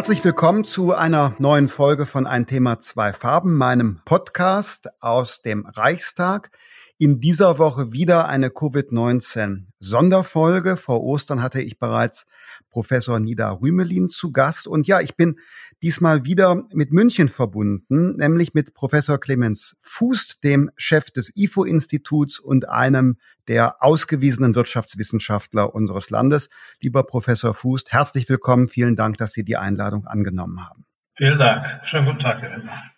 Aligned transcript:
Herzlich 0.00 0.24
willkommen 0.24 0.64
zu 0.64 0.94
einer 0.94 1.36
neuen 1.40 1.68
Folge 1.68 2.06
von 2.06 2.26
Ein 2.26 2.46
Thema, 2.46 2.80
zwei 2.80 3.12
Farben, 3.12 3.58
meinem 3.58 4.00
Podcast 4.06 4.88
aus 5.02 5.42
dem 5.42 5.66
Reichstag. 5.66 6.50
In 6.96 7.20
dieser 7.20 7.58
Woche 7.58 7.92
wieder 7.92 8.26
eine 8.26 8.48
Covid-19-Sonderfolge. 8.48 10.78
Vor 10.78 11.02
Ostern 11.02 11.42
hatte 11.42 11.60
ich 11.60 11.78
bereits 11.78 12.24
Professor 12.70 13.20
Nida 13.20 13.50
Rümelin 13.50 14.08
zu 14.08 14.32
Gast. 14.32 14.66
Und 14.66 14.86
ja, 14.86 15.02
ich 15.02 15.16
bin 15.16 15.38
diesmal 15.82 16.24
wieder 16.24 16.64
mit 16.72 16.92
München 16.92 17.28
verbunden, 17.28 18.16
nämlich 18.16 18.54
mit 18.54 18.74
Professor 18.74 19.18
Clemens 19.18 19.76
Fußt, 19.82 20.44
dem 20.44 20.70
Chef 20.76 21.10
des 21.10 21.36
IFO-Instituts 21.36 22.38
und 22.38 22.68
einem 22.68 23.18
der 23.48 23.82
ausgewiesenen 23.82 24.54
Wirtschaftswissenschaftler 24.54 25.74
unseres 25.74 26.10
Landes. 26.10 26.50
Lieber 26.80 27.04
Professor 27.04 27.54
Fußt, 27.54 27.92
herzlich 27.92 28.28
willkommen. 28.28 28.68
Vielen 28.68 28.96
Dank, 28.96 29.16
dass 29.16 29.32
Sie 29.32 29.44
die 29.44 29.56
Einladung 29.56 30.06
angenommen 30.06 30.68
haben. 30.68 30.84
Vielen 31.14 31.38
Dank. 31.38 31.64
Schönen 31.82 32.06
guten 32.06 32.18
Tag, 32.18 32.42
Herr 32.42 32.52
Wendler. 32.52 32.89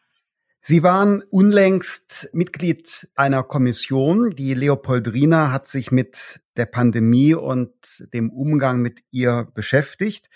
Sie 0.64 0.84
waren 0.84 1.24
unlängst 1.28 2.30
Mitglied 2.32 3.08
einer 3.16 3.42
Kommission. 3.42 4.30
Die 4.30 4.54
Leopoldrina 4.54 5.50
hat 5.50 5.66
sich 5.66 5.90
mit 5.90 6.40
der 6.56 6.66
Pandemie 6.66 7.34
und 7.34 7.72
dem 8.14 8.30
Umgang 8.30 8.80
mit 8.80 9.00
ihr 9.10 9.48
beschäftigt. 9.54 10.28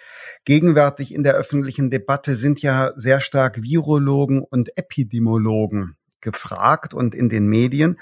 Gegenwärtig 0.45 1.15
in 1.15 1.23
der 1.23 1.35
öffentlichen 1.35 1.93
Debatte 1.93 2.35
sind 2.35 2.61
ja 2.61 2.93
sehr 2.97 3.21
stark 3.21 3.63
Virologen 3.63 4.43
und 4.43 4.77
Epidemiologen 4.77 5.97
gefragt 6.21 6.93
und 6.93 7.15
in 7.15 7.29
den 7.29 7.47
Medien. 7.47 8.01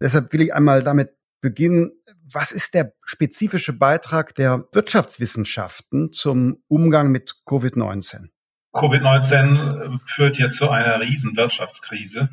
Deshalb 0.00 0.32
will 0.32 0.40
ich 0.40 0.54
einmal 0.54 0.82
damit 0.82 1.10
beginnen. 1.42 1.92
Was 2.32 2.50
ist 2.50 2.72
der 2.72 2.94
spezifische 3.04 3.74
Beitrag 3.74 4.34
der 4.34 4.66
Wirtschaftswissenschaften 4.72 6.12
zum 6.12 6.62
Umgang 6.66 7.10
mit 7.12 7.42
Covid-19? 7.44 8.28
Covid-19 8.72 9.98
führt 10.04 10.38
jetzt 10.38 10.56
zu 10.56 10.70
einer 10.70 11.00
riesen 11.00 11.36
Wirtschaftskrise. 11.36 12.28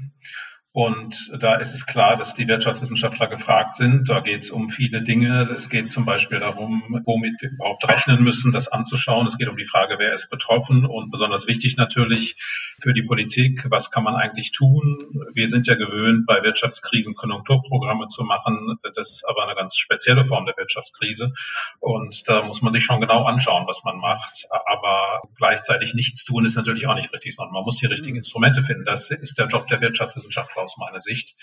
Und 0.76 1.32
da 1.40 1.56
ist 1.56 1.74
es 1.74 1.86
klar, 1.86 2.18
dass 2.18 2.34
die 2.34 2.50
Wirtschaftswissenschaftler 2.50 3.28
gefragt 3.28 3.76
sind. 3.76 4.10
Da 4.10 4.20
geht 4.20 4.44
es 4.44 4.52
um 4.52 4.68
viele 4.68 5.04
Dinge. 5.04 5.50
Es 5.56 5.70
geht 5.70 5.90
zum 5.90 6.04
Beispiel 6.04 6.42
darum, 6.42 7.02
womit 7.06 7.42
wir 7.42 7.52
überhaupt 7.52 7.88
rechnen 7.88 8.22
müssen, 8.22 8.52
das 8.52 8.68
anzuschauen. 8.68 9.26
Es 9.26 9.38
geht 9.38 9.48
um 9.48 9.56
die 9.56 9.64
Frage, 9.64 9.96
wer 10.00 10.12
ist 10.12 10.30
betroffen 10.30 10.86
und 10.86 11.12
besonders 11.12 11.48
wichtig 11.48 11.78
natürlich 11.78 12.36
für 12.82 12.94
die 12.94 13.04
Politik, 13.04 13.68
was 13.70 13.90
kann 13.90 14.04
man 14.04 14.16
eigentlich 14.16 14.52
tun? 14.52 15.00
Wir 15.34 15.48
sind 15.48 15.66
ja 15.66 15.76
gewöhnt, 15.76 16.26
bei 16.26 16.44
Wirtschaftskrisen 16.44 17.14
Konjunkturprogramme 17.14 18.08
zu 18.08 18.26
machen. 18.26 18.78
Das 18.96 19.12
ist 19.12 19.24
aber 19.30 19.46
eine 19.46 19.56
ganz 19.56 19.78
spezielle 19.78 20.26
Form 20.26 20.46
der 20.46 20.58
Wirtschaftskrise. 20.58 21.32
Und 21.80 22.28
da 22.28 22.44
muss 22.44 22.62
man 22.62 22.74
sich 22.74 22.84
schon 22.84 23.00
genau 23.00 23.24
anschauen, 23.24 23.64
was 23.66 23.86
man 23.86 23.98
macht. 23.98 24.46
Aber 24.66 25.22
gleichzeitig 25.38 25.94
nichts 25.94 26.26
tun 26.26 26.44
ist 26.44 26.58
natürlich 26.58 26.86
auch 26.88 26.96
nicht 26.96 27.14
richtig, 27.14 27.34
sondern 27.34 27.54
man 27.54 27.64
muss 27.64 27.78
die 27.78 27.86
richtigen 27.86 28.18
Instrumente 28.18 28.62
finden. 28.62 28.84
Das 28.84 29.10
ist 29.10 29.38
der 29.38 29.48
Job 29.48 29.70
der 29.70 29.80
Wirtschaftswissenschaftler 29.80 30.65
aus 30.66 30.78
meiner 30.78 31.00
Sicht. 31.00 31.36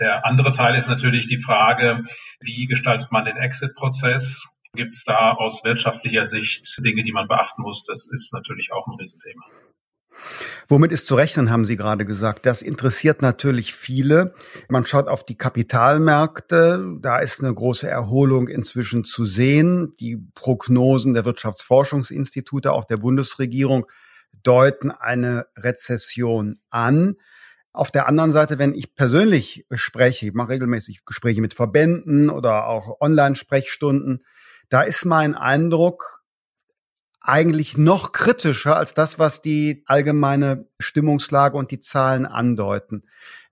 Der 0.00 0.26
andere 0.26 0.50
Teil 0.50 0.74
ist 0.74 0.88
natürlich 0.88 1.26
die 1.26 1.38
Frage, 1.38 2.02
wie 2.40 2.66
gestaltet 2.66 3.12
man 3.12 3.24
den 3.24 3.36
Exit-Prozess? 3.36 4.48
Gibt 4.74 4.96
es 4.96 5.04
da 5.04 5.32
aus 5.32 5.64
wirtschaftlicher 5.64 6.26
Sicht 6.26 6.66
Dinge, 6.84 7.02
die 7.02 7.12
man 7.12 7.28
beachten 7.28 7.62
muss? 7.62 7.82
Das 7.82 8.08
ist 8.10 8.32
natürlich 8.32 8.72
auch 8.72 8.86
ein 8.86 8.96
Riesenthema. 8.98 9.44
Womit 10.68 10.92
ist 10.92 11.06
zu 11.06 11.14
rechnen, 11.14 11.50
haben 11.50 11.64
Sie 11.64 11.76
gerade 11.76 12.04
gesagt. 12.04 12.46
Das 12.46 12.62
interessiert 12.62 13.22
natürlich 13.22 13.74
viele. 13.74 14.34
Man 14.68 14.86
schaut 14.86 15.08
auf 15.08 15.24
die 15.24 15.36
Kapitalmärkte. 15.36 16.96
Da 17.00 17.18
ist 17.18 17.42
eine 17.42 17.52
große 17.52 17.88
Erholung 17.88 18.48
inzwischen 18.48 19.04
zu 19.04 19.24
sehen. 19.24 19.94
Die 19.98 20.18
Prognosen 20.34 21.14
der 21.14 21.24
Wirtschaftsforschungsinstitute, 21.24 22.72
auch 22.72 22.84
der 22.84 22.98
Bundesregierung, 22.98 23.86
deuten 24.42 24.90
eine 24.90 25.46
Rezession 25.56 26.54
an. 26.70 27.14
Auf 27.72 27.90
der 27.90 28.08
anderen 28.08 28.32
Seite, 28.32 28.58
wenn 28.58 28.74
ich 28.74 28.94
persönlich 28.94 29.64
spreche, 29.72 30.26
ich 30.26 30.34
mache 30.34 30.50
regelmäßig 30.50 31.04
Gespräche 31.04 31.40
mit 31.40 31.54
Verbänden 31.54 32.28
oder 32.28 32.66
auch 32.66 33.00
Online-Sprechstunden, 33.00 34.24
da 34.70 34.82
ist 34.82 35.04
mein 35.04 35.34
Eindruck 35.34 36.20
eigentlich 37.20 37.76
noch 37.76 38.12
kritischer 38.12 38.76
als 38.76 38.94
das, 38.94 39.18
was 39.18 39.42
die 39.42 39.84
allgemeine 39.86 40.68
Stimmungslage 40.80 41.56
und 41.56 41.70
die 41.70 41.80
Zahlen 41.80 42.26
andeuten. 42.26 43.04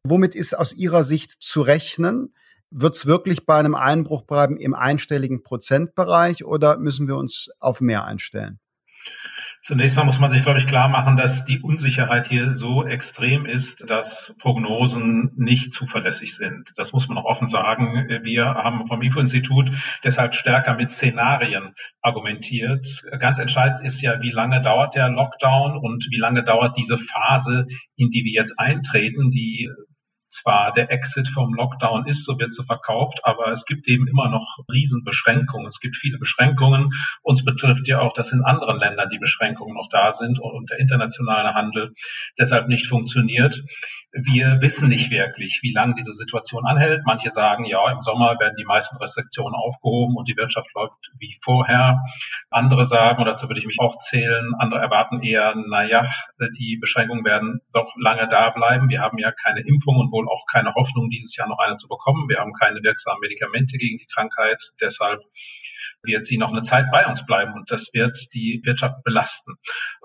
Womit 0.02 0.34
ist 0.34 0.54
aus 0.54 0.74
Ihrer 0.74 1.04
Sicht 1.04 1.32
zu 1.42 1.62
rechnen? 1.62 2.34
Wird 2.70 2.96
es 2.96 3.06
wirklich 3.06 3.46
bei 3.46 3.56
einem 3.56 3.74
Einbruch 3.74 4.22
bleiben 4.22 4.56
im 4.56 4.74
einstelligen 4.74 5.42
Prozentbereich 5.42 6.44
oder 6.44 6.78
müssen 6.78 7.08
wir 7.08 7.16
uns 7.16 7.50
auf 7.60 7.80
mehr 7.80 8.04
einstellen? 8.04 8.58
Zunächst 9.60 9.96
mal 9.96 10.04
muss 10.04 10.20
man 10.20 10.30
sich, 10.30 10.42
glaube 10.42 10.58
ich, 10.58 10.66
klar 10.66 10.88
machen, 10.88 11.16
dass 11.16 11.44
die 11.44 11.60
Unsicherheit 11.60 12.28
hier 12.28 12.54
so 12.54 12.86
extrem 12.86 13.44
ist, 13.44 13.90
dass 13.90 14.34
Prognosen 14.38 15.32
nicht 15.36 15.72
zuverlässig 15.72 16.34
sind. 16.36 16.72
Das 16.76 16.92
muss 16.92 17.08
man 17.08 17.18
auch 17.18 17.24
offen 17.24 17.48
sagen. 17.48 18.08
Wir 18.22 18.46
haben 18.46 18.86
vom 18.86 19.02
IFO-Institut 19.02 19.70
deshalb 20.04 20.34
stärker 20.34 20.74
mit 20.74 20.90
Szenarien 20.90 21.74
argumentiert. 22.00 22.86
Ganz 23.18 23.38
entscheidend 23.40 23.80
ist 23.84 24.00
ja, 24.00 24.22
wie 24.22 24.30
lange 24.30 24.62
dauert 24.62 24.94
der 24.94 25.08
Lockdown 25.08 25.76
und 25.76 26.06
wie 26.10 26.18
lange 26.18 26.44
dauert 26.44 26.76
diese 26.76 26.96
Phase, 26.96 27.66
in 27.96 28.10
die 28.10 28.24
wir 28.24 28.32
jetzt 28.32 28.58
eintreten, 28.58 29.30
die 29.30 29.68
zwar 30.28 30.72
der 30.72 30.90
Exit 30.90 31.28
vom 31.28 31.54
Lockdown 31.54 32.06
ist, 32.06 32.24
so 32.24 32.38
wird 32.38 32.52
sie 32.52 32.64
verkauft, 32.64 33.20
aber 33.24 33.50
es 33.50 33.64
gibt 33.64 33.88
eben 33.88 34.06
immer 34.06 34.28
noch 34.28 34.58
Riesenbeschränkungen. 34.70 35.66
Es 35.66 35.80
gibt 35.80 35.96
viele 35.96 36.18
Beschränkungen. 36.18 36.90
Uns 37.22 37.44
betrifft 37.44 37.88
ja 37.88 38.00
auch, 38.00 38.12
dass 38.12 38.32
in 38.32 38.42
anderen 38.42 38.78
Ländern 38.78 39.08
die 39.08 39.18
Beschränkungen 39.18 39.74
noch 39.74 39.88
da 39.90 40.12
sind 40.12 40.38
und 40.38 40.70
der 40.70 40.78
internationale 40.78 41.54
Handel 41.54 41.92
deshalb 42.38 42.68
nicht 42.68 42.86
funktioniert. 42.86 43.62
Wir 44.12 44.60
wissen 44.60 44.88
nicht 44.88 45.10
wirklich, 45.10 45.60
wie 45.62 45.72
lange 45.72 45.94
diese 45.94 46.12
Situation 46.12 46.66
anhält. 46.66 47.02
Manche 47.04 47.30
sagen, 47.30 47.64
ja, 47.64 47.90
im 47.90 48.00
Sommer 48.00 48.36
werden 48.38 48.56
die 48.58 48.64
meisten 48.64 48.96
Restriktionen 48.96 49.54
aufgehoben 49.54 50.16
und 50.16 50.28
die 50.28 50.36
Wirtschaft 50.36 50.68
läuft 50.74 51.10
wie 51.18 51.36
vorher. 51.42 52.02
Andere 52.50 52.84
sagen, 52.84 53.20
und 53.20 53.26
dazu 53.26 53.48
würde 53.48 53.60
ich 53.60 53.66
mich 53.66 53.78
auch 53.80 53.96
zählen, 53.98 54.54
andere 54.58 54.80
erwarten 54.80 55.22
eher, 55.22 55.54
naja, 55.54 56.08
die 56.58 56.78
Beschränkungen 56.80 57.24
werden 57.24 57.60
doch 57.72 57.94
lange 57.98 58.28
da 58.28 58.50
bleiben. 58.50 58.88
Wir 58.88 59.00
haben 59.00 59.18
ja 59.18 59.32
keine 59.32 59.60
Impfung 59.60 59.96
und 59.96 60.10
wohl 60.18 60.28
auch 60.28 60.44
keine 60.50 60.74
Hoffnung, 60.74 61.08
dieses 61.08 61.36
Jahr 61.36 61.48
noch 61.48 61.58
eine 61.58 61.76
zu 61.76 61.88
bekommen. 61.88 62.28
Wir 62.28 62.38
haben 62.38 62.52
keine 62.52 62.82
wirksamen 62.82 63.20
Medikamente 63.20 63.78
gegen 63.78 63.96
die 63.96 64.06
Krankheit. 64.12 64.72
Deshalb 64.80 65.20
wird 66.02 66.26
sie 66.26 66.38
noch 66.38 66.52
eine 66.52 66.62
Zeit 66.62 66.86
bei 66.90 67.06
uns 67.06 67.24
bleiben 67.26 67.54
und 67.54 67.70
das 67.70 67.90
wird 67.92 68.16
die 68.34 68.60
Wirtschaft 68.64 69.02
belasten. 69.04 69.54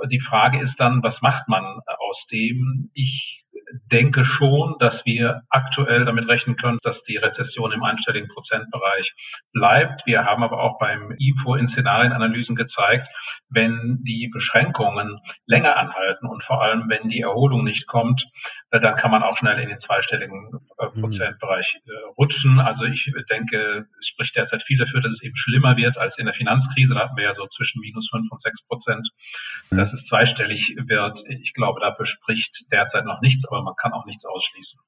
Die 0.10 0.20
Frage 0.20 0.60
ist 0.60 0.80
dann, 0.80 1.04
was 1.04 1.22
macht 1.22 1.48
man 1.48 1.82
aus 2.10 2.28
dem? 2.28 2.92
Ich 2.94 3.43
denke 3.92 4.24
schon, 4.24 4.76
dass 4.80 5.06
wir 5.06 5.42
aktuell 5.50 6.06
damit 6.06 6.28
rechnen 6.28 6.56
können, 6.56 6.78
dass 6.84 7.04
die 7.04 7.18
Rezession 7.18 7.72
im 7.72 7.84
einstelligen 7.84 8.28
Prozentbereich 8.28 9.14
bleibt. 9.52 10.06
Wir 10.06 10.26
haben 10.26 10.44
aber 10.44 10.62
auch 10.62 10.78
beim 10.78 11.16
IFO 11.18 11.56
in 11.56 11.68
Szenarienanalysen 11.68 12.56
gezeigt, 12.56 13.08
wenn 13.50 14.00
die 14.02 14.30
Beschränkungen 14.32 15.20
länger 15.46 15.78
anhalten 15.78 16.28
und 16.28 16.44
vor 16.44 16.62
allem, 16.62 16.90
wenn 16.90 17.08
die 17.08 17.22
Erholung 17.22 17.64
nicht 17.64 17.88
kommt, 17.88 18.26
äh, 18.72 18.80
dann 18.80 18.96
kann 18.96 19.12
man 19.12 19.24
auch 19.24 19.38
schnell 19.38 19.60
in 19.60 19.70
den 19.70 19.80
zweistelligen 19.80 20.60
äh, 20.78 20.86
mhm. 20.88 21.02
Prozentbereich 21.02 21.82
äh, 21.86 21.90
rutschen. 22.18 22.60
Also 22.60 22.86
ich 22.86 23.12
denke, 23.30 23.88
es 23.98 24.08
spricht 24.08 24.36
derzeit 24.36 24.64
viel 24.64 24.78
dafür, 24.78 25.02
dass 25.02 25.14
es 25.14 25.24
eben 25.24 25.36
schlimmer 25.36 25.78
wird 25.78 25.98
als 25.98 26.18
in 26.18 26.26
der 26.26 26.34
Finanzkrise. 26.34 26.94
Da 26.96 27.02
hatten 27.02 27.18
wir 27.18 27.26
ja 27.26 27.34
so 27.34 27.46
zwischen 27.48 27.80
minus 27.82 28.10
fünf 28.10 28.28
und 28.32 28.42
sechs 28.42 28.66
Prozent. 28.66 29.10
Mhm. 29.70 29.78
Dass 29.78 29.94
es 29.94 30.04
zweistellig 30.04 30.76
wird, 30.88 31.24
ich 31.28 31.54
glaube, 31.54 31.80
dafür 31.80 32.06
spricht 32.06 32.72
derzeit 32.72 33.06
noch 33.06 33.22
nichts, 33.22 33.46
aber 33.54 33.64
man 33.64 33.76
kann 33.76 33.94
auch 33.94 34.06
nichts 34.06 34.26
ausschließen. 34.26 34.82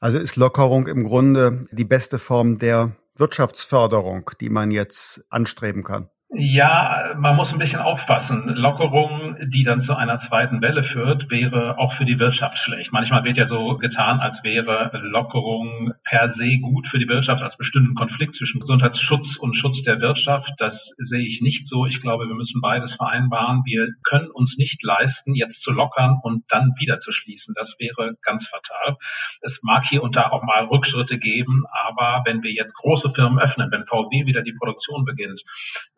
Also 0.00 0.18
ist 0.18 0.36
Lockerung 0.36 0.86
im 0.86 1.04
Grunde 1.04 1.66
die 1.70 1.84
beste 1.84 2.18
Form 2.18 2.58
der 2.58 2.96
Wirtschaftsförderung, 3.16 4.30
die 4.40 4.50
man 4.50 4.70
jetzt 4.70 5.24
anstreben 5.30 5.84
kann? 5.84 6.10
Ja, 6.36 7.14
man 7.16 7.36
muss 7.36 7.52
ein 7.52 7.60
bisschen 7.60 7.78
aufpassen. 7.78 8.48
Lockerung, 8.48 9.36
die 9.40 9.62
dann 9.62 9.80
zu 9.80 9.94
einer 9.94 10.18
zweiten 10.18 10.62
Welle 10.62 10.82
führt, 10.82 11.30
wäre 11.30 11.78
auch 11.78 11.92
für 11.92 12.04
die 12.04 12.18
Wirtschaft 12.18 12.58
schlecht. 12.58 12.92
Manchmal 12.92 13.24
wird 13.24 13.38
ja 13.38 13.46
so 13.46 13.76
getan, 13.76 14.18
als 14.18 14.42
wäre 14.42 14.90
Lockerung 14.94 15.92
per 16.02 16.28
se 16.28 16.58
gut 16.58 16.88
für 16.88 16.98
die 16.98 17.08
Wirtschaft, 17.08 17.44
als 17.44 17.56
bestimmten 17.56 17.94
Konflikt 17.94 18.34
zwischen 18.34 18.58
Gesundheitsschutz 18.58 19.36
und 19.36 19.54
Schutz 19.54 19.84
der 19.84 20.00
Wirtschaft. 20.00 20.54
Das 20.58 20.96
sehe 20.98 21.24
ich 21.24 21.40
nicht 21.40 21.68
so. 21.68 21.86
Ich 21.86 22.00
glaube, 22.00 22.26
wir 22.26 22.34
müssen 22.34 22.60
beides 22.60 22.96
vereinbaren. 22.96 23.62
Wir 23.64 23.90
können 24.02 24.28
uns 24.28 24.58
nicht 24.58 24.82
leisten, 24.82 25.34
jetzt 25.34 25.62
zu 25.62 25.70
lockern 25.70 26.18
und 26.20 26.42
dann 26.48 26.72
wieder 26.80 26.98
zu 26.98 27.12
schließen. 27.12 27.54
Das 27.56 27.76
wäre 27.78 28.16
ganz 28.22 28.48
fatal. 28.48 28.96
Es 29.40 29.60
mag 29.62 29.84
hier 29.84 30.02
und 30.02 30.16
da 30.16 30.30
auch 30.30 30.42
mal 30.42 30.64
Rückschritte 30.64 31.16
geben, 31.16 31.62
aber 31.70 32.24
wenn 32.24 32.42
wir 32.42 32.50
jetzt 32.52 32.74
große 32.74 33.10
Firmen 33.10 33.38
öffnen, 33.38 33.70
wenn 33.70 33.86
VW 33.86 34.26
wieder 34.26 34.42
die 34.42 34.54
Produktion 34.54 35.04
beginnt, 35.04 35.44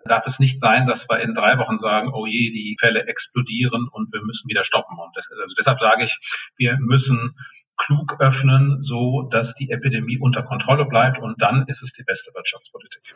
darf 0.05 0.26
es 0.27 0.39
nicht 0.39 0.59
sein, 0.59 0.87
dass 0.87 1.09
wir 1.09 1.21
in 1.21 1.35
drei 1.35 1.59
Wochen 1.59 1.79
sagen, 1.79 2.11
oh 2.13 2.27
je, 2.27 2.51
die 2.51 2.77
Fälle 2.79 3.07
explodieren 3.07 3.89
und 3.91 4.13
wir 4.13 4.23
müssen 4.23 4.49
wieder 4.49 4.65
stoppen. 4.65 4.99
Und 4.99 5.17
das, 5.17 5.29
also 5.31 5.55
deshalb 5.57 5.81
sage 5.81 6.05
ich, 6.05 6.19
wir 6.57 6.79
müssen 6.79 7.37
klug 7.77 8.21
öffnen, 8.21 8.81
so 8.81 9.23
dass 9.23 9.55
die 9.55 9.71
Epidemie 9.71 10.19
unter 10.19 10.43
Kontrolle 10.43 10.87
bleibt 10.87 11.19
und 11.19 11.43
dann 11.43 11.67
ist 11.67 11.83
es 11.83 11.93
die 11.93 12.05
beste 12.05 12.33
Wirtschaftspolitik. 12.35 13.15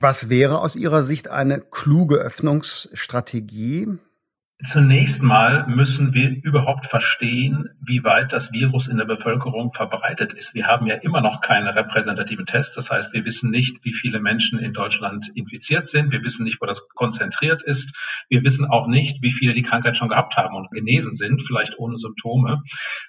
Was 0.00 0.28
wäre 0.28 0.60
aus 0.60 0.76
Ihrer 0.76 1.02
Sicht 1.02 1.28
eine 1.28 1.60
kluge 1.60 2.16
Öffnungsstrategie? 2.16 3.98
Zunächst 4.64 5.22
mal 5.22 5.66
müssen 5.66 6.14
wir 6.14 6.30
überhaupt 6.42 6.86
verstehen, 6.86 7.68
wie 7.78 8.04
weit 8.04 8.32
das 8.32 8.52
Virus 8.52 8.86
in 8.86 8.96
der 8.96 9.04
Bevölkerung 9.04 9.70
verbreitet 9.70 10.32
ist. 10.32 10.54
Wir 10.54 10.66
haben 10.66 10.86
ja 10.86 10.94
immer 10.94 11.20
noch 11.20 11.42
keine 11.42 11.76
repräsentativen 11.76 12.46
Tests. 12.46 12.74
Das 12.74 12.90
heißt, 12.90 13.12
wir 13.12 13.26
wissen 13.26 13.50
nicht, 13.50 13.84
wie 13.84 13.92
viele 13.92 14.18
Menschen 14.18 14.58
in 14.58 14.72
Deutschland 14.72 15.28
infiziert 15.34 15.88
sind. 15.88 16.10
Wir 16.10 16.24
wissen 16.24 16.44
nicht, 16.44 16.62
wo 16.62 16.66
das 16.66 16.88
konzentriert 16.88 17.62
ist. 17.62 18.24
Wir 18.30 18.44
wissen 18.44 18.64
auch 18.64 18.86
nicht, 18.86 19.22
wie 19.22 19.30
viele 19.30 19.52
die 19.52 19.60
Krankheit 19.60 19.98
schon 19.98 20.08
gehabt 20.08 20.38
haben 20.38 20.56
und 20.56 20.70
genesen 20.70 21.14
sind, 21.14 21.42
vielleicht 21.42 21.78
ohne 21.78 21.98
Symptome. 21.98 22.62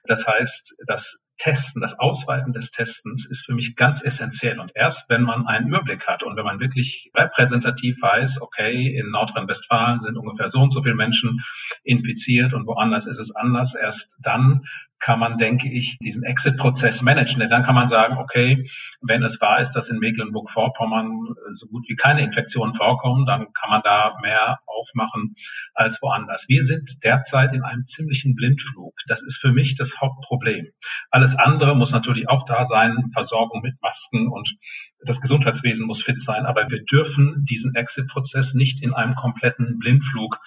Das 0.04 0.28
heißt, 0.28 0.76
das 0.86 1.24
Testen, 1.38 1.81
das 1.81 2.00
Ausweiten 2.00 2.51
des 2.51 2.72
Testens 2.72 3.25
ist 3.25 3.45
für 3.45 3.54
mich 3.54 3.75
ganz 3.75 4.04
essentiell. 4.04 4.60
Und 4.60 4.72
erst 4.75 5.10
wenn 5.10 5.22
man 5.22 5.48
einen 5.48 5.68
Überblick 5.68 6.07
hat 6.07 6.24
und 6.24 6.36
wenn 6.36 6.45
man 6.45 6.60
wirklich 6.60 7.12
repräsentativ 7.16 8.01
weiß, 8.01 8.42
okay, 8.42 8.88
in 8.98 9.10
Nordrhein-Westfalen 9.12 10.00
sind 10.00 10.18
ungefähr 10.18 10.50
so 10.50 10.62
und 10.62 10.74
so 10.74 10.81
viele 10.81 10.95
Menschen 10.95 11.42
infiziert 11.84 12.54
und 12.54 12.66
woanders 12.66 13.06
ist 13.06 13.19
es 13.19 13.36
anders, 13.36 13.75
erst 13.75 14.18
dann 14.19 14.66
kann 15.00 15.20
man, 15.20 15.38
denke 15.38 15.70
ich, 15.70 15.98
diesen 16.00 16.24
Exit-Prozess 16.24 17.02
managen. 17.02 17.40
Denn 17.40 17.50
dann 17.50 17.64
kann 17.64 17.76
man 17.76 17.88
sagen, 17.88 18.18
okay, 18.18 18.70
wenn 19.02 19.24
es 19.24 19.40
wahr 19.42 19.60
ist, 19.60 19.72
dass 19.72 19.90
in 19.90 20.00
Mecklenburg-Vorpommern 20.00 21.36
so 21.52 21.68
gut 21.68 21.86
wie 21.88 21.96
keine 21.96 22.22
Infektionen 22.22 22.74
vorkommen, 22.74 23.26
dann 23.26 23.54
kann 23.54 23.70
man 23.70 23.82
da 23.84 24.16
mehr 24.22 24.60
aufmachen 24.66 25.36
als 25.74 26.02
woanders. 26.02 26.46
Wir 26.48 26.62
sind 26.64 27.04
derzeit 27.04 27.54
in 27.54 27.64
einem 27.64 27.86
ziemlichen 27.86 28.36
Blindflug. 28.36 28.94
Das 29.08 29.24
ist 29.24 29.38
für 29.38 29.52
mich 29.52 29.76
das 29.76 30.00
Hauptproblem. 30.00 30.68
Alles 31.12 31.36
andere 31.36 31.76
muss 31.76 31.92
natürlich 31.92 32.30
auch 32.30 32.44
da 32.44 32.64
sein, 32.64 33.10
Versorgung 33.14 33.62
mit 33.62 33.82
Masken 33.82 34.28
und 34.28 34.58
das 35.06 35.22
Gesundheitswesen 35.22 35.86
muss 35.86 36.04
fit 36.04 36.22
sein. 36.22 36.46
Aber 36.46 36.70
wir 36.70 36.84
dürfen 36.84 37.46
diesen 37.48 37.76
Exit-Prozess 37.76 38.54
nicht 38.54 38.84
in 38.84 38.94
einem 38.94 39.16
kompletten 39.16 39.80
Blindflug 39.80 40.40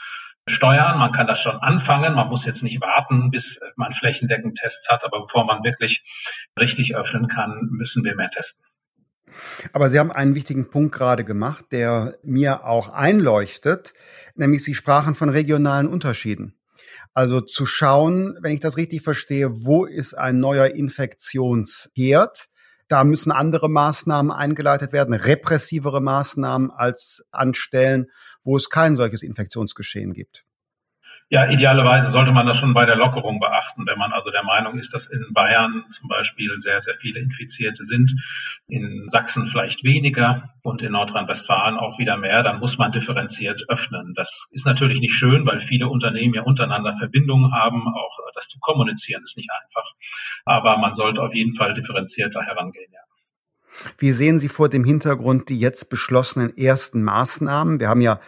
steuern. 0.51 0.99
Man 0.99 1.13
kann 1.13 1.27
das 1.27 1.41
schon 1.41 1.57
anfangen. 1.57 2.15
Man 2.15 2.29
muss 2.29 2.45
jetzt 2.45 2.63
nicht 2.63 2.81
warten, 2.83 3.31
bis 3.31 3.61
man 3.77 3.93
flächendeckend 3.93 4.59
Tests 4.59 4.91
hat. 4.91 5.05
Aber 5.05 5.23
bevor 5.23 5.45
man 5.45 5.65
wirklich 5.65 6.05
richtig 6.59 6.97
öffnen 6.97 7.29
kann, 7.29 7.69
müssen 7.71 8.05
wir 8.05 8.15
mehr 8.17 8.31
testen. 8.31 8.65
Aber 9.73 9.91
Sie 9.91 9.99
haben 9.99 10.11
einen 10.11 10.35
wichtigen 10.35 10.71
Punkt 10.71 10.95
gerade 10.95 11.25
gemacht, 11.25 11.67
der 11.71 12.19
mir 12.23 12.65
auch 12.65 12.89
einleuchtet, 12.89 13.95
nämlich 14.35 14.65
Sie 14.65 14.75
sprachen 14.75 15.15
von 15.15 15.29
regionalen 15.29 15.87
Unterschieden. 15.87 16.57
Also 17.15 17.41
zu 17.41 17.67
schauen, 17.67 18.37
wenn 18.41 18.53
ich 18.53 18.61
das 18.61 18.77
richtig 18.77 19.03
verstehe, 19.03 19.65
wo 19.65 19.85
ist 19.85 20.15
ein 20.15 20.39
neuer 20.39 20.67
Infektionsherd? 20.67 22.49
Da 22.91 23.05
müssen 23.05 23.31
andere 23.31 23.71
Maßnahmen 23.71 24.33
eingeleitet 24.33 24.93
werden, 24.93 25.15
repressivere 25.15 26.01
Maßnahmen 26.01 26.73
als 26.73 27.25
anstellen, 27.31 28.07
wo 28.43 28.57
es 28.57 28.69
kein 28.69 28.97
solches 28.97 29.23
Infektionsgeschehen 29.23 30.13
gibt. 30.13 30.45
Ja, 31.33 31.49
idealerweise 31.49 32.11
sollte 32.11 32.33
man 32.33 32.45
das 32.45 32.57
schon 32.57 32.75
bei 32.75 32.87
der 32.87 32.97
Lockerung 32.97 33.39
beachten. 33.39 33.87
Wenn 33.87 33.99
man 33.99 34.13
also 34.13 34.33
der 34.33 34.43
Meinung 34.43 34.77
ist, 34.79 34.93
dass 34.93 35.07
in 35.07 35.33
Bayern 35.33 35.85
zum 35.89 36.09
Beispiel 36.09 36.57
sehr, 36.59 36.81
sehr 36.81 36.95
viele 36.95 37.21
Infizierte 37.21 37.85
sind, 37.85 38.13
in 38.67 39.05
Sachsen 39.07 39.47
vielleicht 39.47 39.85
weniger 39.85 40.51
und 40.63 40.83
in 40.83 40.91
Nordrhein-Westfalen 40.91 41.79
auch 41.79 42.01
wieder 42.01 42.17
mehr, 42.17 42.43
dann 42.43 42.59
muss 42.59 42.79
man 42.79 42.91
differenziert 42.91 43.67
öffnen. 43.69 44.13
Das 44.17 44.49
ist 44.51 44.67
natürlich 44.67 45.01
nicht 45.01 45.15
schön, 45.15 45.47
weil 45.47 45.61
viele 45.61 45.89
Unternehmen 45.89 46.35
ja 46.35 46.43
untereinander 46.43 46.93
Verbindungen 46.93 47.55
haben. 47.55 47.87
Auch 47.87 48.19
das 48.35 48.49
zu 48.49 48.59
kommunizieren 48.59 49.23
ist 49.23 49.37
nicht 49.37 49.51
einfach. 49.63 49.89
Aber 50.45 50.79
man 50.79 50.95
sollte 50.95 51.23
auf 51.23 51.33
jeden 51.33 51.53
Fall 51.53 51.75
differenzierter 51.75 52.43
herangehen, 52.43 52.91
ja. 52.93 53.01
Wie 53.99 54.11
sehen 54.11 54.41
Sie 54.41 54.49
vor 54.49 54.69
dem 54.69 54.83
Hintergrund 54.83 55.49
die 55.49 55.61
jetzt 55.61 55.91
beschlossenen 55.91 56.57
ersten 56.57 57.05
Maßnahmen? 57.05 57.79
Wir 57.79 57.89
haben 57.89 58.01
ja 58.01 58.21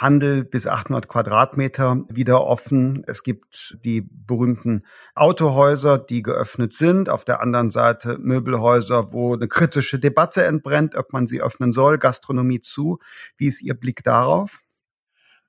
Handel 0.00 0.44
bis 0.44 0.66
800 0.66 1.08
Quadratmeter 1.08 2.04
wieder 2.08 2.44
offen. 2.44 3.04
Es 3.06 3.22
gibt 3.22 3.78
die 3.84 4.02
berühmten 4.02 4.82
Autohäuser, 5.14 5.98
die 5.98 6.22
geöffnet 6.22 6.74
sind. 6.74 7.08
Auf 7.08 7.24
der 7.24 7.40
anderen 7.40 7.70
Seite 7.70 8.18
Möbelhäuser, 8.18 9.12
wo 9.12 9.34
eine 9.34 9.46
kritische 9.46 10.00
Debatte 10.00 10.44
entbrennt, 10.44 10.96
ob 10.96 11.12
man 11.12 11.28
sie 11.28 11.40
öffnen 11.40 11.72
soll. 11.72 11.98
Gastronomie 11.98 12.60
zu. 12.60 12.98
Wie 13.36 13.46
ist 13.46 13.62
Ihr 13.62 13.74
Blick 13.74 14.02
darauf? 14.02 14.60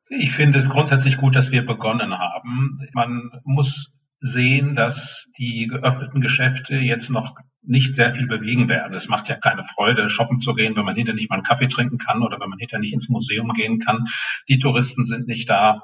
Ich 0.09 0.31
finde 0.31 0.59
es 0.59 0.69
grundsätzlich 0.69 1.17
gut, 1.17 1.35
dass 1.35 1.51
wir 1.51 1.65
begonnen 1.65 2.19
haben. 2.19 2.77
Man 2.93 3.31
muss 3.43 3.93
sehen, 4.19 4.75
dass 4.75 5.27
die 5.37 5.67
geöffneten 5.67 6.21
Geschäfte 6.21 6.75
jetzt 6.75 7.09
noch 7.09 7.35
nicht 7.67 7.95
sehr 7.95 8.09
viel 8.09 8.27
bewegen 8.27 8.69
werden. 8.69 8.93
Es 8.93 9.07
macht 9.07 9.29
ja 9.29 9.35
keine 9.35 9.63
Freude, 9.63 10.09
shoppen 10.09 10.39
zu 10.39 10.53
gehen, 10.53 10.75
wenn 10.77 10.85
man 10.85 10.95
hinterher 10.95 11.15
nicht 11.15 11.29
mal 11.29 11.35
einen 11.35 11.43
Kaffee 11.43 11.67
trinken 11.67 11.97
kann 11.97 12.23
oder 12.23 12.39
wenn 12.39 12.49
man 12.49 12.59
hinterher 12.59 12.81
nicht 12.81 12.93
ins 12.93 13.09
Museum 13.09 13.49
gehen 13.53 13.79
kann. 13.79 14.05
Die 14.47 14.59
Touristen 14.59 15.05
sind 15.05 15.27
nicht 15.27 15.49
da. 15.49 15.83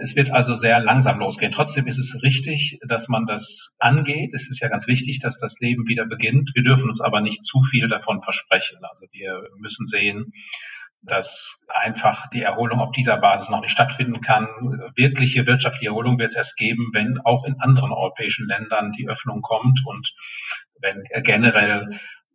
Es 0.00 0.16
wird 0.16 0.32
also 0.32 0.54
sehr 0.54 0.80
langsam 0.80 1.18
losgehen. 1.18 1.52
Trotzdem 1.52 1.86
ist 1.86 1.98
es 1.98 2.22
richtig, 2.22 2.78
dass 2.86 3.08
man 3.08 3.24
das 3.24 3.74
angeht. 3.78 4.34
Es 4.34 4.48
ist 4.48 4.60
ja 4.60 4.68
ganz 4.68 4.88
wichtig, 4.88 5.20
dass 5.20 5.38
das 5.38 5.60
Leben 5.60 5.86
wieder 5.86 6.06
beginnt. 6.06 6.52
Wir 6.54 6.62
dürfen 6.62 6.88
uns 6.88 7.00
aber 7.00 7.20
nicht 7.20 7.44
zu 7.44 7.60
viel 7.60 7.88
davon 7.88 8.18
versprechen. 8.18 8.78
Also 8.82 9.06
wir 9.12 9.48
müssen 9.58 9.86
sehen, 9.86 10.32
dass 11.06 11.58
einfach 11.68 12.28
die 12.28 12.42
Erholung 12.42 12.80
auf 12.80 12.92
dieser 12.92 13.16
Basis 13.16 13.48
noch 13.48 13.60
nicht 13.60 13.70
stattfinden 13.70 14.20
kann. 14.20 14.48
Wirkliche 14.94 15.46
wirtschaftliche 15.46 15.90
Erholung 15.90 16.18
wird 16.18 16.30
es 16.30 16.36
erst 16.36 16.56
geben, 16.56 16.90
wenn 16.92 17.18
auch 17.24 17.44
in 17.44 17.60
anderen 17.60 17.92
europäischen 17.92 18.48
Ländern 18.48 18.92
die 18.92 19.08
Öffnung 19.08 19.40
kommt 19.42 19.82
und 19.86 20.14
wenn 20.80 21.02
generell 21.22 21.88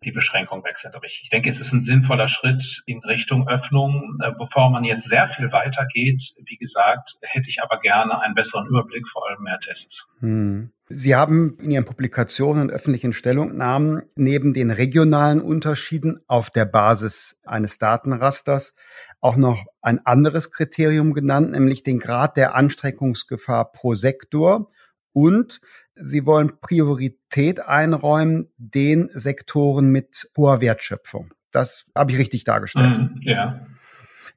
die 0.03 0.11
Beschränkung 0.11 0.63
weg 0.63 0.77
sind. 0.77 0.95
Aber 0.95 1.05
ich, 1.05 1.21
ich 1.23 1.29
denke, 1.29 1.49
es 1.49 1.59
ist 1.59 1.73
ein 1.73 1.83
sinnvoller 1.83 2.27
Schritt 2.27 2.81
in 2.85 2.99
Richtung 2.99 3.47
Öffnung. 3.47 4.17
Äh, 4.23 4.31
bevor 4.37 4.69
man 4.71 4.83
jetzt 4.83 5.07
sehr 5.07 5.27
viel 5.27 5.51
weitergeht, 5.51 6.33
wie 6.43 6.57
gesagt, 6.57 7.17
hätte 7.21 7.49
ich 7.49 7.61
aber 7.61 7.79
gerne 7.79 8.19
einen 8.19 8.33
besseren 8.33 8.67
Überblick, 8.67 9.07
vor 9.07 9.29
allem 9.29 9.43
mehr 9.43 9.59
Tests. 9.59 10.09
Hm. 10.19 10.71
Sie 10.93 11.15
haben 11.15 11.57
in 11.59 11.71
Ihren 11.71 11.85
Publikationen 11.85 12.63
und 12.63 12.71
öffentlichen 12.71 13.13
Stellungnahmen 13.13 14.03
neben 14.15 14.53
den 14.53 14.71
regionalen 14.71 15.41
Unterschieden 15.41 16.19
auf 16.27 16.49
der 16.49 16.65
Basis 16.65 17.39
eines 17.45 17.77
Datenrasters 17.77 18.73
auch 19.19 19.35
noch 19.37 19.65
ein 19.81 20.05
anderes 20.05 20.51
Kriterium 20.51 21.13
genannt, 21.13 21.51
nämlich 21.51 21.83
den 21.83 21.99
Grad 21.99 22.37
der 22.37 22.55
Anstreckungsgefahr 22.55 23.71
pro 23.71 23.93
Sektor 23.93 24.67
und 25.13 25.61
Sie 25.95 26.25
wollen 26.25 26.59
Priorität 26.61 27.59
einräumen 27.59 28.49
den 28.57 29.09
Sektoren 29.13 29.91
mit 29.91 30.29
hoher 30.35 30.61
Wertschöpfung. 30.61 31.31
Das 31.51 31.85
habe 31.95 32.11
ich 32.11 32.17
richtig 32.17 32.43
dargestellt. 32.43 32.97
Mm, 32.97 33.19
ja. 33.21 33.67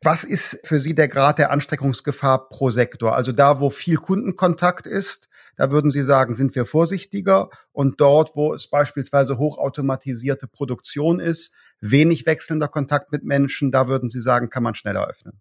Was 0.03 0.25
ist 0.25 0.61
für 0.65 0.81
Sie 0.81 0.95
der 0.95 1.09
Grad 1.09 1.39
der 1.39 1.51
Anstreckungsgefahr 1.51 2.49
pro 2.49 2.71
Sektor? 2.71 3.15
Also 3.15 3.33
da, 3.33 3.61
wo 3.61 3.71
viel 3.71 3.97
Kundenkontakt 3.97 4.87
ist, 4.87 5.29
da 5.57 5.71
würden 5.71 5.91
Sie 5.91 6.03
sagen, 6.03 6.35
sind 6.35 6.55
wir 6.55 6.67
vorsichtiger. 6.67 7.51
Und 7.73 8.01
dort, 8.01 8.35
wo 8.35 8.53
es 8.55 8.69
beispielsweise 8.69 9.39
hochautomatisierte 9.39 10.47
Produktion 10.47 11.21
ist, 11.21 11.55
wenig 11.81 12.27
wechselnder 12.27 12.69
Kontakt 12.69 13.13
mit 13.13 13.25
Menschen, 13.25 13.71
da 13.71 13.89
würden 13.89 14.09
Sie 14.09 14.21
sagen, 14.21 14.51
kann 14.51 14.63
man 14.63 14.75
schneller 14.75 15.07
öffnen. 15.07 15.41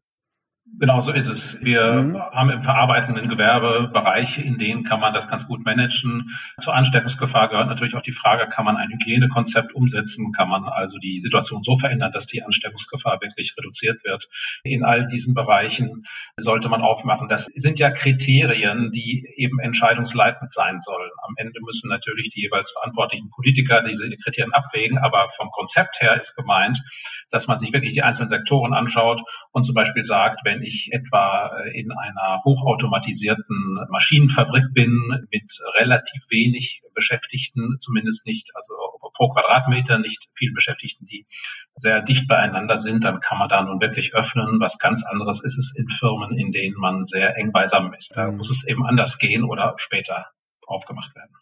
Genau 0.79 0.99
so 0.99 1.11
ist 1.11 1.29
es. 1.29 1.63
Wir 1.63 1.93
mhm. 1.93 2.17
haben 2.17 2.49
im 2.49 2.61
verarbeitenden 2.63 3.27
Gewerbe 3.27 3.89
Bereiche, 3.93 4.41
in 4.41 4.57
denen 4.57 4.83
kann 4.83 4.99
man 4.99 5.13
das 5.13 5.29
ganz 5.29 5.47
gut 5.47 5.63
managen. 5.63 6.31
Zur 6.59 6.73
Ansteckungsgefahr 6.73 7.49
gehört 7.49 7.67
natürlich 7.67 7.95
auch 7.95 8.01
die 8.01 8.11
Frage, 8.11 8.47
kann 8.49 8.65
man 8.65 8.77
ein 8.77 8.89
Hygienekonzept 8.89 9.75
umsetzen? 9.75 10.31
Kann 10.31 10.49
man 10.49 10.63
also 10.63 10.97
die 10.97 11.19
Situation 11.19 11.61
so 11.63 11.75
verändern, 11.75 12.11
dass 12.11 12.25
die 12.25 12.41
Ansteckungsgefahr 12.41 13.21
wirklich 13.21 13.53
reduziert 13.55 14.03
wird? 14.03 14.27
In 14.63 14.83
all 14.83 15.05
diesen 15.05 15.35
Bereichen 15.35 16.05
sollte 16.37 16.69
man 16.69 16.81
aufmachen. 16.81 17.27
Das 17.27 17.45
sind 17.53 17.77
ja 17.77 17.91
Kriterien, 17.91 18.89
die 18.89 19.31
eben 19.35 19.59
entscheidungsleitend 19.59 20.51
sein 20.51 20.81
sollen. 20.81 21.11
Am 21.21 21.35
Ende 21.37 21.59
müssen 21.61 21.87
natürlich 21.87 22.29
die 22.29 22.41
jeweils 22.41 22.71
verantwortlichen 22.71 23.29
Politiker 23.29 23.83
diese 23.83 24.09
Kriterien 24.23 24.53
abwägen, 24.53 24.97
aber 24.97 25.27
vom 25.29 25.51
Konzept 25.51 26.01
her 26.01 26.17
ist 26.17 26.35
gemeint, 26.35 26.81
dass 27.29 27.47
man 27.47 27.59
sich 27.59 27.73
wirklich 27.73 27.93
die 27.93 28.01
einzelnen 28.01 28.29
Sektoren 28.29 28.73
anschaut 28.73 29.21
und 29.51 29.63
zum 29.63 29.75
Beispiel 29.75 30.03
sagt, 30.03 30.41
wenn 30.43 30.62
ich 30.63 30.89
etwa 30.91 31.57
äh, 31.57 31.79
in 31.79 31.91
einer 31.91 32.41
hochautomatisierten 32.43 33.79
Maschinenfabrik 33.89 34.73
bin 34.73 35.27
mit 35.31 35.59
relativ 35.79 36.23
wenig 36.29 36.81
Beschäftigten, 36.93 37.77
zumindest 37.79 38.25
nicht, 38.25 38.51
also 38.55 38.73
pro 39.13 39.29
Quadratmeter 39.29 39.99
nicht 39.99 40.29
viele 40.33 40.53
Beschäftigten, 40.53 41.05
die 41.05 41.25
sehr 41.75 42.01
dicht 42.01 42.27
beieinander 42.27 42.77
sind, 42.77 43.03
dann 43.03 43.19
kann 43.19 43.39
man 43.39 43.49
da 43.49 43.61
nun 43.61 43.81
wirklich 43.81 44.15
öffnen. 44.15 44.59
Was 44.59 44.79
ganz 44.79 45.03
anderes 45.05 45.43
ist 45.43 45.57
es 45.57 45.73
in 45.75 45.87
Firmen, 45.87 46.37
in 46.37 46.51
denen 46.51 46.75
man 46.77 47.05
sehr 47.05 47.37
eng 47.37 47.51
beisammen 47.51 47.93
ist. 47.93 48.15
Da 48.15 48.29
mhm. 48.29 48.37
muss 48.37 48.49
es 48.49 48.67
eben 48.67 48.85
anders 48.85 49.17
gehen 49.17 49.43
oder 49.43 49.73
später 49.77 50.27
aufgemacht 50.65 51.15
werden. 51.15 51.33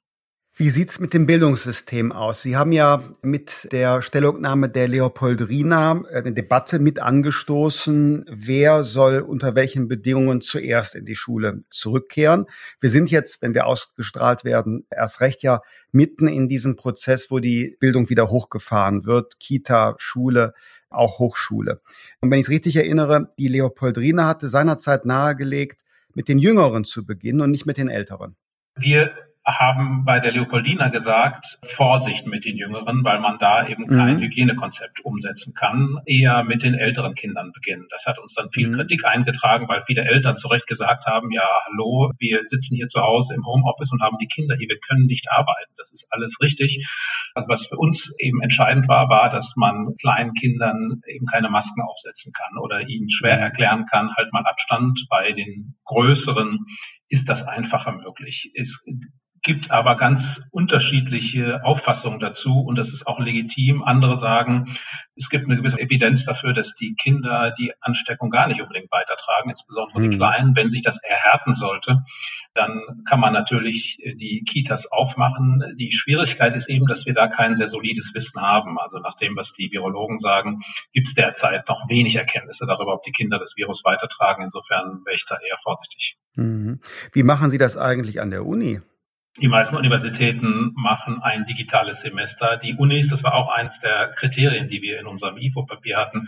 Wie 0.54 0.70
sieht's 0.70 1.00
mit 1.00 1.14
dem 1.14 1.28
Bildungssystem 1.28 2.12
aus? 2.12 2.42
Sie 2.42 2.58
haben 2.58 2.74
ja 2.74 3.02
mit 3.22 3.70
der 3.72 4.02
Stellungnahme 4.02 4.68
der 4.68 4.90
Leopoldrina 4.90 6.04
eine 6.14 6.34
Debatte 6.34 6.80
mit 6.80 7.00
angestoßen, 7.00 8.26
wer 8.30 8.84
soll 8.84 9.20
unter 9.20 9.56
welchen 9.56 9.88
Bedingungen 9.88 10.42
zuerst 10.42 10.96
in 10.96 11.06
die 11.06 11.16
Schule 11.16 11.64
zurückkehren. 11.70 12.48
Wir 12.82 12.90
sind 12.90 13.10
jetzt, 13.12 13.42
wenn 13.42 13.54
wir 13.54 13.66
ausgestrahlt 13.66 14.44
werden, 14.44 14.86
erst 14.92 15.22
recht 15.22 15.42
ja 15.42 15.62
mitten 15.94 16.28
in 16.28 16.50
diesem 16.50 16.76
Prozess, 16.76 17.32
wo 17.32 17.40
die 17.40 17.78
Bildung 17.80 18.10
wieder 18.10 18.30
hochgefahren 18.30 19.06
wird. 19.06 19.40
Kita, 19.40 19.96
Schule, 20.00 20.54
auch 20.90 21.20
Hochschule. 21.20 21.82
Und 22.20 22.30
wenn 22.30 22.40
ich 22.40 22.48
es 22.48 22.52
richtig 22.52 22.76
erinnere, 22.76 23.34
die 23.40 23.48
Leopoldrina 23.48 24.28
hatte 24.28 24.50
seinerzeit 24.50 25.06
nahegelegt, 25.06 25.82
mit 26.14 26.28
den 26.28 26.40
Jüngeren 26.40 26.84
zu 26.84 27.06
beginnen 27.06 27.40
und 27.40 27.52
nicht 27.52 27.66
mit 27.66 27.78
den 27.78 27.88
Älteren? 27.88 28.36
Wir 28.76 29.14
haben 29.46 30.06
bei 30.06 30.20
der 30.20 30.32
Leopoldina 30.32 30.90
gesagt, 30.90 31.58
Vorsicht 31.66 32.28
mit 32.28 32.46
den 32.46 32.58
Jüngeren, 32.58 33.04
weil 33.04 33.20
man 33.20 33.40
da 33.40 33.68
eben 33.68 33.88
kein 33.88 34.18
mhm. 34.18 34.22
Hygienekonzept 34.22 35.00
umsetzen 35.04 35.56
kann, 35.56 35.98
eher 36.06 36.44
mit 36.44 36.62
den 36.62 36.76
älteren 36.76 37.16
Kindern 37.16 37.52
beginnen. 37.52 37.88
Das 37.90 38.06
hat 38.06 38.20
uns 38.20 38.34
dann 38.34 38.50
viel 38.50 38.68
mhm. 38.68 38.74
Kritik 38.74 39.06
eingetragen, 39.06 39.68
weil 39.68 39.82
viele 39.82 40.04
Eltern 40.04 40.38
zu 40.38 40.48
Recht 40.48 40.68
gesagt 40.68 41.08
haben, 41.08 41.32
ja, 41.32 41.48
hallo, 41.66 42.10
wir 42.20 42.42
sitzen 42.44 42.76
hier 42.76 42.88
zu 42.88 43.02
Hause 43.02 43.34
im 43.34 43.46
Homeoffice 43.46 43.92
und 43.92 44.02
haben 44.04 44.18
die 44.20 44.28
Kinder 44.28 44.56
hier, 44.56 44.70
wir 44.70 44.80
können 44.80 45.08
nicht 45.08 45.32
arbeiten. 45.32 45.72
Das 45.78 45.92
ist 45.92 46.08
alles 46.12 46.38
richtig. 46.42 46.88
Also 47.34 47.48
was 47.50 47.66
für 47.66 47.78
uns 47.78 48.14
eben 48.20 48.42
entscheidend 48.42 48.88
war, 48.88 49.10
war, 49.10 49.30
dass 49.30 49.54
man 49.56 49.96
kleinen 50.00 50.34
Kindern 50.34 51.02
eben 51.08 51.26
keine 51.26 51.50
Masken 51.50 51.82
aufsetzen 51.82 52.32
kann 52.32 52.60
oder 52.60 52.82
ihnen 52.82 53.10
schwer 53.10 53.38
mhm. 53.38 53.44
erklären 53.44 53.86
kann, 53.86 54.14
halt 54.16 54.32
mal 54.34 54.46
Abstand. 54.46 55.08
Bei 55.10 55.32
den 55.32 55.76
größeren 55.86 56.60
ist 57.12 57.30
das 57.30 57.44
einfacher 57.44 57.92
möglich. 57.92 58.52
Es 58.56 58.84
gibt 59.44 59.72
aber 59.72 59.96
ganz 59.96 60.44
unterschiedliche 60.52 61.64
Auffassungen 61.64 62.20
dazu 62.20 62.62
und 62.62 62.78
das 62.78 62.94
ist 62.94 63.08
auch 63.08 63.20
legitim. 63.20 63.84
Andere 63.84 64.16
sagen, 64.16 64.78
es 65.16 65.30
gibt 65.30 65.46
eine 65.46 65.58
gewisse 65.58 65.80
Evidenz 65.80 66.26
dafür, 66.26 66.54
dass 66.54 66.76
die 66.76 66.96
Kinder 66.96 67.52
die 67.58 67.74
Ansteckung 67.82 68.30
gar 68.30 68.48
nicht 68.48 68.62
unbedingt 68.62 68.92
weitertragen, 68.92 69.50
insbesondere 69.50 70.00
mhm. 70.00 70.12
die 70.12 70.18
Kleinen. 70.18 70.56
Wenn 70.56 70.70
sich 70.70 70.84
das 70.84 71.02
erhärten 71.02 71.54
sollte, 71.54 72.04
dann 72.54 73.04
kann 73.06 73.20
man 73.20 73.34
natürlich 73.34 73.98
die 74.16 74.44
Kitas 74.48 74.92
aufmachen. 74.92 75.64
Die 75.78 75.92
Schwierigkeit 75.92 76.54
ist 76.54 76.70
eben, 76.70 76.86
dass 76.86 77.08
wir 77.08 77.14
da 77.14 77.28
kein 77.28 77.56
sehr 77.56 77.68
solides 77.68 78.14
Wissen 78.14 78.42
haben. 78.42 78.78
Also 78.78 79.00
nach 79.00 79.16
dem, 79.16 79.36
was 79.36 79.54
die 79.54 79.72
Virologen 79.72 80.20
sagen, 80.20 80.60
gibt 80.94 81.08
es 81.08 81.16
derzeit 81.16 81.68
noch 81.68 81.90
wenig 81.90 82.16
Erkenntnisse 82.16 82.68
darüber, 82.68 82.94
ob 82.94 83.04
die 83.04 83.12
Kinder 83.12 83.40
das 83.40 83.56
Virus 83.58 83.84
weitertragen. 83.86 84.44
Insofern 84.44 85.02
wäre 85.06 85.16
ich 85.16 85.26
da 85.26 85.36
eher 85.36 85.58
vorsichtig. 85.58 86.18
Mhm. 86.36 86.80
Wie 87.12 87.24
machen 87.24 87.50
Sie 87.50 87.58
das 87.58 87.76
eigentlich 87.76 88.22
an 88.22 88.30
der 88.30 88.46
Uni? 88.46 88.82
Die 89.40 89.48
meisten 89.48 89.78
Universitäten 89.78 90.74
machen 90.76 91.22
ein 91.22 91.46
digitales 91.46 92.02
Semester. 92.02 92.58
Die 92.58 92.76
Unis, 92.76 93.08
das 93.08 93.24
war 93.24 93.34
auch 93.36 93.48
eins 93.48 93.80
der 93.80 94.10
Kriterien, 94.10 94.68
die 94.68 94.82
wir 94.82 95.00
in 95.00 95.08
unserem 95.08 95.38
IFO-Papier 95.38 95.96
hatten. 95.96 96.28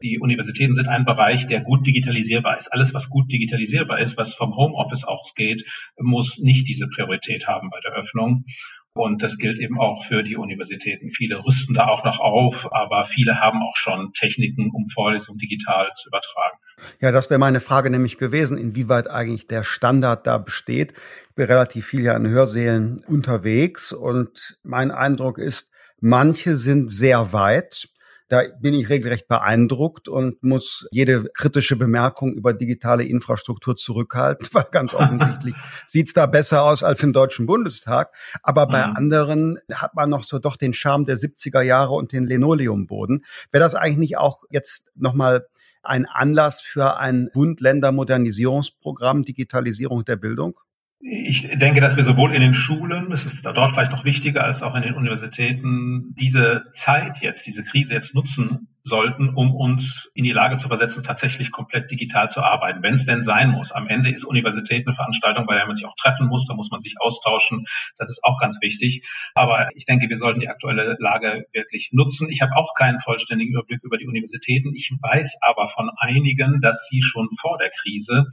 Die 0.00 0.20
Universitäten 0.20 0.74
sind 0.74 0.86
ein 0.86 1.04
Bereich, 1.04 1.48
der 1.48 1.62
gut 1.62 1.84
digitalisierbar 1.84 2.56
ist. 2.56 2.72
Alles, 2.72 2.94
was 2.94 3.10
gut 3.10 3.32
digitalisierbar 3.32 3.98
ist, 3.98 4.16
was 4.18 4.34
vom 4.34 4.54
Homeoffice 4.54 5.02
ausgeht, 5.02 5.64
muss 5.98 6.38
nicht 6.38 6.68
diese 6.68 6.86
Priorität 6.86 7.48
haben 7.48 7.70
bei 7.70 7.80
der 7.80 7.92
Öffnung. 7.92 8.44
Und 8.92 9.24
das 9.24 9.38
gilt 9.38 9.58
eben 9.58 9.80
auch 9.80 10.04
für 10.04 10.22
die 10.22 10.36
Universitäten. 10.36 11.10
Viele 11.10 11.44
rüsten 11.44 11.74
da 11.74 11.88
auch 11.88 12.04
noch 12.04 12.20
auf, 12.20 12.72
aber 12.72 13.02
viele 13.02 13.40
haben 13.40 13.64
auch 13.64 13.76
schon 13.76 14.12
Techniken, 14.12 14.70
um 14.70 14.86
Vorlesungen 14.86 15.38
digital 15.38 15.90
zu 15.94 16.08
übertragen. 16.08 16.56
Ja, 17.00 17.12
das 17.12 17.30
wäre 17.30 17.38
meine 17.38 17.60
Frage 17.60 17.90
nämlich 17.90 18.18
gewesen, 18.18 18.58
inwieweit 18.58 19.08
eigentlich 19.08 19.46
der 19.46 19.64
Standard 19.64 20.26
da 20.26 20.38
besteht. 20.38 20.92
Ich 21.28 21.34
bin 21.34 21.46
relativ 21.46 21.86
viel 21.86 22.02
ja 22.02 22.16
in 22.16 22.28
Hörsälen 22.28 23.04
unterwegs 23.06 23.92
und 23.92 24.58
mein 24.62 24.90
Eindruck 24.90 25.38
ist, 25.38 25.70
manche 26.00 26.56
sind 26.56 26.90
sehr 26.90 27.32
weit, 27.32 27.88
da 28.28 28.42
bin 28.58 28.72
ich 28.72 28.88
regelrecht 28.88 29.28
beeindruckt 29.28 30.08
und 30.08 30.42
muss 30.42 30.88
jede 30.90 31.30
kritische 31.34 31.76
Bemerkung 31.76 32.32
über 32.32 32.54
digitale 32.54 33.04
Infrastruktur 33.04 33.76
zurückhalten, 33.76 34.48
weil 34.52 34.66
ganz 34.70 34.94
offensichtlich 34.94 35.54
sieht's 35.86 36.14
da 36.14 36.26
besser 36.26 36.62
aus 36.62 36.82
als 36.82 37.02
im 37.02 37.12
Deutschen 37.12 37.46
Bundestag. 37.46 38.14
Aber 38.42 38.66
bei 38.66 38.86
mhm. 38.86 38.96
anderen 38.96 39.58
hat 39.72 39.94
man 39.94 40.08
noch 40.08 40.24
so 40.24 40.38
doch 40.38 40.56
den 40.56 40.72
Charme 40.72 41.04
der 41.04 41.16
70er 41.16 41.60
Jahre 41.60 41.92
und 41.92 42.12
den 42.12 42.26
Linoleumboden. 42.26 43.24
Wäre 43.52 43.62
das 43.62 43.74
eigentlich 43.74 43.98
nicht 43.98 44.18
auch 44.18 44.44
jetzt 44.50 44.90
nochmal 44.94 45.46
ein 45.86 46.06
Anlass 46.06 46.60
für 46.60 46.98
ein 46.98 47.30
Bund-Länder-Modernisierungsprogramm 47.32 49.24
Digitalisierung 49.24 50.04
der 50.04 50.16
Bildung? 50.16 50.58
Ich 51.00 51.48
denke, 51.58 51.80
dass 51.80 51.96
wir 51.96 52.02
sowohl 52.02 52.34
in 52.34 52.40
den 52.40 52.54
Schulen, 52.54 53.12
es 53.12 53.26
ist 53.26 53.44
dort 53.44 53.72
vielleicht 53.72 53.92
noch 53.92 54.04
wichtiger 54.04 54.44
als 54.44 54.62
auch 54.62 54.74
in 54.74 54.82
den 54.82 54.94
Universitäten, 54.94 56.14
diese 56.18 56.64
Zeit 56.72 57.20
jetzt, 57.20 57.46
diese 57.46 57.62
Krise 57.62 57.92
jetzt 57.92 58.14
nutzen 58.14 58.73
sollten, 58.84 59.30
um 59.30 59.54
uns 59.54 60.10
in 60.14 60.24
die 60.24 60.32
Lage 60.32 60.56
zu 60.56 60.68
versetzen, 60.68 61.02
tatsächlich 61.02 61.50
komplett 61.50 61.90
digital 61.90 62.28
zu 62.28 62.42
arbeiten, 62.42 62.82
wenn 62.82 62.94
es 62.94 63.06
denn 63.06 63.22
sein 63.22 63.50
muss. 63.50 63.72
Am 63.72 63.88
Ende 63.88 64.10
ist 64.10 64.24
Universität 64.24 64.86
eine 64.86 64.94
Veranstaltung, 64.94 65.46
bei 65.46 65.54
der 65.54 65.64
man 65.64 65.74
sich 65.74 65.86
auch 65.86 65.94
treffen 65.96 66.26
muss, 66.26 66.46
da 66.46 66.54
muss 66.54 66.70
man 66.70 66.80
sich 66.80 66.96
austauschen. 67.00 67.64
Das 67.96 68.10
ist 68.10 68.22
auch 68.22 68.38
ganz 68.38 68.58
wichtig. 68.60 69.08
Aber 69.34 69.70
ich 69.74 69.86
denke, 69.86 70.10
wir 70.10 70.18
sollten 70.18 70.40
die 70.40 70.48
aktuelle 70.48 70.96
Lage 70.98 71.46
wirklich 71.52 71.90
nutzen. 71.92 72.28
Ich 72.28 72.42
habe 72.42 72.56
auch 72.56 72.74
keinen 72.74 73.00
vollständigen 73.00 73.54
Überblick 73.54 73.82
über 73.82 73.96
die 73.96 74.06
Universitäten. 74.06 74.74
Ich 74.74 74.92
weiß 75.00 75.38
aber 75.40 75.66
von 75.66 75.90
einigen, 75.96 76.60
dass 76.60 76.86
sie 76.86 77.00
schon 77.00 77.28
vor 77.30 77.56
der 77.56 77.70
Krise 77.70 78.26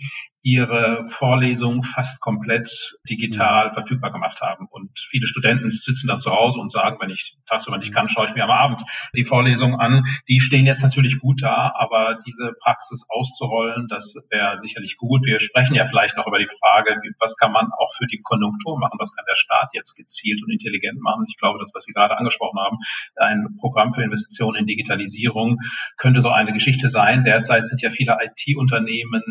ihre 0.43 1.05
Vorlesungen 1.05 1.84
fast 1.84 2.20
komplett 2.20 2.98
digital 3.08 3.67
mhm. 3.67 3.74
verfügbar 3.74 4.12
gemacht 4.12 4.41
haben. 4.41 4.67
Und 4.70 4.98
viele 4.98 5.27
Studenten 5.27 5.70
sitzen 5.72 6.08
dann 6.08 6.20
zu 6.20 6.31
Hause 6.31 6.60
und 6.60 6.72
sagen, 6.72 6.98
wenn 7.00 7.10
ich 7.10 7.38
tagsüber 7.46 7.77
nicht 7.77 7.93
kann, 7.93 8.10
schaue 8.10 8.25
ich 8.25 8.34
mir 8.34 8.43
am 8.43 8.51
Abend 8.51 8.81
die 9.15 9.24
Vorlesung 9.24 9.79
an. 9.79 10.03
Die 10.27 10.40
stehen 10.41 10.65
jetzt 10.65 10.83
natürlich 10.83 11.19
gut 11.19 11.43
da, 11.43 11.71
aber 11.75 12.17
diese 12.25 12.51
Praxis 12.60 13.05
auszurollen, 13.10 13.88
das 13.88 14.15
wäre 14.29 14.57
sicherlich 14.57 14.95
gut. 14.98 15.25
Wir 15.25 15.39
sprechen 15.39 15.75
ja 15.75 15.86
vielleicht 15.86 16.17
noch 16.17 16.27
über 16.27 16.39
die 16.39 16.48
Frage, 16.48 17.00
was 17.19 17.38
kann 17.38 17.51
man 17.51 17.67
auch 17.77 17.93
für 17.95 18.07
die 18.07 18.21
Konjunktur 18.24 18.79
machen? 18.79 18.98
Was 19.00 19.15
kann 19.15 19.25
der 19.27 19.36
Staat 19.36 19.69
jetzt 19.74 19.95
gezielt 19.95 20.41
und 20.43 20.51
intelligent 20.51 21.00
machen? 21.01 21.25
Ich 21.29 21.38
glaube, 21.38 21.60
das, 21.60 21.71
was 21.74 21.83
Sie 21.83 21.93
gerade 21.93 22.17
angesprochen 22.17 22.60
haben, 22.60 22.77
ein 23.15 23.57
Programm 23.60 23.93
für 23.93 24.03
Investitionen 24.03 24.57
in 24.62 24.65
Digitalisierung 24.65 25.60
könnte 25.98 26.21
so 26.21 26.29
eine 26.29 26.51
Geschichte 26.51 26.89
sein. 26.89 27.24
Derzeit 27.24 27.67
sind 27.67 27.81
ja 27.81 27.89
viele 27.89 28.17
IT-Unternehmen 28.21 29.21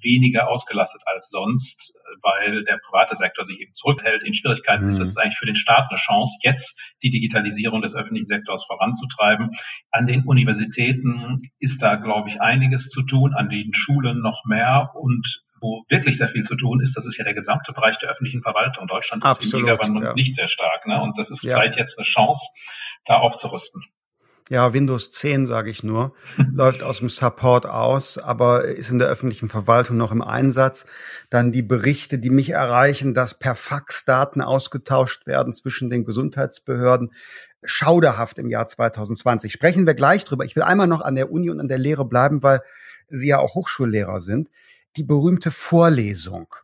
weniger 0.00 0.48
aus 0.48 0.60
ausgelastet 0.60 1.02
als 1.06 1.30
sonst, 1.30 1.94
weil 2.22 2.64
der 2.64 2.78
private 2.78 3.14
Sektor 3.14 3.44
sich 3.44 3.60
eben 3.60 3.72
zurückhält, 3.72 4.22
in 4.24 4.34
Schwierigkeiten 4.34 4.84
mhm. 4.84 4.88
ist. 4.90 5.00
Das 5.00 5.08
ist 5.08 5.18
eigentlich 5.18 5.38
für 5.38 5.46
den 5.46 5.54
Staat 5.54 5.86
eine 5.90 5.98
Chance, 5.98 6.38
jetzt 6.42 6.78
die 7.02 7.10
Digitalisierung 7.10 7.80
des 7.80 7.94
öffentlichen 7.94 8.26
Sektors 8.26 8.64
voranzutreiben. 8.66 9.50
An 9.90 10.06
den 10.06 10.24
Universitäten 10.24 10.59
ist 11.58 11.82
da, 11.82 11.96
glaube 11.96 12.28
ich, 12.28 12.40
einiges 12.40 12.88
zu 12.88 13.02
tun, 13.02 13.34
an 13.34 13.48
den 13.48 13.72
Schulen 13.74 14.20
noch 14.20 14.44
mehr 14.44 14.90
und 14.94 15.44
wo 15.60 15.84
wirklich 15.88 16.16
sehr 16.16 16.28
viel 16.28 16.42
zu 16.42 16.56
tun 16.56 16.80
ist, 16.80 16.96
das 16.96 17.04
ist 17.04 17.18
ja 17.18 17.24
der 17.24 17.34
gesamte 17.34 17.72
Bereich 17.72 17.98
der 17.98 18.08
öffentlichen 18.08 18.40
Verwaltung. 18.40 18.86
Deutschland 18.86 19.24
ist 19.24 19.32
Absolut, 19.32 19.54
im 19.54 19.60
Megawandel 19.62 20.02
ja. 20.04 20.14
nicht 20.14 20.34
sehr 20.34 20.48
stark. 20.48 20.86
Ne? 20.86 21.00
Und 21.00 21.18
das 21.18 21.30
ist 21.30 21.42
ja. 21.42 21.56
vielleicht 21.56 21.76
jetzt 21.76 21.98
eine 21.98 22.04
Chance, 22.04 22.48
da 23.04 23.18
aufzurüsten 23.18 23.82
ja, 24.50 24.74
Windows 24.74 25.12
10, 25.12 25.46
sage 25.46 25.70
ich 25.70 25.84
nur, 25.84 26.12
läuft 26.52 26.82
aus 26.82 26.98
dem 26.98 27.08
Support 27.08 27.66
aus, 27.66 28.18
aber 28.18 28.64
ist 28.64 28.90
in 28.90 28.98
der 28.98 29.06
öffentlichen 29.06 29.48
Verwaltung 29.48 29.96
noch 29.96 30.10
im 30.10 30.22
Einsatz. 30.22 30.86
Dann 31.30 31.52
die 31.52 31.62
Berichte, 31.62 32.18
die 32.18 32.30
mich 32.30 32.50
erreichen, 32.50 33.14
dass 33.14 33.38
per 33.38 33.54
Fax 33.54 34.04
Daten 34.04 34.40
ausgetauscht 34.40 35.26
werden 35.26 35.52
zwischen 35.52 35.88
den 35.88 36.04
Gesundheitsbehörden. 36.04 37.12
Schauderhaft 37.62 38.38
im 38.38 38.48
Jahr 38.48 38.66
2020. 38.66 39.52
Sprechen 39.52 39.86
wir 39.86 39.94
gleich 39.94 40.24
drüber. 40.24 40.44
Ich 40.44 40.56
will 40.56 40.62
einmal 40.62 40.86
noch 40.86 41.00
an 41.02 41.14
der 41.14 41.30
Uni 41.30 41.50
und 41.50 41.60
an 41.60 41.68
der 41.68 41.78
Lehre 41.78 42.04
bleiben, 42.04 42.42
weil 42.42 42.62
Sie 43.08 43.28
ja 43.28 43.38
auch 43.38 43.54
Hochschullehrer 43.54 44.20
sind. 44.20 44.48
Die 44.96 45.04
berühmte 45.04 45.50
Vorlesung 45.50 46.54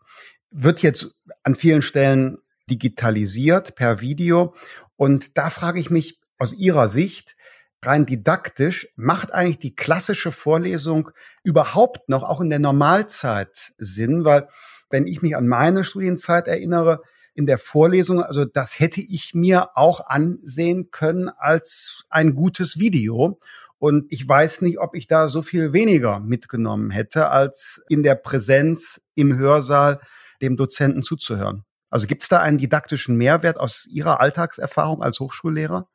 wird 0.51 0.83
jetzt 0.83 1.11
an 1.43 1.55
vielen 1.55 1.83
Stellen 1.83 2.39
digitalisiert 2.71 3.75
per 3.75 4.01
Video. 4.01 4.55
Und 4.97 5.37
da 5.37 5.51
frage 5.51 5.81
ich 5.81 5.91
mich 5.91 6.21
aus 6.39 6.55
Ihrer 6.55 6.89
Sicht, 6.89 7.37
rein 7.83 8.07
didaktisch, 8.07 8.89
macht 8.97 9.33
eigentlich 9.33 9.59
die 9.59 9.77
klassische 9.77 10.33
Vorlesung 10.33 11.11
überhaupt 11.43 12.09
noch 12.09 12.23
auch 12.23 12.41
in 12.41 12.51
der 12.51 12.59
Normalzeit 12.59 13.75
Sinn? 13.79 14.25
Weil 14.25 14.49
wenn 14.91 15.07
ich 15.07 15.23
mich 15.23 15.37
an 15.37 15.47
meine 15.47 15.85
Studienzeit 15.85 16.49
erinnere, 16.49 17.03
in 17.37 17.47
der 17.47 17.59
Vorlesung, 17.59 18.23
also 18.23 18.47
das 18.47 18.81
hätte 18.81 19.03
ich 19.03 19.35
mir 19.35 19.77
auch 19.77 20.07
ansehen 20.07 20.91
können 20.91 21.29
als 21.29 22.05
ein 22.09 22.35
gutes 22.35 22.79
Video. 22.79 23.39
Und 23.79 24.07
ich 24.09 24.27
weiß 24.27 24.63
nicht, 24.63 24.79
ob 24.79 24.95
ich 24.95 25.07
da 25.07 25.29
so 25.29 25.43
viel 25.43 25.75
weniger 25.75 26.19
mitgenommen 26.19 26.91
hätte, 26.91 27.29
als 27.29 27.83
in 27.91 28.03
der 28.03 28.15
Präsenz 28.15 29.03
im 29.15 29.37
Hörsaal 29.37 30.01
dem 30.41 30.57
Dozenten 30.57 31.03
zuzuhören. 31.03 31.65
Also 31.91 32.07
gibt 32.07 32.23
es 32.23 32.31
da 32.31 32.41
einen 32.41 32.57
didaktischen 32.57 33.17
Mehrwert 33.17 33.61
aus 33.61 33.87
Ihrer 33.87 34.19
Alltagserfahrung 34.21 35.03
als 35.03 35.21
Hochschullehrer? 35.21 35.89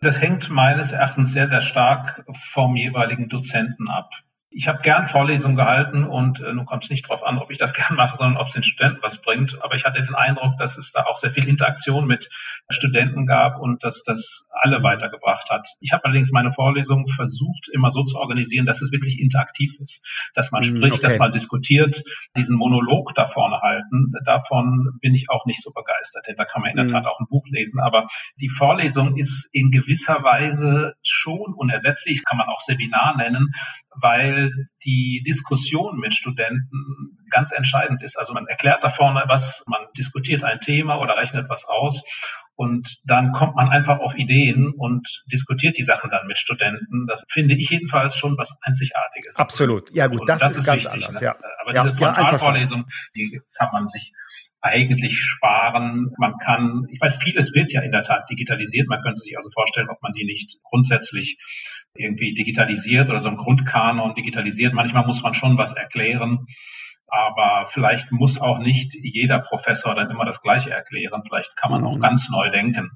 Das 0.00 0.20
hängt 0.20 0.50
meines 0.50 0.90
Erachtens 0.90 1.32
sehr, 1.32 1.46
sehr 1.46 1.60
stark 1.60 2.24
vom 2.32 2.74
jeweiligen 2.74 3.28
Dozenten 3.28 3.88
ab. 3.88 4.10
Ich 4.52 4.66
habe 4.66 4.82
gern 4.82 5.04
Vorlesungen 5.04 5.54
gehalten 5.54 6.02
und 6.02 6.40
äh, 6.40 6.52
nun 6.52 6.66
kommt 6.66 6.82
es 6.82 6.90
nicht 6.90 7.04
darauf 7.04 7.22
an, 7.22 7.38
ob 7.38 7.50
ich 7.52 7.58
das 7.58 7.72
gern 7.74 7.96
mache, 7.96 8.16
sondern 8.16 8.36
ob 8.40 8.48
es 8.48 8.52
den 8.54 8.64
Studenten 8.64 9.00
was 9.02 9.18
bringt. 9.22 9.62
Aber 9.62 9.74
ich 9.76 9.84
hatte 9.84 10.02
den 10.02 10.14
Eindruck, 10.14 10.58
dass 10.58 10.76
es 10.76 10.90
da 10.90 11.04
auch 11.04 11.16
sehr 11.16 11.30
viel 11.30 11.48
Interaktion 11.48 12.06
mit 12.06 12.28
Studenten 12.68 13.26
gab 13.26 13.60
und 13.60 13.84
dass 13.84 14.02
das 14.02 14.48
alle 14.50 14.82
weitergebracht 14.82 15.50
hat. 15.50 15.68
Ich 15.80 15.92
habe 15.92 16.04
allerdings 16.04 16.32
meine 16.32 16.50
Vorlesungen 16.50 17.06
versucht, 17.06 17.68
immer 17.72 17.90
so 17.90 18.02
zu 18.02 18.18
organisieren, 18.18 18.66
dass 18.66 18.82
es 18.82 18.90
wirklich 18.90 19.20
interaktiv 19.20 19.78
ist, 19.78 20.30
dass 20.34 20.50
man 20.50 20.62
hm, 20.62 20.76
spricht, 20.76 20.94
okay. 20.94 21.02
dass 21.02 21.18
man 21.18 21.30
diskutiert, 21.30 22.02
diesen 22.36 22.56
Monolog 22.56 23.14
da 23.14 23.26
vorne 23.26 23.60
halten. 23.60 24.12
Davon 24.24 24.98
bin 25.00 25.14
ich 25.14 25.30
auch 25.30 25.46
nicht 25.46 25.62
so 25.62 25.70
begeistert, 25.72 26.26
denn 26.26 26.36
da 26.36 26.44
kann 26.44 26.62
man 26.62 26.72
in 26.72 26.76
der 26.76 26.84
mhm. 26.86 26.88
Tat 26.88 27.06
auch 27.06 27.20
ein 27.20 27.26
Buch 27.28 27.46
lesen. 27.48 27.80
Aber 27.80 28.08
die 28.40 28.48
Vorlesung 28.48 29.16
ist 29.16 29.48
in 29.52 29.70
gewisser 29.70 30.24
Weise 30.24 30.94
schon 31.04 31.54
unersetzlich, 31.54 32.24
kann 32.24 32.38
man 32.38 32.48
auch 32.48 32.60
Seminar 32.60 33.16
nennen, 33.16 33.52
weil 33.94 34.39
die 34.84 35.22
Diskussion 35.26 35.98
mit 35.98 36.14
Studenten 36.14 37.12
ganz 37.30 37.52
entscheidend 37.52 38.02
ist. 38.02 38.16
Also 38.16 38.32
man 38.32 38.46
erklärt 38.46 38.82
da 38.82 38.88
vorne 38.88 39.24
was, 39.26 39.64
man 39.66 39.80
diskutiert 39.96 40.44
ein 40.44 40.60
Thema 40.60 41.00
oder 41.00 41.16
rechnet 41.16 41.48
was 41.48 41.66
aus 41.66 42.02
und 42.60 42.98
dann 43.04 43.32
kommt 43.32 43.56
man 43.56 43.70
einfach 43.70 44.00
auf 44.00 44.18
Ideen 44.18 44.74
und 44.76 45.24
diskutiert 45.32 45.78
die 45.78 45.82
Sachen 45.82 46.10
dann 46.10 46.26
mit 46.26 46.36
Studenten. 46.36 47.06
Das 47.06 47.24
finde 47.26 47.54
ich 47.54 47.70
jedenfalls 47.70 48.16
schon 48.16 48.36
was 48.36 48.58
Einzigartiges. 48.60 49.36
Absolut. 49.36 49.88
Ja 49.94 50.08
gut, 50.08 50.28
das, 50.28 50.40
das, 50.40 50.56
ist, 50.58 50.66
ganz 50.66 50.84
wichtig, 50.84 51.06
anders. 51.06 51.22
Ne? 51.22 51.26
Ja. 51.26 51.36
Aber 51.62 51.74
ja, 51.74 51.84
diese 51.84 51.96
Frontalvorlesung, 51.96 52.84
die 53.16 53.40
kann 53.56 53.70
man 53.72 53.88
sich 53.88 54.12
eigentlich 54.62 55.18
sparen. 55.18 56.12
Man 56.18 56.34
kann, 56.38 56.86
ich 56.90 57.00
meine, 57.00 57.12
vieles 57.12 57.54
wird 57.54 57.72
ja 57.72 57.82
in 57.82 57.92
der 57.92 58.02
Tat 58.02 58.28
digitalisiert. 58.28 58.88
Man 58.88 59.00
könnte 59.00 59.20
sich 59.20 59.36
also 59.36 59.50
vorstellen, 59.50 59.88
ob 59.90 60.02
man 60.02 60.12
die 60.12 60.24
nicht 60.24 60.58
grundsätzlich 60.62 61.38
irgendwie 61.94 62.34
digitalisiert 62.34 63.10
oder 63.10 63.20
so 63.20 63.28
ein 63.28 63.36
Grundkanon 63.36 64.14
digitalisiert. 64.14 64.74
Manchmal 64.74 65.06
muss 65.06 65.22
man 65.22 65.34
schon 65.34 65.58
was 65.58 65.72
erklären. 65.72 66.46
Aber 67.06 67.66
vielleicht 67.66 68.12
muss 68.12 68.40
auch 68.40 68.60
nicht 68.60 68.94
jeder 69.02 69.40
Professor 69.40 69.94
dann 69.94 70.10
immer 70.10 70.24
das 70.24 70.40
Gleiche 70.40 70.70
erklären. 70.70 71.22
Vielleicht 71.26 71.56
kann 71.56 71.72
man 71.72 71.84
auch 71.84 71.96
mhm. 71.96 72.00
ganz 72.00 72.30
neu 72.30 72.50
denken 72.50 72.90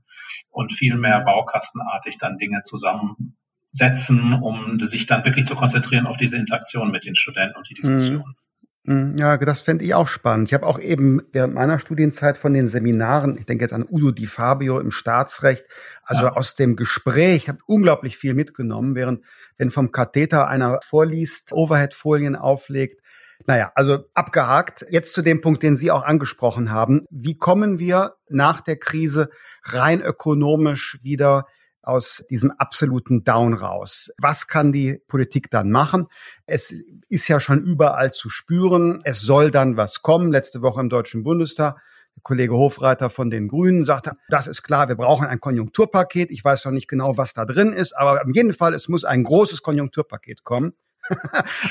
und 0.51 0.73
viel 0.73 0.97
mehr 0.97 1.21
baukastenartig 1.21 2.19
dann 2.19 2.39
Dinge 2.39 2.63
zusammensetzen, 2.63 4.35
um 4.35 4.79
sich 4.81 5.07
dann 5.07 5.25
wirklich 5.25 5.47
zu 5.47 5.57
konzentrieren 5.57 6.07
auf 6.07 6.17
diese 6.17 6.37
Interaktion 6.37 6.93
mit 6.93 7.05
den 7.07 7.17
Studenten 7.17 7.57
und 7.57 7.69
die 7.69 7.75
Diskussion. 7.75 8.37
Mhm. 8.85 8.95
Hm, 8.95 9.17
ja, 9.19 9.37
das 9.37 9.63
fände 9.63 9.85
ich 9.85 9.95
auch 9.95 10.09
spannend. 10.09 10.49
Ich 10.49 10.55
habe 10.55 10.67
auch 10.67 10.79
eben 10.79 11.23
während 11.33 11.55
meiner 11.55 11.79
Studienzeit 11.79 12.39
von 12.39 12.53
den 12.53 12.69
Seminaren, 12.69 13.37
ich 13.39 13.47
denke 13.47 13.65
jetzt 13.65 13.73
an 13.73 13.87
Udo 13.89 14.11
Di 14.11 14.27
Fabio 14.27 14.79
im 14.79 14.91
Staatsrecht, 14.91 15.65
also 16.03 16.25
ja. 16.25 16.33
aus 16.33 16.55
dem 16.55 16.77
Gespräch, 16.77 17.49
habe 17.49 17.59
unglaublich 17.67 18.17
viel 18.17 18.35
mitgenommen, 18.35 18.95
während 18.95 19.25
wenn 19.57 19.71
vom 19.71 19.91
Katheter 19.91 20.49
einer 20.49 20.81
vorliest, 20.83 21.53
Overhead-Folien 21.53 22.37
auflegt. 22.37 23.01
Naja, 23.47 23.73
also 23.75 24.05
abgehakt. 24.15 24.87
Jetzt 24.91 25.15
zu 25.15 25.23
dem 25.23 25.41
Punkt, 25.41 25.63
den 25.63 25.77
Sie 25.77 25.91
auch 25.91 26.05
angesprochen 26.05 26.71
haben. 26.71 27.03
Wie 27.11 27.37
kommen 27.37 27.79
wir 27.79 28.15
nach 28.29 28.61
der 28.61 28.77
Krise 28.77 29.29
rein 29.65 30.01
ökonomisch 30.01 30.99
wieder 31.03 31.47
aus 31.87 32.25
diesem 32.31 32.51
absoluten 32.53 33.25
Down 33.25 33.55
raus. 33.55 34.11
Was 34.19 34.47
kann 34.49 34.73
die 34.73 35.01
Politik 35.09 35.51
dann 35.51 35.71
machen? 35.71 36.07
Es 36.47 36.75
ist 37.09 37.29
ja 37.29 37.41
schon 37.41 37.63
überall 37.63 38.13
zu 38.13 38.29
spüren. 38.29 39.01
Es 39.05 39.21
soll 39.21 39.51
dann 39.51 39.77
was 39.77 40.03
kommen. 40.03 40.33
Letzte 40.33 40.63
Woche 40.63 40.81
im 40.81 40.89
Deutschen 40.89 41.23
Bundestag 41.23 41.77
Kollege 42.23 42.55
Hofreiter 42.55 43.11
von 43.11 43.31
den 43.31 43.49
Grünen 43.49 43.85
sagte, 43.85 44.13
das 44.29 44.47
ist 44.47 44.63
klar, 44.63 44.89
wir 44.89 44.95
brauchen 44.95 45.27
ein 45.27 45.41
Konjunkturpaket. 45.41 46.31
Ich 46.31 46.45
weiß 46.45 46.65
noch 46.65 46.73
nicht 46.73 46.89
genau, 46.89 47.17
was 47.17 47.35
da 47.35 47.45
drin 47.45 47.73
ist, 47.73 47.93
aber 47.93 48.23
auf 48.23 48.35
jeden 48.35 48.55
Fall, 48.55 48.75
es 48.75 48.89
muss 48.89 49.05
ein 49.05 49.25
großes 49.25 49.63
Konjunkturpaket 49.63 50.45
kommen. 50.45 50.75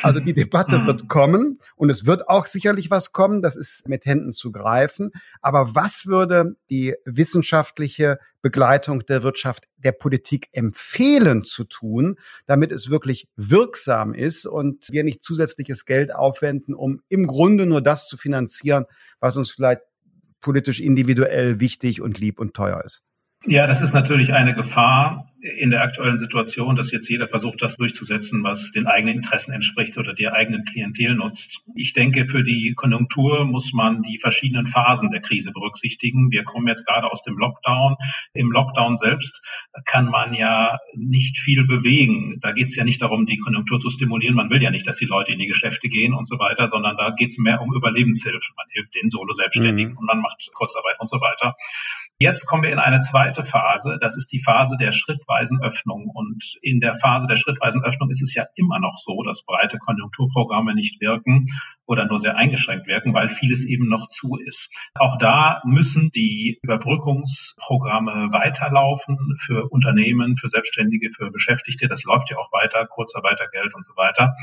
Also 0.01 0.19
die 0.19 0.33
Debatte 0.33 0.79
mhm. 0.79 0.85
wird 0.85 1.07
kommen 1.07 1.59
und 1.75 1.89
es 1.89 2.05
wird 2.05 2.29
auch 2.29 2.45
sicherlich 2.45 2.91
was 2.91 3.11
kommen, 3.11 3.41
das 3.41 3.55
ist 3.55 3.87
mit 3.87 4.05
Händen 4.05 4.31
zu 4.31 4.51
greifen. 4.51 5.11
Aber 5.41 5.75
was 5.75 6.05
würde 6.05 6.55
die 6.69 6.95
wissenschaftliche 7.05 8.19
Begleitung 8.41 9.05
der 9.05 9.23
Wirtschaft 9.23 9.65
der 9.77 9.93
Politik 9.93 10.49
empfehlen 10.51 11.43
zu 11.43 11.63
tun, 11.63 12.17
damit 12.45 12.71
es 12.71 12.89
wirklich 12.89 13.27
wirksam 13.35 14.13
ist 14.13 14.45
und 14.45 14.89
wir 14.91 15.03
nicht 15.03 15.23
zusätzliches 15.23 15.85
Geld 15.85 16.13
aufwenden, 16.13 16.75
um 16.75 17.01
im 17.09 17.27
Grunde 17.27 17.65
nur 17.65 17.81
das 17.81 18.07
zu 18.07 18.17
finanzieren, 18.17 18.85
was 19.19 19.37
uns 19.37 19.51
vielleicht 19.51 19.81
politisch 20.41 20.81
individuell 20.81 21.59
wichtig 21.59 22.01
und 22.01 22.19
lieb 22.19 22.39
und 22.39 22.53
teuer 22.53 22.83
ist? 22.83 23.03
Ja, 23.45 23.67
das 23.67 23.81
ist 23.81 23.93
natürlich 23.93 24.33
eine 24.33 24.53
Gefahr 24.53 25.32
in 25.43 25.71
der 25.71 25.81
aktuellen 25.81 26.17
Situation, 26.17 26.77
dass 26.77 26.91
jetzt 26.93 27.09
jeder 27.09 27.27
versucht, 27.27 27.61
das 27.61 27.75
durchzusetzen, 27.75 28.43
was 28.43 28.71
den 28.71 28.87
eigenen 28.87 29.17
Interessen 29.17 29.51
entspricht 29.51 29.97
oder 29.97 30.13
der 30.13 30.33
eigenen 30.33 30.63
Klientel 30.63 31.15
nutzt. 31.15 31.63
Ich 31.75 31.91
denke, 31.91 32.27
für 32.27 32.43
die 32.43 32.73
Konjunktur 32.75 33.43
muss 33.43 33.73
man 33.73 34.01
die 34.03 34.19
verschiedenen 34.19 34.65
Phasen 34.65 35.11
der 35.11 35.19
Krise 35.19 35.51
berücksichtigen. 35.51 36.31
Wir 36.31 36.45
kommen 36.45 36.67
jetzt 36.69 36.85
gerade 36.85 37.11
aus 37.11 37.23
dem 37.23 37.37
Lockdown. 37.37 37.97
Im 38.33 38.51
Lockdown 38.51 38.95
selbst 38.95 39.43
kann 39.83 40.05
man 40.05 40.33
ja 40.33 40.79
nicht 40.95 41.37
viel 41.37 41.67
bewegen. 41.67 42.39
Da 42.39 42.53
geht 42.53 42.67
es 42.67 42.77
ja 42.77 42.85
nicht 42.85 43.01
darum, 43.01 43.25
die 43.25 43.37
Konjunktur 43.37 43.81
zu 43.81 43.89
stimulieren. 43.89 44.35
Man 44.35 44.49
will 44.49 44.63
ja 44.63 44.71
nicht, 44.71 44.87
dass 44.87 44.95
die 44.95 45.05
Leute 45.05 45.33
in 45.33 45.39
die 45.39 45.47
Geschäfte 45.47 45.89
gehen 45.89 46.13
und 46.13 46.25
so 46.25 46.39
weiter, 46.39 46.69
sondern 46.69 46.95
da 46.95 47.09
geht 47.09 47.31
es 47.31 47.37
mehr 47.37 47.61
um 47.61 47.73
Überlebenshilfe. 47.75 48.53
Man 48.55 48.67
hilft 48.69 48.95
den 48.95 49.09
Solo-Selbstständigen 49.09 49.91
mhm. 49.91 49.97
und 49.97 50.05
man 50.05 50.21
macht 50.21 50.49
Kurzarbeit 50.53 50.95
und 50.99 51.09
so 51.09 51.19
weiter. 51.19 51.55
Jetzt 52.19 52.45
kommen 52.45 52.63
wir 52.63 52.71
in 52.71 52.79
eine 52.79 53.01
zweite 53.01 53.43
Phase. 53.43 53.97
Das 53.99 54.15
ist 54.15 54.31
die 54.31 54.39
Phase 54.39 54.77
der 54.79 54.93
schrittweisen 55.33 55.61
Öffnung. 55.61 56.09
Und 56.13 56.57
in 56.61 56.79
der 56.79 56.93
Phase 56.93 57.27
der 57.27 57.35
schrittweisen 57.35 57.83
Öffnung 57.83 58.09
ist 58.09 58.21
es 58.21 58.33
ja 58.33 58.45
immer 58.55 58.79
noch 58.79 58.97
so, 58.97 59.23
dass 59.23 59.43
breite 59.45 59.77
Konjunkturprogramme 59.77 60.73
nicht 60.73 61.01
wirken 61.01 61.47
oder 61.85 62.05
nur 62.05 62.19
sehr 62.19 62.37
eingeschränkt 62.37 62.87
wirken, 62.87 63.13
weil 63.13 63.29
vieles 63.29 63.65
eben 63.65 63.87
noch 63.87 64.07
zu 64.09 64.37
ist. 64.37 64.69
Auch 64.95 65.17
da 65.17 65.61
müssen 65.65 66.09
die 66.11 66.59
Überbrückungsprogramme 66.63 68.29
weiterlaufen 68.31 69.35
für 69.39 69.69
Unternehmen, 69.69 70.35
für 70.35 70.47
Selbstständige, 70.47 71.09
für 71.09 71.31
Beschäftigte. 71.31 71.87
Das 71.87 72.03
läuft 72.03 72.29
ja 72.29 72.37
auch 72.37 72.51
weiter, 72.51 72.85
Kurzarbeitergeld 72.85 73.73
und 73.75 73.83
so 73.83 73.93
weiter. 73.95 74.35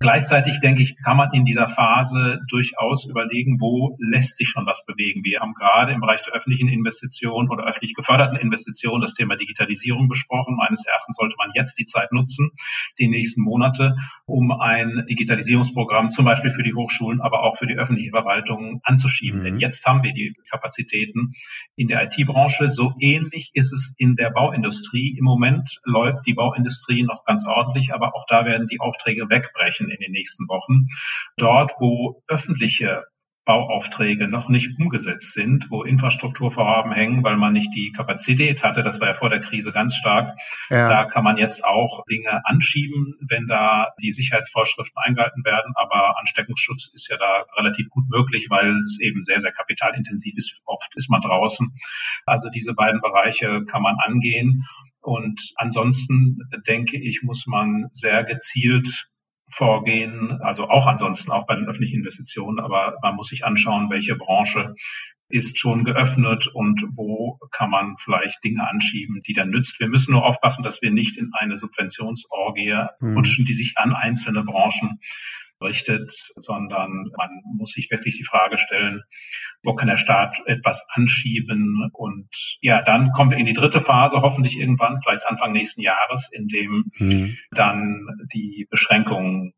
Gleichzeitig 0.00 0.60
denke 0.60 0.82
ich, 0.82 0.96
kann 0.96 1.16
man 1.16 1.32
in 1.32 1.44
dieser 1.44 1.68
Phase 1.68 2.40
durchaus 2.48 3.06
überlegen, 3.06 3.60
wo 3.60 3.96
lässt 3.98 4.36
sich 4.36 4.48
schon 4.48 4.66
was 4.66 4.84
bewegen. 4.84 5.24
Wir 5.24 5.40
haben 5.40 5.54
gerade 5.54 5.92
im 5.92 6.00
Bereich 6.00 6.22
der 6.22 6.34
öffentlichen 6.34 6.68
Investitionen 6.68 7.48
oder 7.50 7.64
öffentlich 7.64 7.94
geförderten 7.94 8.36
Investitionen 8.36 9.00
das 9.00 9.14
Thema 9.14 9.36
Digitalisierung 9.36 10.08
besprochen. 10.08 10.37
Meines 10.46 10.86
Erachtens 10.86 11.16
sollte 11.16 11.36
man 11.38 11.50
jetzt 11.54 11.78
die 11.78 11.84
Zeit 11.84 12.12
nutzen, 12.12 12.50
die 12.98 13.08
nächsten 13.08 13.42
Monate, 13.42 13.96
um 14.26 14.52
ein 14.52 15.04
Digitalisierungsprogramm 15.08 16.10
zum 16.10 16.24
Beispiel 16.24 16.50
für 16.50 16.62
die 16.62 16.74
Hochschulen, 16.74 17.20
aber 17.20 17.42
auch 17.42 17.56
für 17.56 17.66
die 17.66 17.76
öffentliche 17.76 18.10
Verwaltung 18.10 18.80
anzuschieben. 18.84 19.40
Mhm. 19.40 19.44
Denn 19.44 19.58
jetzt 19.58 19.86
haben 19.86 20.02
wir 20.02 20.12
die 20.12 20.34
Kapazitäten 20.50 21.32
in 21.76 21.88
der 21.88 22.02
IT-Branche. 22.04 22.70
So 22.70 22.92
ähnlich 23.00 23.50
ist 23.54 23.72
es 23.72 23.94
in 23.96 24.16
der 24.16 24.30
Bauindustrie. 24.30 25.16
Im 25.18 25.24
Moment 25.24 25.80
läuft 25.84 26.26
die 26.26 26.34
Bauindustrie 26.34 27.02
noch 27.02 27.24
ganz 27.24 27.46
ordentlich, 27.46 27.94
aber 27.94 28.14
auch 28.14 28.24
da 28.26 28.44
werden 28.44 28.66
die 28.66 28.80
Aufträge 28.80 29.28
wegbrechen 29.28 29.90
in 29.90 30.00
den 30.00 30.12
nächsten 30.12 30.48
Wochen. 30.48 30.86
Dort, 31.36 31.72
wo 31.78 32.22
öffentliche 32.28 33.04
Bauaufträge 33.48 34.28
noch 34.28 34.50
nicht 34.50 34.78
umgesetzt 34.78 35.32
sind, 35.32 35.70
wo 35.70 35.82
Infrastrukturvorhaben 35.82 36.92
hängen, 36.92 37.24
weil 37.24 37.38
man 37.38 37.54
nicht 37.54 37.74
die 37.74 37.92
Kapazität 37.92 38.62
hatte. 38.62 38.82
Das 38.82 39.00
war 39.00 39.08
ja 39.08 39.14
vor 39.14 39.30
der 39.30 39.40
Krise 39.40 39.72
ganz 39.72 39.94
stark. 39.96 40.38
Ja. 40.68 40.86
Da 40.86 41.04
kann 41.06 41.24
man 41.24 41.38
jetzt 41.38 41.64
auch 41.64 42.04
Dinge 42.04 42.44
anschieben, 42.44 43.14
wenn 43.26 43.46
da 43.46 43.94
die 44.02 44.10
Sicherheitsvorschriften 44.10 44.98
eingehalten 45.02 45.46
werden. 45.46 45.72
Aber 45.76 46.18
Ansteckungsschutz 46.18 46.90
ist 46.92 47.08
ja 47.08 47.16
da 47.16 47.46
relativ 47.56 47.88
gut 47.88 48.04
möglich, 48.10 48.48
weil 48.50 48.76
es 48.82 49.00
eben 49.00 49.22
sehr, 49.22 49.40
sehr 49.40 49.52
kapitalintensiv 49.52 50.34
ist. 50.36 50.60
Oft 50.66 50.94
ist 50.94 51.08
man 51.08 51.22
draußen. 51.22 51.74
Also 52.26 52.50
diese 52.50 52.74
beiden 52.74 53.00
Bereiche 53.00 53.64
kann 53.64 53.80
man 53.80 53.96
angehen. 53.98 54.66
Und 55.00 55.54
ansonsten 55.56 56.36
denke 56.66 56.98
ich, 56.98 57.22
muss 57.22 57.46
man 57.46 57.86
sehr 57.92 58.24
gezielt 58.24 59.08
vorgehen, 59.50 60.40
also 60.42 60.68
auch 60.68 60.86
ansonsten 60.86 61.30
auch 61.30 61.46
bei 61.46 61.56
den 61.56 61.68
öffentlichen 61.68 61.96
Investitionen, 61.96 62.60
aber 62.60 62.96
man 63.02 63.16
muss 63.16 63.28
sich 63.28 63.44
anschauen, 63.44 63.88
welche 63.90 64.16
Branche 64.16 64.74
ist 65.30 65.58
schon 65.58 65.84
geöffnet 65.84 66.46
und 66.46 66.84
wo 66.94 67.38
kann 67.50 67.70
man 67.70 67.96
vielleicht 67.96 68.42
Dinge 68.44 68.68
anschieben, 68.68 69.20
die 69.26 69.34
dann 69.34 69.50
nützt. 69.50 69.80
Wir 69.80 69.88
müssen 69.88 70.12
nur 70.12 70.24
aufpassen, 70.24 70.62
dass 70.62 70.82
wir 70.82 70.90
nicht 70.90 71.16
in 71.16 71.30
eine 71.34 71.56
Subventionsorgie 71.56 72.86
mhm. 73.00 73.16
rutschen, 73.16 73.44
die 73.44 73.52
sich 73.52 73.74
an 73.76 73.94
einzelne 73.94 74.42
Branchen 74.42 74.98
richtet, 75.60 76.10
sondern 76.36 77.10
man 77.16 77.30
muss 77.56 77.72
sich 77.72 77.90
wirklich 77.90 78.16
die 78.16 78.24
Frage 78.24 78.58
stellen, 78.58 79.02
wo 79.62 79.74
kann 79.74 79.88
der 79.88 79.96
Staat 79.96 80.40
etwas 80.46 80.86
anschieben? 80.90 81.90
Und 81.92 82.28
ja, 82.60 82.82
dann 82.82 83.10
kommen 83.10 83.30
wir 83.30 83.38
in 83.38 83.46
die 83.46 83.54
dritte 83.54 83.80
Phase, 83.80 84.22
hoffentlich 84.22 84.58
irgendwann, 84.58 85.00
vielleicht 85.02 85.26
Anfang 85.26 85.52
nächsten 85.52 85.80
Jahres, 85.80 86.30
in 86.32 86.46
dem 86.46 86.90
mhm. 86.98 87.36
dann 87.50 88.06
die 88.32 88.66
Beschränkungen 88.70 89.52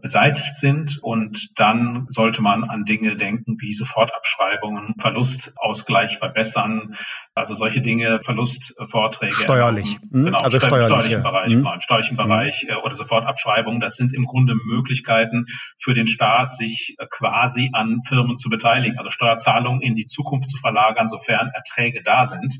beseitigt 0.00 0.56
sind. 0.56 0.98
Und 1.02 1.58
dann 1.58 2.06
sollte 2.08 2.42
man 2.42 2.64
an 2.64 2.84
Dinge 2.84 3.16
denken 3.16 3.56
wie 3.60 3.72
Sofortabschreibungen, 3.72 4.94
Verlustausgleich 4.98 6.18
verbessern, 6.18 6.94
also 7.34 7.54
solche 7.54 7.80
Dinge, 7.80 8.20
Verlustvorträge. 8.22 9.34
Steuerlich. 9.34 9.98
Mhm. 10.10 10.26
Genau, 10.26 10.38
also 10.38 10.58
steuerlich, 10.58 10.84
steuerlichen 10.84 11.22
Bereich, 11.22 11.52
mhm. 11.52 11.58
genau, 11.58 11.72
im 11.72 11.80
steuerlichen 11.80 12.14
mhm. 12.14 12.22
Bereich 12.22 12.66
äh, 12.68 12.74
oder 12.74 12.94
Sofortabschreibungen. 12.94 13.80
Das 13.80 13.96
sind 13.96 14.12
im 14.12 14.22
Grunde 14.22 14.54
Möglichkeiten 14.54 15.46
für 15.78 15.94
den 15.94 16.06
Staat, 16.06 16.52
sich 16.52 16.96
äh, 16.98 17.06
quasi 17.08 17.70
an 17.72 18.00
Firmen 18.02 18.38
zu 18.38 18.48
beteiligen, 18.48 18.98
also 18.98 19.10
Steuerzahlungen 19.10 19.80
in 19.82 19.94
die 19.94 20.06
Zukunft 20.06 20.50
zu 20.50 20.58
verlagern, 20.58 21.06
sofern 21.06 21.50
Erträge 21.54 22.02
da 22.02 22.26
sind. 22.26 22.58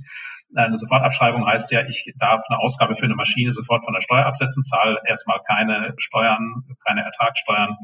Eine 0.55 0.77
Sofortabschreibung 0.77 1.47
heißt 1.47 1.73
ja, 1.73 1.87
ich 1.87 2.13
darf 2.19 2.43
eine 2.49 2.61
Ausgabe 2.61 2.95
für 2.95 3.05
eine 3.05 3.17
Maschine 3.17 3.51
sofort 3.51 3.85
von 3.85 3.93
der 3.93 4.01
Steuer 4.01 4.25
absetzen, 4.27 4.63
zahle 4.63 5.01
erstmal 5.05 5.41
keine 5.47 5.95
Steuern, 5.97 6.65
keine 6.87 7.03
Ertragssteuern 7.03 7.77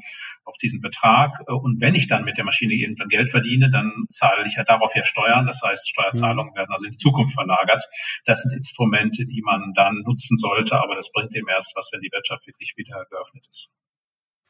auf 0.44 0.56
diesen 0.56 0.80
Betrag. 0.80 1.40
Und 1.48 1.80
wenn 1.80 1.94
ich 1.94 2.06
dann 2.06 2.24
mit 2.24 2.38
der 2.38 2.44
Maschine 2.44 2.74
irgendwann 2.74 3.08
Geld 3.08 3.30
verdiene, 3.30 3.68
dann 3.68 4.06
zahle 4.10 4.44
ich 4.46 4.54
ja 4.54 4.64
darauf 4.64 4.94
ja 4.94 5.02
Steuern. 5.02 5.46
Das 5.46 5.60
heißt, 5.62 5.88
Steuerzahlungen 5.88 6.52
mhm. 6.52 6.56
werden 6.56 6.70
also 6.70 6.86
in 6.86 6.92
die 6.92 6.98
Zukunft 6.98 7.34
verlagert. 7.34 7.84
Das 8.24 8.42
sind 8.42 8.52
Instrumente, 8.54 9.26
die 9.26 9.42
man 9.42 9.72
dann 9.74 10.02
nutzen 10.04 10.36
sollte, 10.36 10.80
aber 10.80 10.94
das 10.94 11.10
bringt 11.10 11.34
dem 11.34 11.48
erst 11.48 11.74
was, 11.76 11.90
wenn 11.92 12.00
die 12.00 12.12
Wirtschaft 12.12 12.46
wirklich 12.46 12.74
wieder 12.76 13.04
geöffnet 13.10 13.46
ist. 13.48 13.72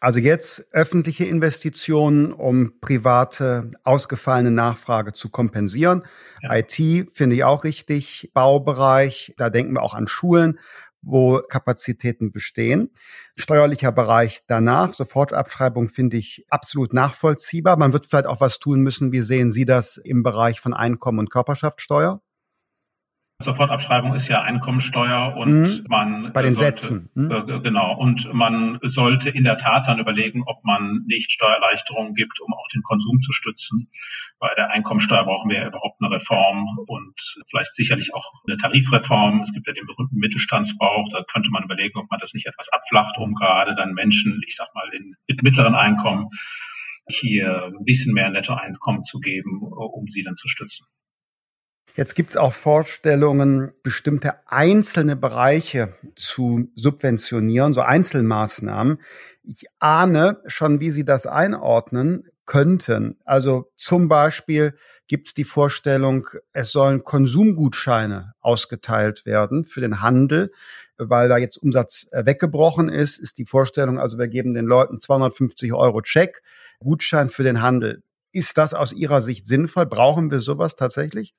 Also 0.03 0.19
jetzt 0.19 0.67
öffentliche 0.73 1.27
Investitionen, 1.27 2.33
um 2.33 2.81
private 2.81 3.71
ausgefallene 3.85 4.51
Nachfrage 4.51 5.13
zu 5.13 5.29
kompensieren. 5.29 6.03
Ja. 6.41 6.57
IT 6.57 6.75
finde 7.15 7.37
ich 7.37 7.45
auch 7.45 7.63
richtig. 7.63 8.33
Baubereich, 8.35 9.33
da 9.37 9.49
denken 9.49 9.75
wir 9.75 9.83
auch 9.83 9.95
an 9.95 10.09
Schulen, 10.09 10.59
wo 11.03 11.41
Kapazitäten 11.49 12.33
bestehen. 12.33 12.91
Steuerlicher 13.37 13.93
Bereich 13.93 14.41
danach, 14.49 14.93
Sofortabschreibung 14.93 15.89
finde 15.89 16.17
ich 16.17 16.47
absolut 16.51 16.93
nachvollziehbar. 16.93 17.77
Man 17.77 17.93
wird 17.93 18.07
vielleicht 18.07 18.27
auch 18.27 18.41
was 18.41 18.59
tun 18.59 18.81
müssen. 18.81 19.13
Wie 19.13 19.23
sehen 19.23 19.53
Sie 19.53 19.67
das 19.67 19.99
im 19.99 20.25
Bereich 20.25 20.61
von 20.61 20.75
Einkommen 20.75 21.21
und 21.21 21.31
Körperschaftssteuer? 21.31 22.21
Sofortabschreibung 23.43 24.15
ist 24.15 24.29
ja 24.29 24.43
Einkommensteuer 24.43 25.37
und 25.37 25.63
mhm. 25.63 25.85
man 25.89 26.33
bei 26.33 26.43
den 26.43 26.53
sollte, 26.53 26.83
Sätzen 26.83 27.11
mhm. 27.15 27.31
äh, 27.31 27.61
genau 27.61 27.97
und 27.97 28.33
man 28.33 28.79
sollte 28.83 29.31
in 29.31 29.45
der 29.45 29.57
Tat 29.57 29.89
dann 29.89 29.99
überlegen, 29.99 30.43
ob 30.47 30.65
man 30.65 31.05
nicht 31.07 31.33
Steuererleichterungen 31.33 32.15
gibt, 32.15 32.41
um 32.41 32.55
auch 32.55 32.67
den 32.73 32.83
Konsum 32.83 33.21
zu 33.21 33.33
stützen. 33.33 33.91
Bei 34.39 34.55
der 34.57 34.71
Einkommensteuer 34.71 35.25
brauchen 35.25 35.51
wir 35.51 35.59
ja 35.59 35.67
überhaupt 35.67 36.01
eine 36.01 36.11
Reform 36.11 36.79
und 36.87 37.15
vielleicht 37.49 37.75
sicherlich 37.75 38.15
auch 38.15 38.33
eine 38.47 38.57
Tarifreform. 38.57 39.41
Es 39.41 39.53
gibt 39.53 39.67
ja 39.67 39.73
den 39.73 39.87
berühmten 39.87 40.17
Mittelstandsbauch, 40.17 41.09
da 41.11 41.23
könnte 41.23 41.51
man 41.51 41.65
überlegen, 41.65 41.99
ob 41.99 42.11
man 42.11 42.21
das 42.21 42.35
nicht 42.35 42.47
etwas 42.47 42.69
abflacht, 42.71 43.19
um 43.19 43.35
gerade 43.35 43.75
dann 43.75 43.93
Menschen, 43.93 44.41
ich 44.47 44.57
sag 44.57 44.75
mal 44.75 44.89
in, 44.95 45.17
mit 45.29 45.43
mittleren 45.43 45.75
Einkommen 45.75 46.29
hier 47.09 47.67
ein 47.67 47.85
bisschen 47.85 48.15
mehr 48.15 48.31
Nettoeinkommen 48.31 49.03
zu 49.03 49.19
geben, 49.21 49.63
um 49.63 50.07
sie 50.07 50.23
dann 50.23 50.37
zu 50.37 50.49
stützen. 50.49 50.87
Jetzt 51.95 52.15
gibt 52.15 52.31
es 52.31 52.37
auch 52.39 52.55
Vorstellungen, 52.55 53.73
bestimmte 53.83 54.35
einzelne 54.47 55.15
Bereiche 55.15 55.93
zu 56.17 56.71
subventionieren, 56.75 57.75
so 57.75 57.83
Einzelmaßnahmen. 57.83 58.99
Ich 59.43 59.67
ahne 59.79 60.41
schon, 60.47 60.81
wie 60.81 60.91
Sie 60.91 61.05
das 61.05 61.27
einordnen 61.27 62.31
könnten. 62.47 63.19
Also 63.25 63.71
zum 63.77 64.09
Beispiel 64.09 64.75
gibt 65.07 65.29
es 65.29 65.35
die 65.35 65.45
Vorstellung, 65.45 66.29
es 66.55 66.71
sollen 66.71 67.05
Konsumgutscheine 67.05 68.33
ausgeteilt 68.41 69.27
werden 69.27 69.67
für 69.67 69.83
den 69.83 70.01
Handel, 70.01 70.51
weil 70.97 71.29
da 71.29 71.37
jetzt 71.37 71.59
Umsatz 71.59 72.09
äh, 72.13 72.25
weggebrochen 72.25 72.89
ist, 72.89 73.19
ist 73.19 73.37
die 73.37 73.45
Vorstellung, 73.45 73.99
also 73.99 74.19
wir 74.19 74.29
geben 74.29 74.55
den 74.55 74.65
Leuten 74.65 75.01
250 75.01 75.75
Euro 75.75 76.01
Check, 76.01 76.43
Gutschein 76.81 77.29
für 77.29 77.43
den 77.43 77.61
Handel. 77.61 78.03
Ist 78.33 78.57
das 78.57 78.73
aus 78.73 78.95
Ihrer 78.95 79.21
Sicht 79.21 79.47
sinnvoll? 79.47 79.85
Brauchen 79.85 80.31
wir 80.31 80.41
sowas 80.41 80.75
tatsächlich? 80.75 81.35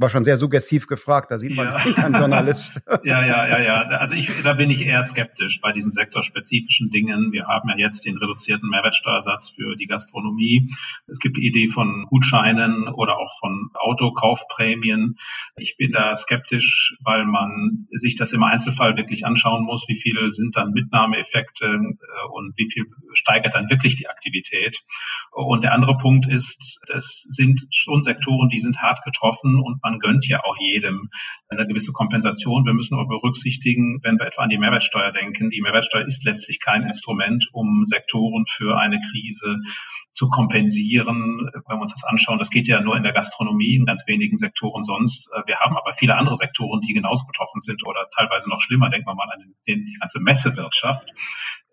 War 0.00 0.10
schon 0.10 0.24
sehr 0.24 0.36
suggestiv 0.36 0.86
gefragt, 0.86 1.30
da 1.30 1.38
sieht 1.38 1.54
man 1.54 1.66
ja. 1.66 1.74
einen 2.04 2.14
Journalist. 2.14 2.80
ja, 3.04 3.24
ja, 3.24 3.46
ja, 3.46 3.60
ja. 3.60 3.82
Also 3.98 4.14
ich, 4.14 4.30
da 4.42 4.54
bin 4.54 4.70
ich 4.70 4.84
eher 4.84 5.02
skeptisch 5.02 5.60
bei 5.60 5.72
diesen 5.72 5.92
sektorspezifischen 5.92 6.90
Dingen. 6.90 7.32
Wir 7.32 7.46
haben 7.46 7.68
ja 7.68 7.76
jetzt 7.76 8.04
den 8.04 8.16
reduzierten 8.16 8.68
Mehrwertsteuersatz 8.68 9.50
für 9.50 9.76
die 9.76 9.86
Gastronomie. 9.86 10.68
Es 11.06 11.18
gibt 11.18 11.36
die 11.36 11.46
Idee 11.46 11.68
von 11.68 12.06
Gutscheinen 12.08 12.88
oder 12.88 13.18
auch 13.18 13.38
von 13.38 13.70
Autokaufprämien. 13.74 15.16
Ich 15.56 15.76
bin 15.76 15.92
da 15.92 16.14
skeptisch, 16.14 16.96
weil 17.02 17.24
man 17.24 17.86
sich 17.90 18.16
das 18.16 18.32
im 18.32 18.42
Einzelfall 18.42 18.96
wirklich 18.96 19.24
anschauen 19.24 19.64
muss, 19.64 19.86
wie 19.88 19.96
viele 19.96 20.30
sind 20.32 20.56
dann 20.56 20.72
Mitnahmeeffekte 20.72 21.66
äh, 21.66 22.28
und 22.32 22.56
wie 22.56 22.70
viel 22.70 22.84
steigert 23.12 23.54
dann 23.54 23.70
wirklich 23.70 23.96
die 23.96 24.08
Aktivität. 24.08 24.84
Und 25.32 25.64
der 25.64 25.72
andere 25.72 25.96
Punkt 25.96 26.26
ist, 26.28 26.80
es 26.92 27.26
sind 27.28 27.66
schon 27.70 28.02
Sektoren, 28.02 28.48
die 28.48 28.58
sind 28.58 28.78
hart 28.78 29.02
getroffen 29.04 29.60
und 29.60 29.80
man 29.86 29.98
gönnt 29.98 30.26
ja 30.26 30.42
auch 30.42 30.56
jedem 30.58 31.10
eine 31.48 31.66
gewisse 31.66 31.92
Kompensation. 31.92 32.66
Wir 32.66 32.74
müssen 32.74 32.94
aber 32.94 33.06
berücksichtigen, 33.06 34.00
wenn 34.02 34.18
wir 34.18 34.26
etwa 34.26 34.42
an 34.42 34.48
die 34.48 34.58
Mehrwertsteuer 34.58 35.12
denken, 35.12 35.48
die 35.50 35.60
Mehrwertsteuer 35.60 36.04
ist 36.04 36.24
letztlich 36.24 36.58
kein 36.60 36.82
Instrument, 36.82 37.48
um 37.52 37.84
Sektoren 37.84 38.44
für 38.46 38.78
eine 38.78 38.98
Krise 39.10 39.58
zu 40.16 40.30
kompensieren. 40.30 41.50
Wenn 41.52 41.76
wir 41.76 41.80
uns 41.82 41.92
das 41.92 42.04
anschauen, 42.04 42.38
das 42.38 42.48
geht 42.50 42.66
ja 42.66 42.80
nur 42.80 42.96
in 42.96 43.02
der 43.02 43.12
Gastronomie, 43.12 43.76
in 43.76 43.84
ganz 43.84 44.04
wenigen 44.06 44.36
Sektoren 44.36 44.82
sonst. 44.82 45.30
Wir 45.44 45.60
haben 45.60 45.76
aber 45.76 45.92
viele 45.92 46.16
andere 46.16 46.34
Sektoren, 46.36 46.80
die 46.80 46.94
genauso 46.94 47.26
betroffen 47.26 47.60
sind 47.60 47.86
oder 47.86 48.08
teilweise 48.16 48.48
noch 48.48 48.62
schlimmer. 48.62 48.88
Denken 48.88 49.06
wir 49.06 49.14
mal 49.14 49.28
an 49.30 49.54
die 49.66 49.96
ganze 50.00 50.20
Messewirtschaft. 50.20 51.10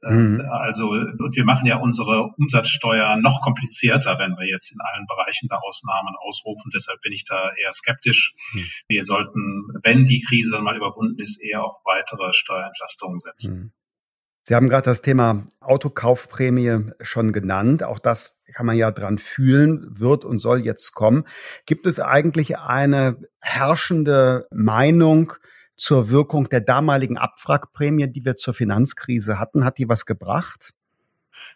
Mhm. 0.02 0.42
Also, 0.52 0.90
und 0.90 1.36
wir 1.36 1.46
machen 1.46 1.66
ja 1.68 1.78
unsere 1.78 2.34
Umsatzsteuer 2.38 3.16
noch 3.16 3.40
komplizierter, 3.42 4.20
wenn 4.20 4.32
wir 4.38 4.46
jetzt 4.46 4.74
in 4.74 4.80
allen 4.82 5.06
Bereichen 5.08 5.48
da 5.48 5.60
Ausnahmen 5.60 6.16
ausrufen. 6.20 6.70
Deshalb 6.76 7.00
bin 7.00 7.14
ich 7.14 7.24
da 7.24 7.52
eher 7.56 7.72
skeptisch. 7.72 8.36
Mhm. 8.52 8.66
Wir 8.90 9.06
sollten, 9.06 9.70
wenn 9.84 10.04
die 10.04 10.20
Krise 10.20 10.52
dann 10.52 10.66
mal 10.66 10.76
überwunden 10.76 11.22
ist, 11.22 11.42
eher 11.42 11.64
auf 11.64 11.78
weitere 11.86 12.34
Steuerentlastungen 12.34 13.20
setzen. 13.20 13.56
Mhm. 13.56 13.72
Sie 14.46 14.56
haben 14.56 14.68
gerade 14.68 14.84
das 14.84 15.02
Thema 15.02 15.46
Autokaufprämie 15.62 16.92
schon 17.02 17.32
genannt. 17.32 17.84
Auch 17.84 18.00
das 18.00 18.36
kann 18.54 18.66
man 18.66 18.76
ja 18.76 18.92
dran 18.92 19.18
fühlen, 19.18 19.88
wird 19.98 20.26
und 20.26 20.40
soll 20.40 20.60
jetzt 20.60 20.94
kommen. 20.94 21.24
Gibt 21.66 21.88
es 21.88 22.02
eigentlich 22.02 22.58
eine 22.58 23.18
herrschende 23.40 24.48
Meinung 24.52 25.34
zur 25.78 26.10
Wirkung 26.10 26.50
der 26.50 26.60
damaligen 26.60 27.18
Abwrackprämie, 27.18 28.12
die 28.12 28.26
wir 28.26 28.36
zur 28.36 28.54
Finanzkrise 28.54 29.40
hatten? 29.40 29.64
Hat 29.64 29.78
die 29.78 29.88
was 29.88 30.06
gebracht? 30.06 30.74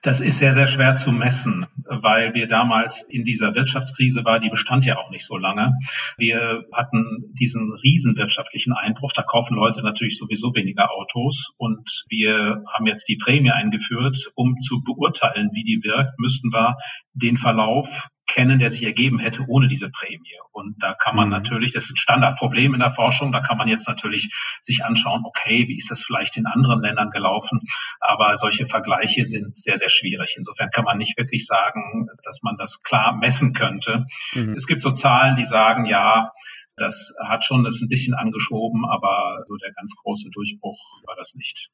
Das 0.01 0.21
ist 0.21 0.39
sehr, 0.39 0.53
sehr 0.53 0.67
schwer 0.67 0.95
zu 0.95 1.11
messen, 1.11 1.65
weil 1.85 2.33
wir 2.33 2.47
damals 2.47 3.01
in 3.01 3.23
dieser 3.23 3.55
Wirtschaftskrise 3.55 4.25
war, 4.25 4.39
die 4.39 4.49
bestand 4.49 4.85
ja 4.85 4.97
auch 4.97 5.09
nicht 5.09 5.25
so 5.25 5.37
lange. 5.37 5.73
Wir 6.17 6.65
hatten 6.73 7.33
diesen 7.39 7.73
riesen 7.83 8.17
wirtschaftlichen 8.17 8.73
Einbruch. 8.73 9.11
Da 9.13 9.23
kaufen 9.23 9.55
Leute 9.55 9.83
natürlich 9.83 10.17
sowieso 10.17 10.55
weniger 10.55 10.91
Autos. 10.91 11.53
Und 11.57 12.05
wir 12.09 12.63
haben 12.73 12.85
jetzt 12.85 13.07
die 13.07 13.17
Prämie 13.17 13.51
eingeführt. 13.51 14.31
Um 14.35 14.59
zu 14.59 14.83
beurteilen, 14.83 15.49
wie 15.53 15.63
die 15.63 15.83
wirkt, 15.83 16.19
müssten 16.19 16.53
wir 16.53 16.77
den 17.13 17.37
Verlauf 17.37 18.09
kennen, 18.27 18.59
der 18.59 18.69
sich 18.69 18.83
ergeben 18.83 19.19
hätte 19.19 19.45
ohne 19.47 19.67
diese 19.67 19.89
Prämie. 19.89 20.37
Und 20.51 20.83
da 20.83 20.93
kann 20.93 21.15
man 21.15 21.27
mhm. 21.27 21.33
natürlich, 21.33 21.71
das 21.71 21.85
ist 21.85 21.93
ein 21.93 21.97
Standardproblem 21.97 22.73
in 22.73 22.79
der 22.79 22.91
Forschung, 22.91 23.31
da 23.31 23.39
kann 23.39 23.57
man 23.57 23.67
jetzt 23.67 23.87
natürlich 23.87 24.33
sich 24.61 24.83
anschauen, 24.83 25.23
okay, 25.25 25.67
wie 25.67 25.75
ist 25.75 25.89
das 25.89 26.03
vielleicht 26.03 26.37
in 26.37 26.45
anderen 26.45 26.81
Ländern 26.81 27.09
gelaufen? 27.09 27.61
Aber 27.99 28.37
solche 28.37 28.65
Vergleiche 28.65 29.25
sind 29.25 29.57
sehr, 29.57 29.77
sehr 29.77 29.89
schwierig. 29.89 30.35
Insofern 30.37 30.69
kann 30.69 30.85
man 30.85 30.97
nicht 30.97 31.17
wirklich 31.17 31.45
sagen, 31.45 32.07
dass 32.23 32.41
man 32.43 32.55
das 32.57 32.83
klar 32.83 33.15
messen 33.15 33.53
könnte. 33.53 34.05
Mhm. 34.33 34.53
Es 34.53 34.67
gibt 34.67 34.81
so 34.81 34.91
Zahlen, 34.91 35.35
die 35.35 35.45
sagen, 35.45 35.85
ja, 35.85 36.31
das 36.75 37.13
hat 37.23 37.43
schon 37.43 37.63
das 37.63 37.81
ein 37.81 37.89
bisschen 37.89 38.13
angeschoben, 38.13 38.85
aber 38.85 39.43
so 39.45 39.55
der 39.57 39.73
ganz 39.73 39.95
große 39.95 40.29
Durchbruch 40.29 40.77
war 41.05 41.15
das 41.15 41.33
nicht. 41.35 41.71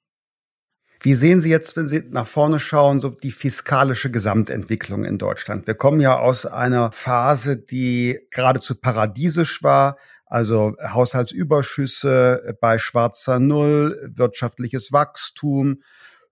Wie 1.06 1.16
sehen 1.16 1.42
Sie 1.42 1.50
jetzt, 1.50 1.76
wenn 1.76 1.90
Sie 1.90 2.02
nach 2.12 2.28
vorne 2.28 2.62
schauen, 2.62 3.02
so 3.02 3.10
die 3.10 3.34
fiskalische 3.34 4.10
Gesamtentwicklung 4.10 5.04
in 5.04 5.18
Deutschland? 5.18 5.68
Wir 5.68 5.74
kommen 5.74 6.00
ja 6.00 6.18
aus 6.18 6.46
einer 6.46 6.94
Phase, 6.94 7.58
die 7.58 8.22
geradezu 8.32 8.76
paradiesisch 8.76 9.62
war. 9.64 9.98
Also 10.26 10.78
Haushaltsüberschüsse 10.82 12.56
bei 12.62 12.78
schwarzer 12.78 13.40
Null, 13.40 14.14
wirtschaftliches 14.16 14.94
Wachstum, 14.94 15.84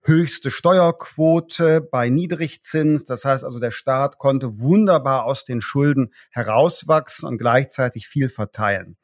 höchste 0.04 0.50
Steuerquote 0.50 1.82
bei 1.82 2.08
Niedrigzins. 2.08 3.04
Das 3.04 3.26
heißt 3.26 3.44
also, 3.44 3.60
der 3.60 3.72
Staat 3.72 4.16
konnte 4.16 4.58
wunderbar 4.58 5.26
aus 5.26 5.44
den 5.44 5.60
Schulden 5.60 6.14
herauswachsen 6.30 7.28
und 7.28 7.36
gleichzeitig 7.36 8.08
viel 8.08 8.30
verteilen. 8.30 8.96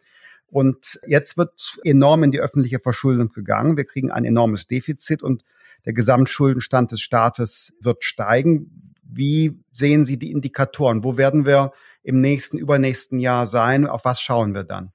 Und 0.50 0.98
jetzt 1.06 1.36
wird 1.36 1.76
enorm 1.84 2.24
in 2.24 2.30
die 2.30 2.40
öffentliche 2.40 2.78
Verschuldung 2.78 3.30
gegangen. 3.30 3.76
Wir 3.76 3.84
kriegen 3.84 4.10
ein 4.10 4.24
enormes 4.24 4.66
Defizit 4.66 5.22
und 5.22 5.44
der 5.84 5.92
Gesamtschuldenstand 5.92 6.92
des 6.92 7.00
Staates 7.00 7.76
wird 7.80 8.04
steigen. 8.04 8.94
Wie 9.02 9.60
sehen 9.70 10.04
Sie 10.04 10.18
die 10.18 10.30
Indikatoren? 10.30 11.04
Wo 11.04 11.16
werden 11.16 11.46
wir 11.46 11.72
im 12.02 12.20
nächsten, 12.20 12.58
übernächsten 12.58 13.20
Jahr 13.20 13.46
sein? 13.46 13.86
Auf 13.86 14.04
was 14.04 14.20
schauen 14.20 14.54
wir 14.54 14.64
dann? 14.64 14.92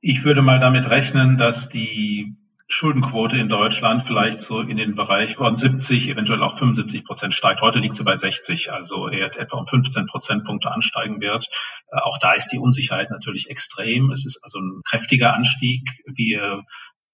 Ich 0.00 0.24
würde 0.24 0.42
mal 0.42 0.60
damit 0.60 0.88
rechnen, 0.88 1.36
dass 1.36 1.68
die 1.68 2.36
Schuldenquote 2.72 3.36
in 3.36 3.48
Deutschland 3.48 4.02
vielleicht 4.02 4.38
so 4.38 4.60
in 4.60 4.76
den 4.76 4.94
Bereich 4.94 5.34
von 5.34 5.56
70, 5.56 6.08
eventuell 6.08 6.42
auch 6.42 6.56
75 6.56 7.04
Prozent 7.04 7.34
steigt. 7.34 7.62
Heute 7.62 7.80
liegt 7.80 7.96
sie 7.96 8.04
bei 8.04 8.14
60, 8.14 8.72
also 8.72 9.08
eher 9.08 9.36
etwa 9.36 9.58
um 9.58 9.66
15 9.66 10.06
Prozentpunkte 10.06 10.70
ansteigen 10.70 11.20
wird. 11.20 11.48
Äh, 11.90 11.98
auch 12.00 12.18
da 12.18 12.32
ist 12.32 12.48
die 12.52 12.58
Unsicherheit 12.58 13.10
natürlich 13.10 13.50
extrem. 13.50 14.12
Es 14.12 14.24
ist 14.24 14.38
also 14.44 14.60
ein 14.60 14.82
kräftiger 14.88 15.34
Anstieg. 15.34 15.82
Wir 16.06 16.62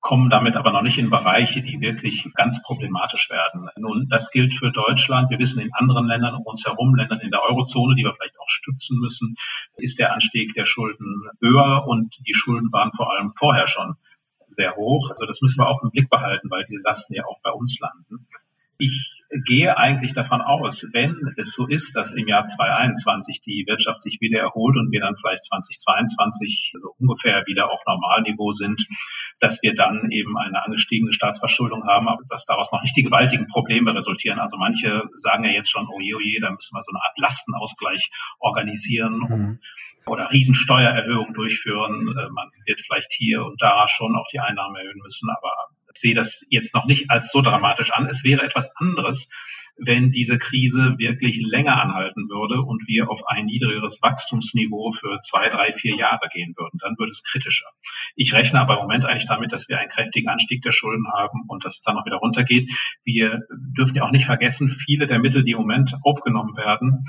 kommen 0.01 0.29
damit 0.29 0.57
aber 0.57 0.73
noch 0.73 0.83
nicht 0.83 0.99
in 0.99 1.09
Bereiche, 1.09 1.63
die 1.63 1.81
wirklich 1.81 2.31
ganz 2.35 2.63
problematisch 2.63 3.31
werden. 3.31 3.69
Nun, 3.77 4.09
das 4.11 4.31
gilt 4.31 4.53
für 4.53 4.71
Deutschland. 4.71 5.31
Wir 5.31 5.39
wissen 5.39 5.61
in 5.61 5.73
anderen 5.73 6.07
Ländern 6.07 6.35
um 6.35 6.43
uns 6.45 6.67
herum, 6.67 6.95
Ländern 6.95 7.21
in 7.21 7.31
der 7.31 7.43
Eurozone, 7.43 7.95
die 7.97 8.05
wir 8.05 8.13
vielleicht 8.13 8.39
auch 8.39 8.49
stützen 8.49 9.01
müssen, 9.01 9.37
ist 9.79 9.99
der 9.99 10.13
Anstieg 10.13 10.53
der 10.53 10.67
Schulden 10.67 11.31
höher 11.41 11.89
und 11.89 12.15
die 12.27 12.35
Schulden 12.35 12.71
waren 12.73 12.93
vor 12.93 13.11
allem 13.11 13.33
vorher 13.33 13.67
schon 13.67 13.97
sehr 14.57 14.75
hoch. 14.77 15.11
Also 15.11 15.27
das 15.27 15.41
müssen 15.43 15.61
wir 15.61 15.69
auch 15.69 15.83
im 15.83 15.91
Blick 15.91 16.11
behalten, 16.11 16.51
weil 16.51 16.65
die 16.65 16.81
Lasten 16.83 17.15
ja 17.15 17.25
auch 17.27 17.41
bei 17.43 17.51
uns 17.51 17.79
landen. 17.79 18.27
Ich 18.79 19.16
gehe 19.45 19.77
eigentlich 19.77 20.15
davon 20.15 20.41
aus, 20.41 20.87
wenn 20.93 21.35
es 21.37 21.55
so 21.55 21.67
ist, 21.67 21.97
dass 21.97 22.13
im 22.13 22.29
Jahr 22.29 22.45
2021 22.45 23.41
die 23.41 23.65
Wirtschaft 23.67 24.03
sich 24.03 24.19
wieder 24.21 24.41
erholt 24.41 24.77
und 24.77 24.93
wir 24.93 25.01
dann 25.01 25.17
vielleicht 25.17 25.45
2022 25.45 26.75
so 26.79 26.95
ungefähr 26.99 27.43
wieder 27.47 27.71
auf 27.71 27.83
Normalniveau 27.87 28.53
sind, 28.53 28.87
dass 29.41 29.63
wir 29.63 29.75
dann 29.75 30.11
eben 30.11 30.39
eine 30.39 30.65
angestiegene 30.65 31.13
Staatsverschuldung 31.13 31.87
haben, 31.87 32.09
aber 32.09 32.23
dass 32.29 32.45
daraus 32.45 32.71
noch 32.73 32.83
nicht 32.83 32.97
die 32.97 33.03
gewaltigen 33.03 33.47
Probleme 33.47 33.95
resultieren. 33.95 34.39
Also 34.39 34.59
manche 34.59 35.03
sagen 35.15 35.45
ja 35.45 35.51
jetzt 35.51 35.71
schon, 35.71 35.89
oh 35.89 36.01
je, 36.01 36.15
oh 36.15 36.21
je, 36.21 36.39
da 36.41 36.51
müssen 36.51 36.77
wir 36.77 36.83
so 36.83 36.93
eine 36.93 37.03
Art 37.03 37.19
Lastenausgleich 37.19 38.11
organisieren 38.39 39.19
mhm. 39.19 39.61
oder 40.07 40.31
Riesensteuererhöhungen 40.31 41.35
durchführen. 41.35 42.01
Äh, 42.01 42.31
man 42.31 42.51
wird 42.65 42.81
vielleicht 42.81 43.13
hier 43.13 43.45
und 43.45 43.61
da 43.61 43.89
schon 43.89 44.15
auch 44.17 44.27
die 44.33 44.41
Einnahmen 44.41 44.77
erhöhen 44.77 45.01
müssen, 45.03 45.31
aber 45.31 45.53
sehe 45.99 46.15
das 46.15 46.47
jetzt 46.51 46.75
noch 46.75 46.87
nicht 46.87 47.11
als 47.11 47.31
so 47.31 47.43
dramatisch 47.43 47.93
an. 47.93 48.07
Es 48.07 48.25
wäre 48.25 48.43
etwas 48.43 48.75
anderes, 48.77 49.29
wenn 49.79 50.11
diese 50.11 50.39
Krise 50.39 50.95
wirklich 50.99 51.39
länger 51.43 51.81
anhalten 51.81 52.29
würde 52.29 52.63
und 52.63 52.87
wir 52.87 53.11
auf 53.11 53.27
ein 53.27 53.47
niedrigeres 53.47 54.01
Wachstumsniveau 54.03 54.91
für 54.91 55.21
zwei, 55.21 55.49
drei, 55.49 55.71
vier 55.71 55.97
Jahre 55.97 56.29
gehen 56.33 56.55
würden. 56.57 56.79
Dann 56.79 56.97
würde 56.99 57.11
es 57.11 57.23
kritischer. 57.23 57.67
Ich 58.15 58.33
rechne 58.33 58.61
aber 58.61 58.77
im 58.77 58.83
Moment 58.83 59.05
eigentlich 59.05 59.27
damit, 59.27 59.53
dass 59.53 59.69
wir 59.69 59.79
einen 59.79 59.91
kräftigen 59.91 60.29
Anstieg 60.29 60.63
der 60.63 60.73
Schulden 60.73 61.07
haben 61.13 61.43
und 61.49 61.65
dass 61.65 61.75
es 61.75 61.83
dann 61.83 61.97
noch 61.97 62.07
wieder 62.07 62.17
runtergeht. 62.17 62.71
Wir 63.05 63.43
dürfen 63.77 63.97
ja 63.97 64.03
auch 64.03 64.13
nicht 64.13 64.25
vergessen, 64.25 64.69
viele 64.69 65.07
der 65.07 65.19
Mittel, 65.19 65.43
die 65.43 65.53
im 65.53 65.59
Moment 65.59 65.95
aufgenommen 66.03 66.57
werden, 66.57 67.05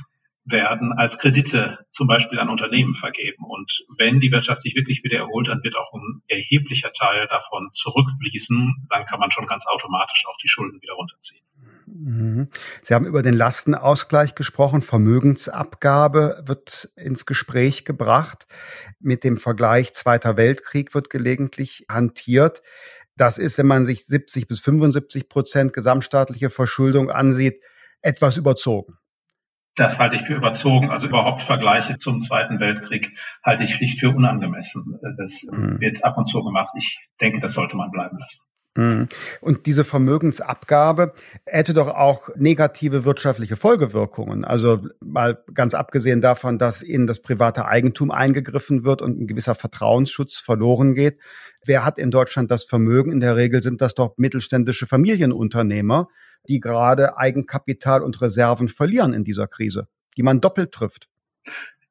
werden 0.50 0.94
als 0.94 1.20
Kredite 1.20 1.80
zum 1.92 2.08
Beispiel 2.08 2.40
an 2.40 2.50
Unternehmen 2.50 2.94
vergeben. 2.94 3.44
Und 3.48 3.86
wenn 3.98 4.20
die 4.20 4.32
Wirtschaft 4.32 4.62
sich 4.62 4.76
wirklich 4.76 5.04
wieder 5.04 5.18
erholt, 5.18 5.50
dann 5.50 5.64
wird 5.64 5.76
auch 5.76 5.94
ein 5.94 6.22
erheblicher 6.28 6.94
Teil 6.94 7.28
davon 7.28 7.70
zurückfließen. 7.74 8.88
Dann 8.90 9.06
kann 9.06 9.20
man 9.20 9.32
schon 9.32 9.46
ganz 9.46 9.68
automatisch 9.68 10.26
auch 10.28 10.38
die 10.42 10.48
Schulden 10.48 10.82
wieder 10.82 10.94
runterziehen. 10.94 11.44
Mhm. 11.86 12.50
Sie 12.84 12.94
haben 12.94 13.06
über 13.06 13.24
den 13.24 13.34
Lastenausgleich 13.34 14.36
gesprochen. 14.36 14.82
Vermögensabgabe 14.82 16.44
wird 16.46 16.90
ins 16.96 17.26
Gespräch 17.26 17.86
gebracht. 17.86 18.48
Mit 19.00 19.24
dem 19.24 19.38
Vergleich 19.38 19.94
Zweiter 19.94 20.38
Weltkrieg 20.38 20.94
wird 20.94 21.10
gelegentlich 21.10 21.86
hantiert. 21.90 22.62
Das 23.16 23.38
ist, 23.38 23.58
wenn 23.58 23.68
man 23.68 23.84
sich 23.84 24.06
70 24.06 24.48
bis 24.48 24.60
75 24.60 25.28
Prozent 25.28 25.74
gesamtstaatliche 25.74 26.50
Verschuldung 26.50 27.10
ansieht, 27.10 27.62
etwas 28.02 28.38
überzogen. 28.38 28.98
Das 29.78 30.00
halte 30.00 30.16
ich 30.16 30.24
für 30.24 30.34
überzogen. 30.34 30.90
Also 30.90 31.08
überhaupt 31.08 31.42
Vergleiche 31.42 32.00
zum 32.00 32.20
Zweiten 32.20 32.60
Weltkrieg 32.60 33.12
halte 33.44 33.64
ich 33.64 33.76
schlicht 33.76 34.00
für 34.00 34.10
unangemessen. 34.10 35.00
Das 35.18 35.46
mhm. 35.50 35.80
wird 35.80 36.04
ab 36.04 36.18
und 36.18 36.28
zu 36.28 36.44
gemacht. 36.44 36.74
Ich 36.78 37.00
denke, 37.22 37.40
das 37.40 37.54
sollte 37.54 37.78
man 37.78 37.92
bleiben 37.92 38.18
lassen. 38.18 38.42
Mhm. 38.78 39.08
Und 39.40 39.68
diese 39.68 39.84
Vermögensabgabe 39.84 41.14
hätte 41.46 41.74
doch 41.74 41.90
auch 41.90 42.30
negative 42.36 43.06
wirtschaftliche 43.06 43.56
Folgewirkungen. 43.56 44.46
Also 44.46 44.88
mal 45.00 45.44
ganz 45.54 45.76
abgesehen 45.76 46.22
davon, 46.22 46.58
dass 46.58 46.82
in 46.82 47.06
das 47.06 47.22
private 47.22 47.66
Eigentum 47.66 48.10
eingegriffen 48.10 48.84
wird 48.84 49.04
und 49.04 49.20
ein 49.20 49.28
gewisser 49.28 49.56
Vertrauensschutz 49.56 50.40
verloren 50.40 50.96
geht. 50.96 51.20
Wer 51.66 51.86
hat 51.86 52.00
in 52.00 52.10
Deutschland 52.10 52.50
das 52.50 52.66
Vermögen? 52.66 53.12
In 53.12 53.20
der 53.20 53.36
Regel 53.36 53.62
sind 53.62 53.82
das 53.82 53.94
doch 53.94 54.16
mittelständische 54.18 54.88
Familienunternehmer, 54.88 56.08
die 56.48 56.60
gerade 56.60 57.18
Eigenkapital 57.18 58.02
und 58.02 58.22
Reserven 58.22 58.70
verlieren 58.70 59.14
in 59.14 59.24
dieser 59.24 59.48
Krise, 59.48 59.88
die 60.16 60.24
man 60.24 60.42
doppelt 60.42 60.72
trifft. 60.72 61.10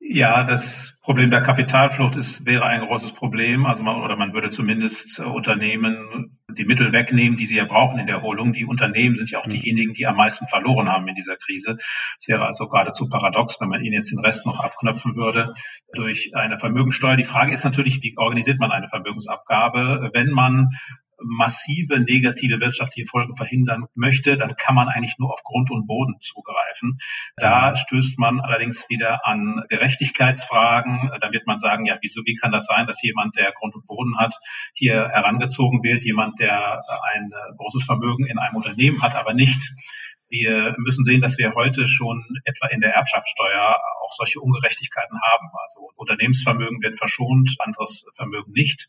Ja, 0.08 0.44
das 0.44 0.98
Problem 1.02 1.30
der 1.30 1.40
Kapitalflucht 1.40 2.16
ist, 2.16 2.46
wäre 2.46 2.64
ein 2.64 2.82
großes 2.82 3.12
Problem. 3.12 3.66
Also 3.66 3.82
man, 3.82 4.02
oder 4.02 4.16
man 4.16 4.34
würde 4.34 4.50
zumindest 4.50 5.18
äh, 5.18 5.24
Unternehmen 5.24 6.38
die 6.48 6.64
Mittel 6.64 6.92
wegnehmen, 6.92 7.36
die 7.36 7.44
sie 7.44 7.56
ja 7.56 7.64
brauchen 7.64 7.98
in 7.98 8.06
der 8.06 8.16
Erholung. 8.16 8.52
Die 8.52 8.64
Unternehmen 8.64 9.16
sind 9.16 9.30
ja 9.30 9.40
auch 9.40 9.46
mhm. 9.46 9.50
diejenigen, 9.50 9.94
die 9.94 10.06
am 10.06 10.16
meisten 10.16 10.46
verloren 10.46 10.88
haben 10.88 11.08
in 11.08 11.16
dieser 11.16 11.36
Krise. 11.36 11.76
Es 12.18 12.28
wäre 12.28 12.46
also 12.46 12.68
geradezu 12.68 13.08
paradox, 13.08 13.60
wenn 13.60 13.68
man 13.68 13.82
ihnen 13.82 13.94
jetzt 13.94 14.12
den 14.12 14.20
Rest 14.20 14.46
noch 14.46 14.60
abknöpfen 14.60 15.16
würde 15.16 15.54
durch 15.94 16.36
eine 16.36 16.58
Vermögensteuer. 16.58 17.16
Die 17.16 17.24
Frage 17.24 17.52
ist 17.52 17.64
natürlich, 17.64 18.00
wie 18.02 18.16
organisiert 18.16 18.60
man 18.60 18.70
eine 18.70 18.88
Vermögensabgabe, 18.88 20.10
wenn 20.14 20.30
man 20.30 20.70
massive 21.22 22.00
negative 22.00 22.60
wirtschaftliche 22.60 23.08
Folgen 23.08 23.34
verhindern 23.34 23.86
möchte, 23.94 24.36
dann 24.36 24.54
kann 24.56 24.74
man 24.74 24.88
eigentlich 24.88 25.18
nur 25.18 25.32
auf 25.32 25.42
Grund 25.42 25.70
und 25.70 25.86
Boden 25.86 26.16
zugreifen. 26.20 26.98
Da 27.36 27.74
stößt 27.74 28.18
man 28.18 28.40
allerdings 28.40 28.88
wieder 28.88 29.26
an 29.26 29.62
Gerechtigkeitsfragen. 29.68 31.10
Da 31.20 31.32
wird 31.32 31.46
man 31.46 31.58
sagen, 31.58 31.86
ja, 31.86 31.96
wieso, 32.00 32.22
wie 32.24 32.34
kann 32.34 32.52
das 32.52 32.66
sein, 32.66 32.86
dass 32.86 33.02
jemand, 33.02 33.36
der 33.36 33.52
Grund 33.52 33.74
und 33.74 33.86
Boden 33.86 34.18
hat, 34.18 34.38
hier 34.74 35.08
herangezogen 35.08 35.82
wird, 35.82 36.04
jemand, 36.04 36.40
der 36.40 36.82
ein 37.14 37.32
großes 37.56 37.84
Vermögen 37.84 38.26
in 38.26 38.38
einem 38.38 38.56
Unternehmen 38.56 39.02
hat, 39.02 39.16
aber 39.16 39.34
nicht 39.34 39.72
wir 40.28 40.74
müssen 40.78 41.04
sehen, 41.04 41.20
dass 41.20 41.38
wir 41.38 41.54
heute 41.54 41.86
schon 41.86 42.24
etwa 42.44 42.66
in 42.68 42.80
der 42.80 42.94
Erbschaftssteuer 42.94 43.76
auch 44.02 44.10
solche 44.10 44.40
Ungerechtigkeiten 44.40 45.18
haben. 45.20 45.48
Also 45.62 45.90
Unternehmensvermögen 45.94 46.82
wird 46.82 46.96
verschont, 46.96 47.54
anderes 47.58 48.06
Vermögen 48.14 48.52
nicht. 48.52 48.88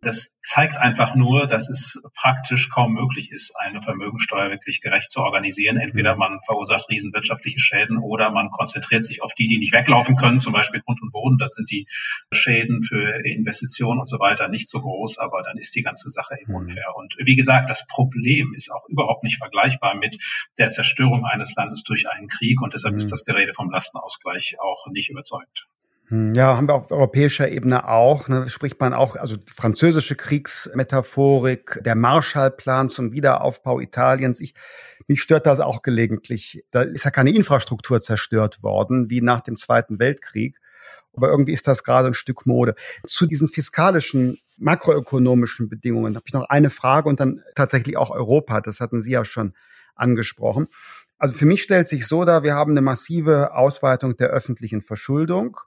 Das 0.00 0.36
zeigt 0.42 0.76
einfach 0.76 1.16
nur, 1.16 1.48
dass 1.48 1.68
es 1.68 2.00
praktisch 2.14 2.70
kaum 2.70 2.92
möglich 2.92 3.32
ist, 3.32 3.52
eine 3.56 3.82
Vermögensteuer 3.82 4.48
wirklich 4.50 4.80
gerecht 4.80 5.10
zu 5.10 5.20
organisieren. 5.22 5.76
Entweder 5.76 6.12
mhm. 6.14 6.18
man 6.20 6.40
verursacht 6.44 6.88
riesenwirtschaftliche 6.88 7.58
Schäden 7.58 7.98
oder 7.98 8.30
man 8.30 8.50
konzentriert 8.50 9.04
sich 9.04 9.22
auf 9.22 9.34
die, 9.34 9.48
die 9.48 9.58
nicht 9.58 9.72
weglaufen 9.72 10.14
können, 10.14 10.38
zum 10.38 10.52
Beispiel 10.52 10.82
Grund 10.82 11.02
und 11.02 11.10
Boden. 11.10 11.38
Da 11.38 11.48
sind 11.48 11.68
die 11.70 11.88
Schäden 12.30 12.82
für 12.82 13.24
Investitionen 13.24 13.98
und 13.98 14.08
so 14.08 14.20
weiter 14.20 14.46
nicht 14.46 14.68
so 14.68 14.80
groß, 14.80 15.18
aber 15.18 15.42
dann 15.42 15.58
ist 15.58 15.74
die 15.74 15.82
ganze 15.82 16.10
Sache 16.10 16.36
eben 16.40 16.52
mhm. 16.52 16.58
unfair. 16.58 16.94
Und 16.94 17.16
wie 17.18 17.34
gesagt, 17.34 17.68
das 17.68 17.84
Problem 17.86 18.52
ist 18.54 18.70
auch 18.70 18.88
überhaupt 18.88 19.24
nicht 19.24 19.38
vergleichbar 19.38 19.96
mit 19.96 20.18
der 20.58 20.67
Zerstörung 20.70 21.24
eines 21.24 21.54
Landes 21.54 21.82
durch 21.82 22.08
einen 22.10 22.28
Krieg 22.28 22.60
und 22.62 22.74
deshalb 22.74 22.94
ist 22.94 23.06
mhm. 23.06 23.10
das 23.10 23.24
Gerede 23.24 23.52
vom 23.52 23.70
Lastenausgleich 23.70 24.56
auch 24.60 24.86
nicht 24.88 25.10
überzeugt. 25.10 25.68
Hm, 26.08 26.32
ja, 26.34 26.56
haben 26.56 26.68
wir 26.68 26.74
auf 26.74 26.90
europäischer 26.90 27.50
Ebene 27.50 27.86
auch. 27.86 28.28
Ne, 28.28 28.48
spricht 28.48 28.80
man 28.80 28.94
auch, 28.94 29.16
also 29.16 29.36
die 29.36 29.52
französische 29.52 30.16
Kriegsmetaphorik, 30.16 31.80
der 31.84 31.94
Marshallplan 31.94 32.88
zum 32.88 33.12
Wiederaufbau 33.12 33.80
Italiens. 33.80 34.40
Ich, 34.40 34.54
mich 35.06 35.20
stört 35.20 35.44
das 35.46 35.60
auch 35.60 35.82
gelegentlich. 35.82 36.64
Da 36.70 36.82
ist 36.82 37.04
ja 37.04 37.10
keine 37.10 37.30
Infrastruktur 37.30 38.00
zerstört 38.00 38.62
worden, 38.62 39.10
wie 39.10 39.20
nach 39.20 39.40
dem 39.40 39.56
Zweiten 39.56 39.98
Weltkrieg. 39.98 40.58
Aber 41.14 41.28
irgendwie 41.28 41.52
ist 41.52 41.66
das 41.66 41.84
gerade 41.84 42.08
ein 42.08 42.14
Stück 42.14 42.46
Mode. 42.46 42.74
Zu 43.06 43.26
diesen 43.26 43.48
fiskalischen, 43.48 44.38
makroökonomischen 44.56 45.68
Bedingungen 45.68 46.14
habe 46.14 46.24
ich 46.26 46.32
noch 46.32 46.48
eine 46.48 46.70
Frage 46.70 47.08
und 47.08 47.20
dann 47.20 47.42
tatsächlich 47.54 47.96
auch 47.96 48.10
Europa. 48.10 48.60
Das 48.60 48.80
hatten 48.80 49.02
Sie 49.02 49.10
ja 49.10 49.24
schon 49.24 49.52
angesprochen. 49.98 50.68
Also 51.18 51.34
für 51.34 51.46
mich 51.46 51.62
stellt 51.62 51.88
sich 51.88 52.06
so 52.06 52.24
dar, 52.24 52.42
wir 52.42 52.54
haben 52.54 52.72
eine 52.72 52.80
massive 52.80 53.54
Ausweitung 53.54 54.16
der 54.16 54.28
öffentlichen 54.28 54.82
Verschuldung. 54.82 55.58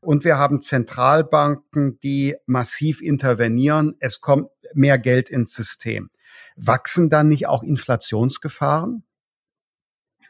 Und 0.00 0.24
wir 0.24 0.38
haben 0.38 0.62
Zentralbanken, 0.62 1.98
die 2.00 2.36
massiv 2.46 3.02
intervenieren. 3.02 3.96
Es 4.00 4.20
kommt 4.20 4.48
mehr 4.72 4.98
Geld 4.98 5.28
ins 5.28 5.52
System. 5.52 6.10
Wachsen 6.56 7.10
dann 7.10 7.28
nicht 7.28 7.48
auch 7.48 7.62
Inflationsgefahren? 7.62 9.04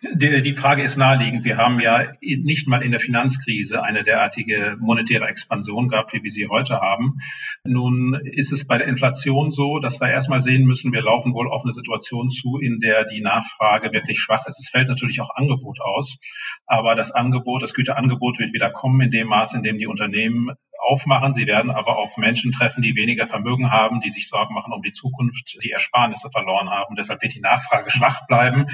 Die, 0.03 0.41
die 0.41 0.53
Frage 0.53 0.83
ist 0.83 0.97
naheliegend. 0.97 1.45
Wir 1.45 1.59
haben 1.59 1.79
ja 1.79 2.13
nicht 2.23 2.67
mal 2.67 2.83
in 2.83 2.91
der 2.91 3.01
Finanzkrise 3.01 3.83
eine 3.83 4.03
derartige 4.03 4.77
monetäre 4.81 5.27
Expansion 5.27 5.89
gehabt, 5.89 6.15
wie 6.15 6.23
wir 6.23 6.31
sie 6.31 6.49
heute 6.49 6.81
haben. 6.81 7.19
Nun 7.65 8.15
ist 8.25 8.51
es 8.51 8.67
bei 8.67 8.79
der 8.79 8.87
Inflation 8.87 9.53
so, 9.53 9.79
dass 9.79 10.01
wir 10.01 10.09
erstmal 10.09 10.41
sehen 10.41 10.65
müssen, 10.65 10.95
wir 10.95 11.03
laufen 11.03 11.35
wohl 11.35 11.51
auf 11.51 11.65
eine 11.65 11.73
Situation 11.73 12.31
zu, 12.31 12.59
in 12.59 12.81
der 12.81 13.05
die 13.05 13.21
Nachfrage 13.21 13.93
wirklich 13.93 14.19
schwach 14.19 14.47
ist. 14.47 14.59
Es 14.59 14.71
fällt 14.71 14.89
natürlich 14.89 15.21
auch 15.21 15.35
Angebot 15.35 15.81
aus, 15.83 16.19
aber 16.65 16.95
das 16.95 17.13
Angebot, 17.13 17.63
das 17.63 17.75
Güterangebot 17.75 18.39
wird 18.39 18.55
wieder 18.55 18.71
kommen 18.71 19.03
in 19.03 19.11
dem 19.11 19.29
Maß, 19.29 19.53
in 19.53 19.63
dem 19.63 19.77
die 19.77 19.87
Unternehmen 19.87 20.53
aufmachen. 20.81 21.35
Sie 21.35 21.47
werden 21.47 21.71
aber 21.71 21.99
auf 21.99 22.17
Menschen 22.17 22.53
treffen, 22.53 22.83
die 22.83 22.97
weniger 22.97 23.27
Vermögen 23.27 23.71
haben, 23.71 24.01
die 24.01 24.09
sich 24.09 24.29
Sorgen 24.29 24.55
machen 24.55 24.73
um 24.73 24.81
die 24.81 24.93
Zukunft, 24.93 25.59
die 25.63 25.73
Ersparnisse 25.73 26.31
verloren 26.31 26.71
haben. 26.71 26.95
Deshalb 26.97 27.21
wird 27.21 27.35
die 27.35 27.41
Nachfrage 27.41 27.91
schwach 27.91 28.27
bleiben. 28.27 28.67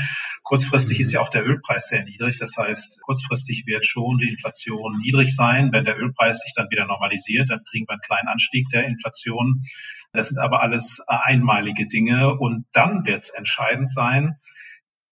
Kurzfristig 0.44 1.00
ist 1.00 1.15
ja 1.16 1.22
auch 1.22 1.28
der 1.28 1.46
Ölpreis 1.46 1.88
sehr 1.88 2.04
niedrig. 2.04 2.38
Das 2.38 2.56
heißt, 2.56 3.00
kurzfristig 3.02 3.64
wird 3.66 3.84
schon 3.84 4.18
die 4.18 4.28
Inflation 4.28 4.98
niedrig 5.02 5.34
sein. 5.34 5.70
Wenn 5.72 5.84
der 5.84 5.98
Ölpreis 5.98 6.40
sich 6.40 6.52
dann 6.54 6.70
wieder 6.70 6.86
normalisiert, 6.86 7.50
dann 7.50 7.64
kriegen 7.64 7.86
wir 7.86 7.92
einen 7.92 8.00
kleinen 8.00 8.28
Anstieg 8.28 8.68
der 8.68 8.86
Inflation. 8.86 9.64
Das 10.12 10.28
sind 10.28 10.38
aber 10.38 10.62
alles 10.62 11.02
einmalige 11.06 11.86
Dinge. 11.86 12.34
Und 12.38 12.66
dann 12.72 13.06
wird 13.06 13.24
es 13.24 13.30
entscheidend 13.30 13.90
sein, 13.90 14.36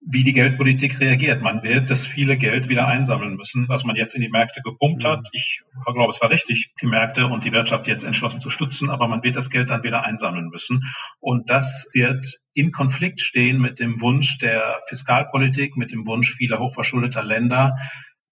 wie 0.06 0.22
die 0.22 0.32
Geldpolitik 0.32 1.00
reagiert. 1.00 1.42
Man 1.42 1.62
wird 1.62 1.90
das 1.90 2.06
viele 2.06 2.36
Geld 2.36 2.68
wieder 2.68 2.86
einsammeln 2.86 3.36
müssen, 3.36 3.68
was 3.68 3.84
man 3.84 3.96
jetzt 3.96 4.14
in 4.14 4.20
die 4.20 4.28
Märkte 4.28 4.60
gepumpt 4.62 5.04
hat. 5.04 5.20
Mhm. 5.20 5.30
Ich 5.32 5.62
glaube, 5.84 6.10
es 6.10 6.20
war 6.20 6.30
richtig, 6.30 6.72
die 6.80 6.86
Märkte 6.86 7.26
und 7.26 7.44
die 7.44 7.52
Wirtschaft 7.52 7.86
jetzt 7.86 8.04
entschlossen 8.04 8.40
zu 8.40 8.50
stützen, 8.50 8.90
aber 8.90 9.08
man 9.08 9.22
wird 9.22 9.36
das 9.36 9.50
Geld 9.50 9.70
dann 9.70 9.82
wieder 9.82 10.04
einsammeln 10.04 10.48
müssen. 10.48 10.82
Und 11.20 11.48
das 11.48 11.88
wird 11.92 12.38
in 12.52 12.70
Konflikt 12.70 13.20
stehen 13.20 13.60
mit 13.60 13.80
dem 13.80 14.00
Wunsch 14.00 14.38
der 14.38 14.78
Fiskalpolitik, 14.88 15.76
mit 15.76 15.90
dem 15.90 16.06
Wunsch 16.06 16.34
vieler 16.34 16.58
hochverschuldeter 16.58 17.24
Länder, 17.24 17.76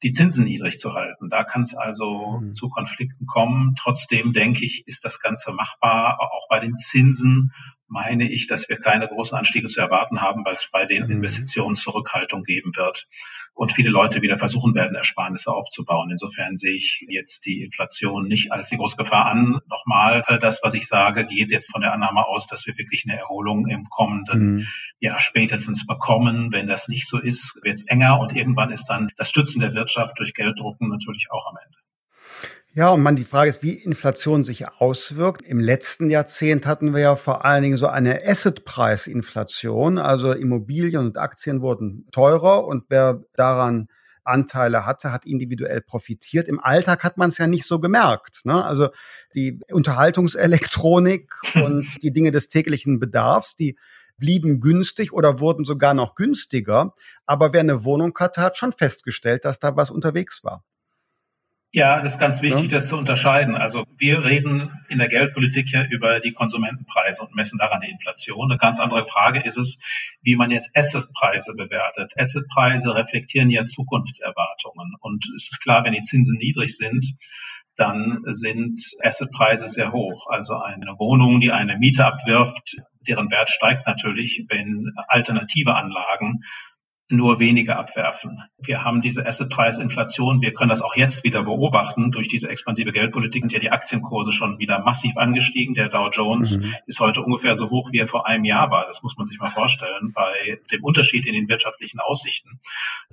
die 0.03 0.13
Zinsen 0.13 0.45
niedrig 0.45 0.79
zu 0.79 0.95
halten. 0.95 1.29
Da 1.29 1.45
kann 1.45 1.63
es 1.63 1.75
also 1.75 2.41
mhm. 2.41 2.55
zu 2.55 2.69
Konflikten 2.69 3.27
kommen. 3.27 3.75
Trotzdem 3.79 4.33
denke 4.33 4.65
ich, 4.65 4.83
ist 4.87 5.05
das 5.05 5.21
Ganze 5.21 5.53
machbar. 5.53 6.19
Auch 6.21 6.49
bei 6.49 6.59
den 6.59 6.77
Zinsen 6.77 7.53
meine 7.93 8.31
ich, 8.31 8.47
dass 8.47 8.69
wir 8.71 8.79
keine 8.79 9.07
großen 9.07 9.37
Anstiege 9.37 9.69
zu 9.69 9.81
erwarten 9.81 10.23
haben, 10.23 10.45
weil 10.45 10.55
es 10.55 10.69
bei 10.73 10.87
den 10.87 11.05
mhm. 11.05 11.11
Investitionen 11.11 11.75
Zurückhaltung 11.75 12.43
geben 12.43 12.75
wird 12.75 13.07
und 13.55 13.71
viele 13.71 13.91
Leute 13.91 14.23
wieder 14.23 14.39
versuchen 14.39 14.75
werden, 14.75 14.97
Ersparnisse 14.97 15.53
aufzubauen. 15.53 16.11
Insofern 16.11 16.57
sehe 16.57 16.73
ich 16.73 17.05
jetzt 17.09 17.45
die 17.45 17.61
Inflation 17.61 18.27
nicht 18.27 18.51
als 18.51 18.71
die 18.71 18.79
große 18.79 18.97
Gefahr 18.97 19.27
an. 19.27 19.61
Nochmal, 19.69 20.25
das, 20.41 20.61
was 20.63 20.73
ich 20.73 20.87
sage, 20.87 21.27
geht 21.27 21.51
jetzt 21.51 21.71
von 21.71 21.83
der 21.83 21.93
Annahme 21.93 22.27
aus, 22.27 22.47
dass 22.47 22.67
wir 22.67 22.79
wirklich 22.79 23.05
eine 23.07 23.19
Erholung 23.19 23.67
im 23.67 23.85
kommenden 23.85 24.55
mhm. 24.55 24.67
Jahr 24.99 25.21
spätestens 25.21 25.87
bekommen. 25.87 26.53
Wenn 26.53 26.67
das 26.67 26.89
nicht 26.89 27.07
so 27.07 27.19
ist, 27.19 27.61
wird 27.63 27.75
es 27.75 27.87
enger 27.87 28.19
und 28.21 28.35
irgendwann 28.35 28.71
ist 28.71 28.87
dann 28.87 29.09
das 29.17 29.29
Stützen 29.29 29.61
der 29.61 29.75
Wirtschaft 29.75 30.19
durch 30.19 30.33
Gelddrucken 30.33 30.89
natürlich 30.89 31.29
auch 31.31 31.47
am 31.47 31.59
Ende. 31.63 31.82
Ja, 32.75 32.89
und 32.89 33.03
man, 33.03 33.17
die 33.17 33.25
Frage 33.25 33.51
ist, 33.51 33.63
wie 33.63 33.75
Inflation 33.75 34.45
sich 34.45 34.67
auswirkt. 34.67 35.43
Im 35.43 35.61
letzten 35.61 36.09
Jahrzehnt 36.09 36.65
hatten 36.65 36.95
wir 36.95 37.03
ja 37.03 37.17
vor 37.17 37.45
allen 37.45 37.63
Dingen 37.63 37.77
so 37.77 37.87
eine 37.87 38.27
Assetpreisinflation. 38.27 39.99
Also 39.99 40.33
Immobilien 40.33 41.05
und 41.05 41.19
Aktien 41.19 41.61
wurden 41.61 42.07
teurer 42.13 42.67
und 42.67 42.85
wer 42.89 43.25
daran 43.35 43.89
Anteile 44.25 44.87
hatte, 44.87 45.13
hat 45.13 45.27
individuell 45.27 45.83
profitiert. 45.83 46.49
Im 46.49 46.61
Alltag 46.61 47.05
hat 47.05 47.19
man 47.19 47.29
es 47.29 47.37
ja 47.37 47.47
nicht 47.47 47.67
so 47.67 47.79
gemerkt. 47.79 48.41
Ne? 48.45 48.65
Also 48.65 48.89
die 49.35 49.61
Unterhaltungselektronik 49.71 51.31
und 51.57 51.87
die 52.03 52.13
Dinge 52.13 52.31
des 52.31 52.49
täglichen 52.49 52.99
Bedarfs, 52.99 53.55
die 53.55 53.77
blieben 54.17 54.61
günstig 54.61 55.13
oder 55.13 55.41
wurden 55.41 55.67
sogar 55.67 55.93
noch 55.93 56.15
günstiger. 56.15 56.95
Aber 57.27 57.53
wer 57.53 57.61
eine 57.61 57.85
Wohnung 57.85 58.17
hatte, 58.19 58.41
hat 58.41 58.57
schon 58.57 58.73
festgestellt, 58.73 59.45
dass 59.45 59.59
da 59.59 59.77
was 59.77 59.91
unterwegs 59.91 60.43
war. 60.43 60.65
Ja, 61.75 62.03
das 62.03 62.15
ist 62.15 62.19
ganz 62.19 62.43
wichtig, 62.43 62.65
ja. 62.65 62.77
das 62.77 62.89
zu 62.89 62.99
unterscheiden. 62.99 63.57
Also 63.57 63.87
wir 63.97 64.27
reden 64.27 64.71
in 64.91 64.99
der 64.99 65.09
Geldpolitik 65.09 65.73
ja 65.73 65.83
über 65.85 66.21
die 66.21 66.33
Konsumentenpreise 66.33 67.23
und 67.23 67.35
messen 67.35 67.59
daran 67.59 67.81
die 67.81 67.91
Inflation. 67.91 68.51
Eine 68.51 68.59
ganz 68.59 68.79
andere 68.79 69.07
Frage 69.07 69.41
ist 69.41 69.57
es, 69.57 69.79
wie 70.21 70.37
man 70.37 70.51
jetzt 70.51 70.77
Assetpreise 70.77 71.55
bewertet. 71.55 72.13
Assetpreise 72.19 72.95
reflektieren 72.95 73.49
ja 73.49 73.65
Zukunftserwartungen. 73.65 74.97
Und 75.01 75.25
es 75.35 75.49
ist 75.51 75.63
klar, 75.63 75.83
wenn 75.85 75.95
die 75.95 76.03
Zinsen 76.03 76.37
niedrig 76.37 76.77
sind, 76.77 77.17
dann 77.77 78.21
sind 78.27 78.79
Assetpreise 79.03 79.67
sehr 79.67 79.93
hoch. 79.93 80.27
Also 80.29 80.59
eine 80.59 80.99
Wohnung, 80.99 81.41
die 81.41 81.53
eine 81.53 81.79
Miete 81.79 82.05
abwirft, 82.05 82.77
deren 83.09 83.31
Wert 83.31 83.49
steigt 83.49 83.87
natürlich, 83.87 84.45
wenn 84.49 84.93
alternative 85.09 85.75
Anlagen 85.75 86.43
nur 87.13 87.41
weniger 87.41 87.79
abwerfen. 87.79 88.43
Wir 88.59 88.85
haben 88.85 89.01
diese 89.03 89.27
Assetpreisinflation. 89.27 90.41
Wir 90.41 90.53
können 90.53 90.71
das 90.71 90.83
auch 90.83 90.97
jetzt 90.97 91.25
wieder 91.25 91.43
beobachten. 91.43 92.11
Durch 92.11 92.29
diese 92.29 92.49
expansive 92.49 92.93
Geldpolitik 92.93 93.43
sind 93.43 93.53
ja 93.53 93.59
die 93.59 93.71
Aktienkurse 93.71 94.33
schon 94.33 94.59
wieder 94.59 94.81
massiv 94.81 95.17
angestiegen. 95.17 95.75
Der 95.75 95.89
Dow 95.89 96.09
Jones 96.11 96.59
mhm. 96.59 96.75
ist 96.87 97.01
heute 97.01 97.23
ungefähr 97.23 97.55
so 97.55 97.71
hoch, 97.71 97.93
wie 97.93 97.99
er 97.99 98.09
vor 98.09 98.27
einem 98.27 98.45
Jahr 98.45 98.71
war. 98.71 98.87
Das 98.87 99.03
muss 99.03 99.17
man 99.17 99.25
sich 99.25 99.39
mal 99.39 99.51
vorstellen 99.51 100.13
bei 100.15 100.61
dem 100.71 100.83
Unterschied 100.83 101.27
in 101.27 101.35
den 101.35 101.49
wirtschaftlichen 101.49 102.01
Aussichten. 102.01 102.61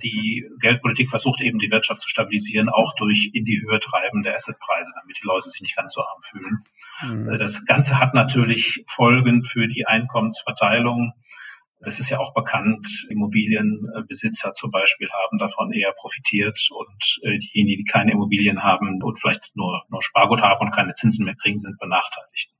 Die 0.02 0.46
Geldpolitik 0.60 1.08
versucht 1.08 1.40
eben 1.42 1.58
die 1.58 1.70
Wirtschaft 1.70 2.00
zu 2.00 2.08
stabilisieren, 2.08 2.68
auch 2.68 2.94
durch 2.94 3.30
in 3.34 3.44
die 3.44 3.60
Höhe 3.60 3.78
treibende 3.80 4.34
Assetpreise, 4.34 4.92
damit 5.00 5.18
die 5.22 5.26
Leute 5.26 5.50
sich 5.50 5.60
nicht 5.60 5.76
ganz 5.76 5.92
so 5.92 6.00
arm 6.00 6.22
fühlen. 6.22 6.64
Mhm. 7.02 7.38
Das 7.38 7.66
Ganze 7.66 7.98
hat 7.98 8.14
natürlich 8.14 8.82
Folgen 8.86 9.42
für 9.42 9.68
die 9.68 9.86
Einkommensverteilung. 9.86 11.12
Das 11.82 11.98
ist 11.98 12.10
ja 12.10 12.18
auch 12.18 12.34
bekannt. 12.34 13.06
Immobilienbesitzer 13.08 14.52
zum 14.52 14.70
Beispiel 14.70 15.08
haben 15.08 15.38
davon 15.38 15.72
eher 15.72 15.92
profitiert 15.92 16.68
und 16.70 17.20
äh, 17.22 17.38
diejenigen, 17.38 17.84
die 17.84 17.90
keine 17.90 18.12
Immobilien 18.12 18.62
haben 18.62 19.02
und 19.02 19.18
vielleicht 19.18 19.56
nur, 19.56 19.82
nur 19.88 20.02
Spargut 20.02 20.42
haben 20.42 20.66
und 20.66 20.74
keine 20.74 20.92
Zinsen 20.92 21.24
mehr 21.24 21.36
kriegen, 21.36 21.58
sind 21.58 21.78
benachteiligt. 21.78 22.52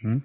Mhm. 0.00 0.22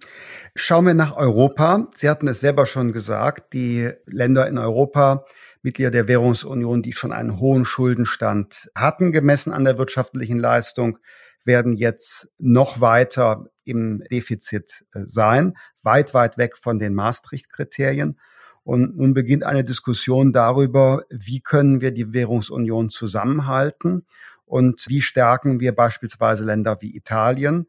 Schauen 0.56 0.86
wir 0.86 0.94
nach 0.94 1.18
Europa. 1.18 1.88
Sie 1.96 2.10
hatten 2.10 2.28
es 2.28 2.40
selber 2.40 2.66
schon 2.66 2.94
gesagt, 2.94 3.54
die 3.54 3.92
Länder 4.06 4.48
in 4.48 4.58
Europa, 4.58 5.26
Mitglieder 5.62 5.92
der 5.92 6.08
Währungsunion, 6.08 6.82
die 6.82 6.94
schon 6.94 7.12
einen 7.12 7.40
hohen 7.40 7.66
Schuldenstand 7.66 8.72
hatten, 8.74 9.12
gemessen 9.12 9.52
an 9.52 9.66
der 9.66 9.78
wirtschaftlichen 9.78 10.40
Leistung, 10.40 10.98
werden 11.48 11.78
jetzt 11.78 12.30
noch 12.38 12.82
weiter 12.82 13.48
im 13.64 14.04
Defizit 14.12 14.86
äh, 14.94 15.02
sein, 15.06 15.58
weit, 15.82 16.14
weit 16.14 16.38
weg 16.38 16.58
von 16.58 16.80
den 16.80 16.94
Maastricht-Kriterien. 16.94 18.20
Und 18.64 18.98
nun 18.98 19.14
beginnt 19.14 19.44
eine 19.44 19.64
Diskussion 19.64 20.34
darüber, 20.34 21.04
wie 21.10 21.40
können 21.40 21.82
wir 21.82 21.92
die 21.92 22.14
Währungsunion 22.14 22.90
zusammenhalten 22.90 24.06
und 24.46 24.86
wie 24.88 25.02
stärken 25.02 25.60
wir 25.60 25.74
beispielsweise 25.74 26.44
Länder 26.44 26.82
wie 26.82 26.96
Italien. 26.96 27.68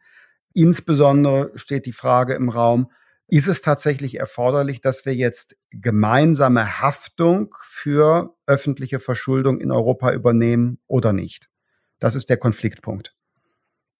Insbesondere 0.54 1.52
steht 1.54 1.86
die 1.86 1.92
Frage 1.92 2.34
im 2.34 2.48
Raum, 2.48 2.90
ist 3.28 3.46
es 3.46 3.60
tatsächlich 3.60 4.18
erforderlich, 4.18 4.80
dass 4.80 5.04
wir 5.04 5.14
jetzt 5.14 5.56
gemeinsame 5.70 6.80
Haftung 6.80 7.54
für 7.62 8.34
öffentliche 8.46 9.00
Verschuldung 9.00 9.60
in 9.60 9.70
Europa 9.70 10.12
übernehmen 10.12 10.78
oder 10.86 11.12
nicht? 11.12 11.50
Das 11.98 12.14
ist 12.14 12.30
der 12.30 12.38
Konfliktpunkt. 12.38 13.17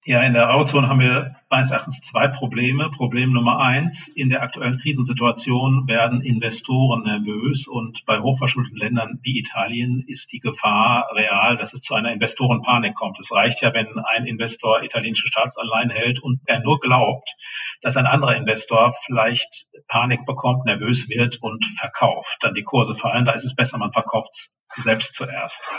Ja, 0.05 0.23
in 0.23 0.33
der 0.33 0.49
Eurozone 0.49 0.89
haben 0.89 1.01
wir 1.01 1.37
meines 1.51 1.71
Erachtens 1.71 2.01
zwei 2.01 2.29
Probleme. 2.29 2.89
Problem 2.89 3.31
Nummer 3.31 3.59
eins, 3.59 4.09
in 4.09 4.29
der 4.29 4.43
aktuellen 4.43 4.79
Krisensituation 4.79 5.89
werden 5.89 6.23
Investoren 6.23 7.03
nervös 7.03 7.67
und 7.67 8.07
bei 8.07 8.21
hochverschuldeten 8.21 8.79
Ländern 8.79 9.19
wie 9.23 9.39
Italien 9.39 10.05
ist 10.07 10.33
die 10.33 10.39
Gefahr 10.39 11.11
real, 11.15 11.57
dass 11.57 11.73
es 11.73 11.81
zu 11.81 11.95
einer 11.95 12.13
Investorenpanik 12.13 12.95
kommt. 12.95 13.19
Es 13.19 13.33
reicht 13.33 13.61
ja, 13.61 13.75
wenn 13.75 13.99
ein 13.99 14.25
Investor 14.25 14.83
italienische 14.83 15.27
Staatsanleihen 15.27 15.91
hält 15.91 16.21
und 16.21 16.41
er 16.47 16.61
nur 16.61 16.79
glaubt, 16.81 17.35
dass 17.83 17.97
ein 17.97 18.07
anderer 18.07 18.37
Investor 18.37 18.93
vielleicht 19.05 19.67
Panik 19.89 20.25
bekommt, 20.27 20.65
nervös 20.65 21.09
wird 21.09 21.39
und 21.43 21.65
verkauft. 21.65 22.39
Dann 22.41 22.55
die 22.55 22.63
Kurse 22.63 22.95
fallen, 22.95 23.25
da 23.25 23.33
ist 23.33 23.45
es 23.45 23.55
besser, 23.55 23.79
man 23.79 23.93
verkauft 23.93 24.31
es 24.33 24.55
selbst 24.77 25.15
zuerst. 25.15 25.71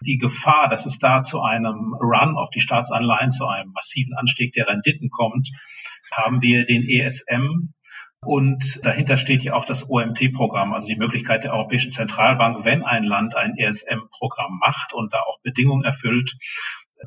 Die 0.00 0.16
Gefahr, 0.16 0.68
dass 0.68 0.86
es 0.86 0.98
da 0.98 1.22
zu 1.22 1.42
einem 1.42 1.94
Run 2.00 2.36
auf 2.36 2.50
die 2.50 2.60
Staatsanleihen, 2.60 3.30
zu 3.30 3.46
einem 3.46 3.67
massiven 3.72 4.14
Anstieg 4.14 4.52
der 4.52 4.68
Renditen 4.68 5.10
kommt, 5.10 5.48
haben 6.12 6.42
wir 6.42 6.64
den 6.64 6.88
ESM, 6.88 7.72
und 8.20 8.84
dahinter 8.84 9.16
steht 9.16 9.44
ja 9.44 9.54
auch 9.54 9.64
das 9.64 9.88
OMT-Programm, 9.88 10.72
also 10.72 10.88
die 10.88 10.96
Möglichkeit 10.96 11.44
der 11.44 11.52
Europäischen 11.52 11.92
Zentralbank, 11.92 12.64
wenn 12.64 12.82
ein 12.82 13.04
Land 13.04 13.36
ein 13.36 13.56
ESM-Programm 13.56 14.58
macht 14.58 14.92
und 14.92 15.12
da 15.12 15.20
auch 15.20 15.38
Bedingungen 15.42 15.84
erfüllt, 15.84 16.36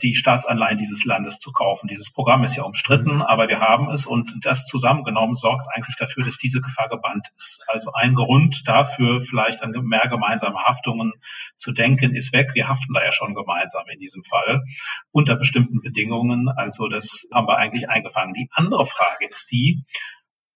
die 0.02 0.16
Staatsanleihen 0.16 0.78
dieses 0.78 1.06
Landes 1.06 1.40
zu 1.40 1.52
kaufen. 1.52 1.88
Dieses 1.88 2.12
Programm 2.12 2.44
ist 2.44 2.56
ja 2.56 2.64
umstritten, 2.64 3.22
aber 3.22 3.48
wir 3.50 3.60
haben 3.60 3.90
es 3.90 4.06
und 4.06 4.34
das 4.46 4.66
zusammengenommen 4.66 5.34
sorgt 5.34 5.68
eigentlich 5.74 5.96
dafür, 5.98 6.24
dass 6.24 6.38
diese 6.38 6.62
Gefahr 6.62 6.88
gebannt 6.88 7.28
ist. 7.36 7.64
Also 7.68 7.92
ein 7.94 8.14
Grund 8.14 8.68
dafür, 8.68 9.20
vielleicht 9.20 9.64
an 9.64 9.72
mehr 9.84 10.08
gemeinsame 10.08 10.60
Haftungen 10.60 11.14
zu 11.58 11.74
denken, 11.74 12.16
ist 12.16 12.34
weg. 12.34 12.52
Wir 12.54 12.70
haften 12.70 12.94
da 12.94 13.04
ja 13.04 13.12
schon 13.12 13.36
gemeinsam 13.36 13.84
in 13.92 14.00
diesem 14.00 14.24
Fall 14.24 14.64
unter 15.12 15.36
bestimmten 15.36 15.82
Bedingungen. 15.82 16.48
Also 16.50 16.88
das 16.88 17.28
haben 17.34 17.48
wir 17.48 17.58
eigentlich 17.58 17.90
eingefangen. 17.90 18.34
Die 18.34 18.50
andere 18.52 18.86
Frage 18.86 19.28
ist 19.28 19.52
die, 19.52 19.84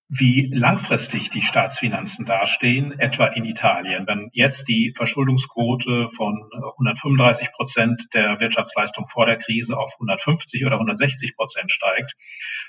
wie 0.08 0.52
langfristig 0.54 1.32
die 1.32 1.42
Staatsfinanzen 1.42 2.26
dastehen, 2.26 2.98
etwa 3.00 3.26
in 3.26 3.44
Italien. 3.44 4.06
Wenn 4.08 4.30
jetzt 4.34 4.68
die 4.68 4.94
Verschuldungsquote 4.96 6.10
von 6.10 6.48
135 6.78 7.52
Prozent 7.52 8.14
der 8.14 8.40
Wirtschaftsleistung 8.40 9.08
vor 9.08 9.26
der 9.26 9.38
Krise 9.38 9.78
auf 9.78 9.94
150 9.96 10.66
oder 10.66 10.76
160 10.76 11.36
Prozent 11.36 11.72
steigt, 11.72 12.14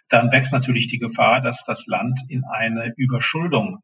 dann 0.09 0.33
wächst 0.33 0.55
natürlich 0.55 0.89
die 0.89 0.99
Gefahr, 0.99 1.41
dass 1.41 1.65
das 1.65 1.87
Land 1.87 2.21
in 2.29 2.45
eine 2.45 2.95
Überschuldung 2.97 3.83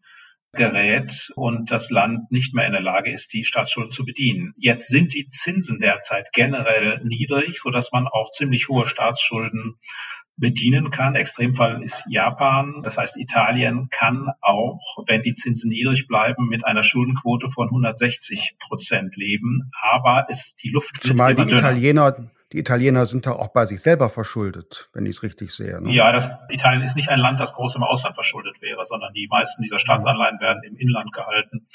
gerät 0.53 1.33
und 1.35 1.71
das 1.71 1.91
Land 1.91 2.31
nicht 2.31 2.55
mehr 2.55 2.67
in 2.67 2.73
der 2.73 2.83
Lage 2.83 3.11
ist, 3.11 3.33
die 3.33 3.45
Staatsschuld 3.45 3.93
zu 3.93 4.05
bedienen. 4.05 4.53
Jetzt 4.59 4.88
sind 4.88 5.15
die 5.15 5.27
Zinsen 5.27 5.79
derzeit 5.79 6.33
generell 6.33 7.01
niedrig, 7.05 7.59
so 7.59 7.71
dass 7.71 7.93
man 7.93 8.07
auch 8.07 8.31
ziemlich 8.31 8.69
hohe 8.69 8.87
Staatsschulden 8.87 9.79
bedienen 10.37 10.90
kann. 10.90 11.15
Extremfall 11.15 11.83
ist 11.83 12.05
Japan. 12.09 12.83
Das 12.83 12.98
heißt, 12.98 13.17
Italien 13.17 13.88
kann 13.90 14.29
auch, 14.40 14.81
wenn 15.07 15.23
die 15.23 15.35
Zinsen 15.35 15.71
niedrig 15.71 16.07
bleiben, 16.07 16.48
mit 16.48 16.67
einer 16.67 16.83
Schuldenquote 16.83 17.48
von 17.48 17.69
160 17.69 18.57
Prozent 18.59 19.17
leben. 19.17 19.71
Aber 19.81 20.27
ist 20.29 20.63
die 20.63 20.71
Luft 20.71 21.03
Zumal 21.03 21.35
die 21.35 21.42
Italiener, 21.42 22.31
die 22.53 22.59
Italiener 22.59 23.07
sind 23.07 23.27
da 23.27 23.33
auch 23.33 23.48
bei 23.48 23.65
sich 23.65 23.81
selber 23.81 24.11
verschuldet, 24.11 24.90
wenn 24.92 25.07
ich 25.07 25.17
es 25.17 25.23
richtig 25.23 25.53
sehe. 25.53 25.81
Ne? 25.81 25.92
Ja, 25.92 26.13
das, 26.13 26.31
Italien 26.50 26.83
ist 26.83 26.96
nicht 26.96 27.09
ein 27.09 27.19
Land, 27.19 27.40
das 27.40 27.55
groß 27.55 27.77
im 27.77 27.83
Ausland 27.83 28.15
verschuldet 28.15 28.61
wäre, 28.61 28.85
sondern 28.85 29.15
die 29.15 29.27
meisten 29.31 29.63
dieser 29.63 29.79
Staatsanleihen 29.79 30.40
werden 30.40 30.63
im 30.65 30.77
Inland 30.77 31.13
gehalten. 31.13 31.67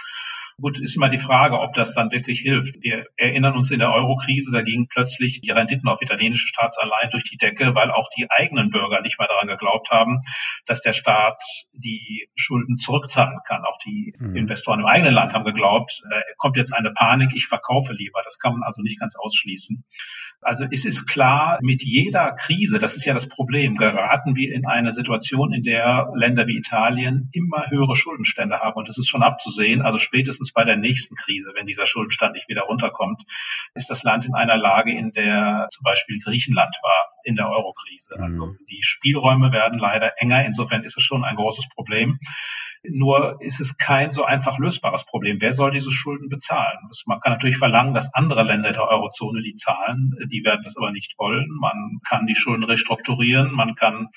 Gut, 0.60 0.80
ist 0.80 0.96
immer 0.96 1.10
die 1.10 1.20
Frage, 1.20 1.60
ob 1.60 1.76
das 1.76 1.94
dann 1.94 2.12
wirklich 2.12 2.40
hilft. 2.40 2.82
Wir 2.82 3.06
erinnern 3.16 3.56
uns 3.56 3.70
in 3.70 3.78
der 3.78 3.94
Euro-Krise, 3.94 4.52
da 4.52 4.64
gingen 4.64 4.88
plötzlich 4.88 5.40
die 5.40 5.52
Renditen 5.52 5.88
auf 5.88 6.02
italienische 6.02 6.48
Staatsanleihen 6.48 7.12
durch 7.12 7.26
die 7.26 7.38
Decke, 7.38 7.76
weil 7.76 7.92
auch 7.92 8.08
die 8.18 8.26
eigenen 8.32 8.72
Bürger 8.72 9.02
nicht 9.02 9.20
mehr 9.20 9.28
daran 9.28 9.46
geglaubt 9.46 9.92
haben, 9.92 10.18
dass 10.66 10.82
der 10.82 10.94
Staat 10.94 11.44
die 11.74 12.28
Schulden 12.36 12.78
zurückzahlen 12.78 13.38
kann. 13.48 13.66
Auch 13.66 13.78
die 13.86 14.16
mhm. 14.18 14.36
Investoren 14.36 14.80
im 14.80 14.88
eigenen 14.88 15.14
Land 15.14 15.36
haben 15.36 15.46
geglaubt, 15.46 16.02
da 16.10 16.20
kommt 16.38 16.58
jetzt 16.58 16.74
eine 16.74 16.92
Panik, 16.92 17.34
ich 17.36 17.46
verkaufe 17.46 17.94
lieber. 17.94 18.22
Das 18.24 18.40
kann 18.40 18.54
man 18.54 18.64
also 18.64 18.82
nicht 18.82 19.00
ganz 19.00 19.16
ausschließen. 19.16 19.84
Also 20.42 20.66
es 20.72 20.86
ist 20.86 21.06
klar, 21.06 21.60
mit 21.62 21.84
jeder 21.84 22.34
Krise, 22.34 22.80
das 22.80 22.96
ist 22.96 23.06
ja 23.06 23.14
das 23.14 23.30
Problem, 23.30 23.76
geraten 23.76 24.36
wir 24.36 24.54
in 24.54 24.66
eine 24.66 24.92
Situation, 24.92 25.54
in 25.54 25.62
der 25.62 26.10
Länder 26.16 26.48
wie 26.48 26.58
Italien 26.58 27.30
immer 27.32 27.70
höhere 27.70 27.96
Schuldenstände 27.96 28.60
haben. 28.60 28.76
Und 28.76 28.88
das 28.88 28.98
ist 28.98 29.08
schon 29.08 29.24
abzusehen. 29.24 29.82
Also 29.84 30.00
spätestens 30.00 30.47
bei 30.54 30.64
der 30.64 30.78
nächsten 30.78 31.16
Krise, 31.16 31.52
wenn 31.56 31.66
dieser 31.66 31.86
Schuldenstand 31.86 32.34
nicht 32.34 32.50
wieder 32.50 32.64
runterkommt, 32.64 33.24
ist 33.74 33.90
das 33.90 34.04
Land 34.04 34.26
in 34.26 34.34
einer 34.34 34.58
Lage, 34.58 34.92
in 34.92 35.12
der 35.12 35.68
zum 35.70 35.84
Beispiel 35.84 36.20
Griechenland 36.20 36.76
war 36.82 37.08
in 37.24 37.36
der 37.36 37.50
Eurokrise. 37.50 38.16
Mhm. 38.18 38.24
Also 38.24 38.56
die 38.70 38.82
Spielräume 38.82 39.52
werden 39.52 39.80
leider 39.80 40.14
enger. 40.18 40.46
Insofern 40.46 40.84
ist 40.84 40.98
es 40.98 41.04
schon 41.04 41.24
ein 41.24 41.36
großes 41.36 41.68
Problem. 41.70 42.20
Nur 42.84 43.38
ist 43.42 43.60
es 43.60 43.78
kein 43.78 44.12
so 44.12 44.24
einfach 44.24 44.58
lösbares 44.60 45.06
Problem. 45.06 45.42
Wer 45.42 45.52
soll 45.54 45.72
diese 45.72 45.92
Schulden 45.92 46.30
bezahlen? 46.30 46.78
Man 47.06 47.20
kann 47.20 47.34
natürlich 47.34 47.58
verlangen, 47.58 47.94
dass 47.94 48.14
andere 48.14 48.44
Länder 48.44 48.72
der 48.72 48.88
Eurozone 48.88 49.42
die 49.42 49.56
zahlen. 49.56 50.14
Die 50.32 50.44
werden 50.44 50.62
das 50.64 50.78
aber 50.78 50.92
nicht 50.92 51.16
wollen. 51.18 51.50
Man 51.60 52.00
kann 52.08 52.28
die 52.28 52.36
Schulden 52.36 52.64
restrukturieren. 52.64 53.52
Man 53.52 53.76
kann 53.76 54.08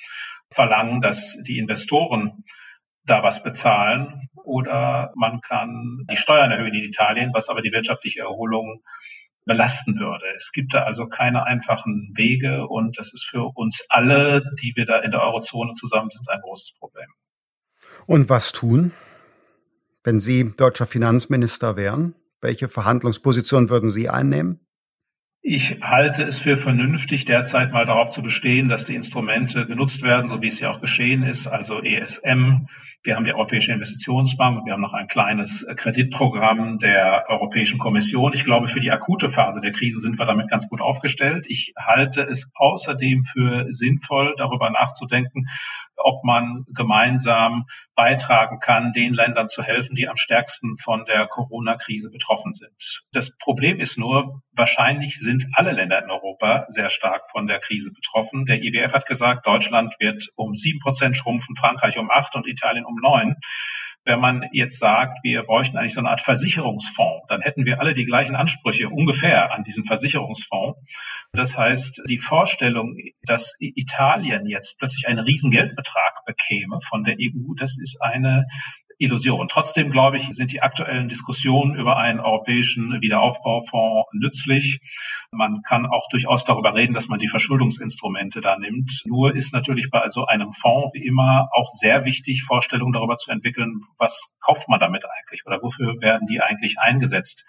verlangen, 0.52 1.00
dass 1.00 1.38
die 1.42 1.58
Investoren 1.58 2.44
da 3.04 3.22
was 3.22 3.42
bezahlen 3.42 4.28
oder 4.50 5.12
man 5.14 5.40
kann 5.40 6.04
die 6.10 6.16
Steuern 6.16 6.50
erhöhen 6.50 6.74
in 6.74 6.84
Italien, 6.84 7.30
was 7.32 7.48
aber 7.48 7.62
die 7.62 7.72
wirtschaftliche 7.72 8.20
Erholung 8.20 8.82
belasten 9.44 9.98
würde. 9.98 10.26
Es 10.34 10.52
gibt 10.52 10.74
da 10.74 10.82
also 10.82 11.06
keine 11.06 11.44
einfachen 11.44 12.12
Wege 12.14 12.66
und 12.66 12.98
das 12.98 13.12
ist 13.12 13.24
für 13.24 13.44
uns 13.54 13.84
alle, 13.88 14.42
die 14.60 14.72
wir 14.74 14.84
da 14.84 14.98
in 14.98 15.10
der 15.10 15.22
Eurozone 15.22 15.74
zusammen 15.74 16.10
sind, 16.10 16.28
ein 16.28 16.40
großes 16.40 16.72
Problem. 16.78 17.08
Und 18.06 18.28
was 18.28 18.52
tun, 18.52 18.92
wenn 20.04 20.20
Sie 20.20 20.52
deutscher 20.56 20.86
Finanzminister 20.86 21.76
wären? 21.76 22.14
Welche 22.40 22.68
Verhandlungsposition 22.68 23.70
würden 23.70 23.90
Sie 23.90 24.08
einnehmen? 24.08 24.60
Ich 25.42 25.80
halte 25.80 26.22
es 26.24 26.38
für 26.38 26.58
vernünftig, 26.58 27.24
derzeit 27.24 27.72
mal 27.72 27.86
darauf 27.86 28.10
zu 28.10 28.22
bestehen, 28.22 28.68
dass 28.68 28.84
die 28.84 28.94
Instrumente 28.94 29.66
genutzt 29.66 30.02
werden, 30.02 30.26
so 30.26 30.42
wie 30.42 30.48
es 30.48 30.60
ja 30.60 30.70
auch 30.70 30.82
geschehen 30.82 31.22
ist, 31.22 31.46
also 31.46 31.82
ESM. 31.82 32.66
Wir 33.02 33.16
haben 33.16 33.24
die 33.24 33.32
Europäische 33.32 33.72
Investitionsbank 33.72 34.58
und 34.58 34.66
wir 34.66 34.74
haben 34.74 34.82
noch 34.82 34.92
ein 34.92 35.08
kleines 35.08 35.66
Kreditprogramm 35.76 36.78
der 36.78 37.24
Europäischen 37.28 37.78
Kommission. 37.78 38.34
Ich 38.34 38.44
glaube, 38.44 38.66
für 38.66 38.80
die 38.80 38.90
akute 38.90 39.30
Phase 39.30 39.62
der 39.62 39.72
Krise 39.72 40.00
sind 40.00 40.18
wir 40.18 40.26
damit 40.26 40.50
ganz 40.50 40.68
gut 40.68 40.82
aufgestellt. 40.82 41.46
Ich 41.48 41.72
halte 41.78 42.20
es 42.20 42.50
außerdem 42.54 43.24
für 43.24 43.64
sinnvoll, 43.70 44.34
darüber 44.36 44.68
nachzudenken, 44.68 45.46
ob 45.96 46.22
man 46.24 46.66
gemeinsam 46.68 47.64
beitragen 47.94 48.58
kann, 48.58 48.92
den 48.92 49.14
Ländern 49.14 49.48
zu 49.48 49.62
helfen, 49.62 49.94
die 49.94 50.08
am 50.08 50.16
stärksten 50.16 50.76
von 50.76 51.06
der 51.06 51.26
Corona-Krise 51.26 52.10
betroffen 52.10 52.52
sind. 52.52 53.04
Das 53.12 53.36
Problem 53.38 53.80
ist 53.80 53.98
nur, 53.98 54.42
wahrscheinlich 54.52 55.18
sind 55.18 55.29
alle 55.54 55.72
Länder 55.72 56.02
in 56.02 56.10
Europa 56.10 56.64
sehr 56.68 56.88
stark 56.88 57.28
von 57.30 57.46
der 57.46 57.58
Krise 57.58 57.92
betroffen. 57.92 58.46
Der 58.46 58.62
IWF 58.62 58.92
hat 58.92 59.06
gesagt, 59.06 59.46
Deutschland 59.46 59.94
wird 59.98 60.28
um 60.36 60.54
sieben 60.54 60.78
Prozent 60.78 61.16
schrumpfen, 61.16 61.56
Frankreich 61.56 61.98
um 61.98 62.10
acht 62.10 62.36
und 62.36 62.46
Italien 62.46 62.84
um 62.84 62.96
neun 62.96 63.36
wenn 64.04 64.20
man 64.20 64.48
jetzt 64.52 64.78
sagt, 64.78 65.22
wir 65.22 65.42
bräuchten 65.42 65.76
eigentlich 65.76 65.94
so 65.94 66.00
eine 66.00 66.10
Art 66.10 66.20
Versicherungsfonds, 66.20 67.26
dann 67.28 67.42
hätten 67.42 67.66
wir 67.66 67.80
alle 67.80 67.94
die 67.94 68.06
gleichen 68.06 68.34
Ansprüche 68.34 68.88
ungefähr 68.88 69.52
an 69.52 69.62
diesen 69.62 69.84
Versicherungsfonds. 69.84 70.78
Das 71.32 71.56
heißt, 71.56 72.04
die 72.08 72.18
Vorstellung, 72.18 72.96
dass 73.22 73.56
Italien 73.58 74.46
jetzt 74.46 74.78
plötzlich 74.78 75.06
einen 75.06 75.18
riesen 75.18 75.50
Geldbetrag 75.50 76.24
bekäme 76.24 76.78
von 76.80 77.04
der 77.04 77.16
EU, 77.20 77.54
das 77.56 77.78
ist 77.78 78.00
eine 78.00 78.46
Illusion. 79.00 79.48
Trotzdem, 79.48 79.90
glaube 79.90 80.18
ich, 80.18 80.28
sind 80.30 80.52
die 80.52 80.60
aktuellen 80.60 81.08
Diskussionen 81.08 81.74
über 81.74 81.96
einen 81.96 82.20
europäischen 82.20 83.00
Wiederaufbaufonds 83.00 84.10
nützlich. 84.12 84.80
Man 85.30 85.62
kann 85.62 85.86
auch 85.86 86.06
durchaus 86.10 86.44
darüber 86.44 86.74
reden, 86.74 86.92
dass 86.92 87.08
man 87.08 87.18
die 87.18 87.28
Verschuldungsinstrumente 87.28 88.42
da 88.42 88.58
nimmt. 88.58 89.02
Nur 89.06 89.34
ist 89.34 89.54
natürlich 89.54 89.90
bei 89.90 90.06
so 90.08 90.26
einem 90.26 90.52
Fonds 90.52 90.92
wie 90.92 91.04
immer 91.04 91.48
auch 91.52 91.70
sehr 91.72 92.04
wichtig, 92.04 92.42
Vorstellungen 92.42 92.92
darüber 92.92 93.16
zu 93.16 93.30
entwickeln, 93.30 93.80
was 93.96 94.34
kauft 94.38 94.68
man 94.68 94.80
damit 94.80 95.06
eigentlich 95.06 95.46
oder 95.46 95.62
wofür 95.62 96.00
werden 96.00 96.26
die 96.26 96.40
eigentlich 96.40 96.78
eingesetzt 96.78 97.46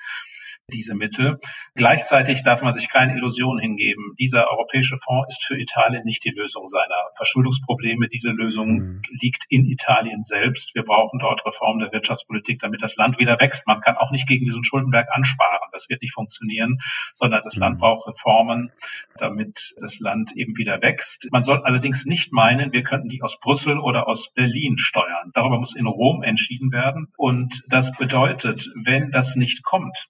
diese 0.74 0.96
Mittel. 0.96 1.40
Gleichzeitig 1.76 2.44
darf 2.44 2.62
man 2.62 2.74
sich 2.74 2.90
keine 2.90 3.16
Illusion 3.16 3.60
hingeben. 3.60 4.16
Dieser 4.20 4.50
europäische 4.52 4.98
Fonds 4.98 5.34
ist 5.34 5.46
für 5.46 5.60
Italien 5.60 6.04
nicht 6.04 6.24
die 6.26 6.32
Lösung 6.32 6.68
seiner 6.70 7.10
Verschuldungsprobleme. 7.16 8.08
Diese 8.08 8.32
Lösung 8.32 8.74
mhm. 8.74 9.02
liegt 9.22 9.46
in 9.50 9.66
Italien 9.66 10.24
selbst. 10.24 10.76
Wir 10.76 10.84
brauchen 10.84 11.20
dort 11.20 11.46
Reform 11.46 11.80
der 11.80 11.92
Wirtschaftspolitik, 11.92 12.60
damit 12.60 12.82
das 12.82 12.96
Land 12.96 13.20
wieder 13.20 13.40
wächst. 13.40 13.68
Man 13.68 13.82
kann 13.82 13.98
auch 13.98 14.12
nicht 14.12 14.28
gegen 14.28 14.46
diesen 14.46 14.64
Schuldenberg 14.64 15.08
ansparen. 15.12 15.70
Das 15.72 15.90
wird 15.90 16.02
nicht 16.02 16.14
funktionieren, 16.14 16.80
sondern 17.14 17.42
das 17.44 17.56
mhm. 17.56 17.62
Land 17.62 17.80
braucht 17.80 18.08
Reformen, 18.08 18.72
damit 19.18 19.74
das 19.80 20.00
Land 20.00 20.32
eben 20.36 20.58
wieder 20.58 20.82
wächst. 20.82 21.30
Man 21.32 21.44
soll 21.44 21.62
allerdings 21.64 22.06
nicht 22.06 22.34
meinen, 22.34 22.74
wir 22.74 22.84
könnten 22.84 23.08
die 23.08 23.22
aus 23.22 23.40
Brüssel 23.40 23.80
oder 23.80 24.08
aus 24.08 24.34
Berlin 24.34 24.78
steuern. 24.78 25.32
Darüber 25.34 25.60
muss 25.60 25.76
in 25.76 25.86
Rom 25.86 26.24
entschieden 26.24 26.72
werden. 26.72 27.12
Und 27.18 27.64
das 27.68 27.96
bedeutet, 27.96 28.70
wenn 28.76 29.12
das 29.12 29.36
nicht 29.36 29.64
kommt, 29.64 30.08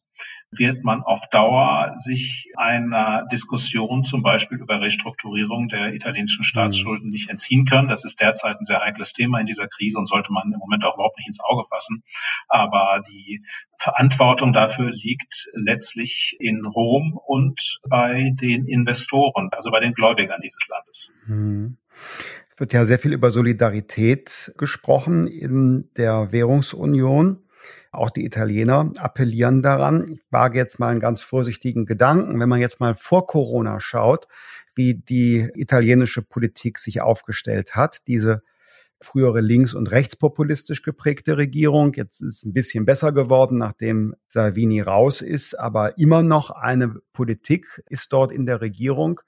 wird 0.51 0.83
man 0.83 1.01
auf 1.01 1.29
Dauer 1.31 1.93
sich 1.95 2.51
einer 2.57 3.25
Diskussion 3.31 4.03
zum 4.03 4.21
Beispiel 4.21 4.57
über 4.57 4.81
Restrukturierung 4.81 5.69
der 5.69 5.93
italienischen 5.93 6.43
Staatsschulden 6.43 7.09
nicht 7.09 7.29
entziehen 7.29 7.65
können. 7.65 7.87
Das 7.87 8.03
ist 8.03 8.19
derzeit 8.19 8.57
ein 8.59 8.63
sehr 8.63 8.81
heikles 8.81 9.13
Thema 9.13 9.39
in 9.39 9.45
dieser 9.45 9.67
Krise 9.67 9.97
und 9.97 10.07
sollte 10.07 10.33
man 10.33 10.51
im 10.51 10.59
Moment 10.59 10.83
auch 10.85 10.95
überhaupt 10.95 11.17
nicht 11.17 11.27
ins 11.27 11.39
Auge 11.41 11.63
fassen. 11.69 12.03
Aber 12.49 13.01
die 13.07 13.43
Verantwortung 13.77 14.51
dafür 14.51 14.91
liegt 14.91 15.49
letztlich 15.53 16.35
in 16.39 16.65
Rom 16.65 17.17
und 17.25 17.79
bei 17.87 18.31
den 18.33 18.67
Investoren, 18.67 19.49
also 19.51 19.71
bei 19.71 19.79
den 19.79 19.93
Gläubigern 19.93 20.39
dieses 20.43 20.67
Landes. 20.67 21.13
Mhm. 21.25 21.77
Es 22.49 22.59
wird 22.59 22.73
ja 22.73 22.85
sehr 22.85 22.99
viel 22.99 23.13
über 23.13 23.31
Solidarität 23.31 24.53
gesprochen 24.57 25.27
in 25.27 25.89
der 25.97 26.31
Währungsunion. 26.31 27.43
Auch 27.91 28.09
die 28.09 28.25
Italiener 28.25 28.91
appellieren 28.97 29.61
daran. 29.61 30.13
Ich 30.13 30.21
wage 30.29 30.57
jetzt 30.57 30.79
mal 30.79 30.89
einen 30.89 31.01
ganz 31.01 31.21
vorsichtigen 31.21 31.85
Gedanken. 31.85 32.39
Wenn 32.39 32.49
man 32.49 32.61
jetzt 32.61 32.79
mal 32.79 32.95
vor 32.95 33.27
Corona 33.27 33.79
schaut, 33.81 34.27
wie 34.75 34.95
die 34.95 35.49
italienische 35.55 36.21
Politik 36.21 36.79
sich 36.79 37.01
aufgestellt 37.01 37.75
hat, 37.75 38.07
diese 38.07 38.43
frühere 39.01 39.41
links- 39.41 39.73
und 39.73 39.91
rechtspopulistisch 39.91 40.83
geprägte 40.83 41.37
Regierung. 41.37 41.93
Jetzt 41.95 42.21
ist 42.21 42.37
es 42.37 42.45
ein 42.45 42.53
bisschen 42.53 42.85
besser 42.85 43.11
geworden, 43.11 43.57
nachdem 43.57 44.15
Salvini 44.27 44.81
raus 44.81 45.21
ist, 45.21 45.55
aber 45.55 45.97
immer 45.97 46.21
noch 46.21 46.51
eine 46.51 46.95
Politik 47.13 47.83
ist 47.89 48.13
dort 48.13 48.31
in 48.31 48.45
der 48.45 48.61
Regierung, 48.61 49.19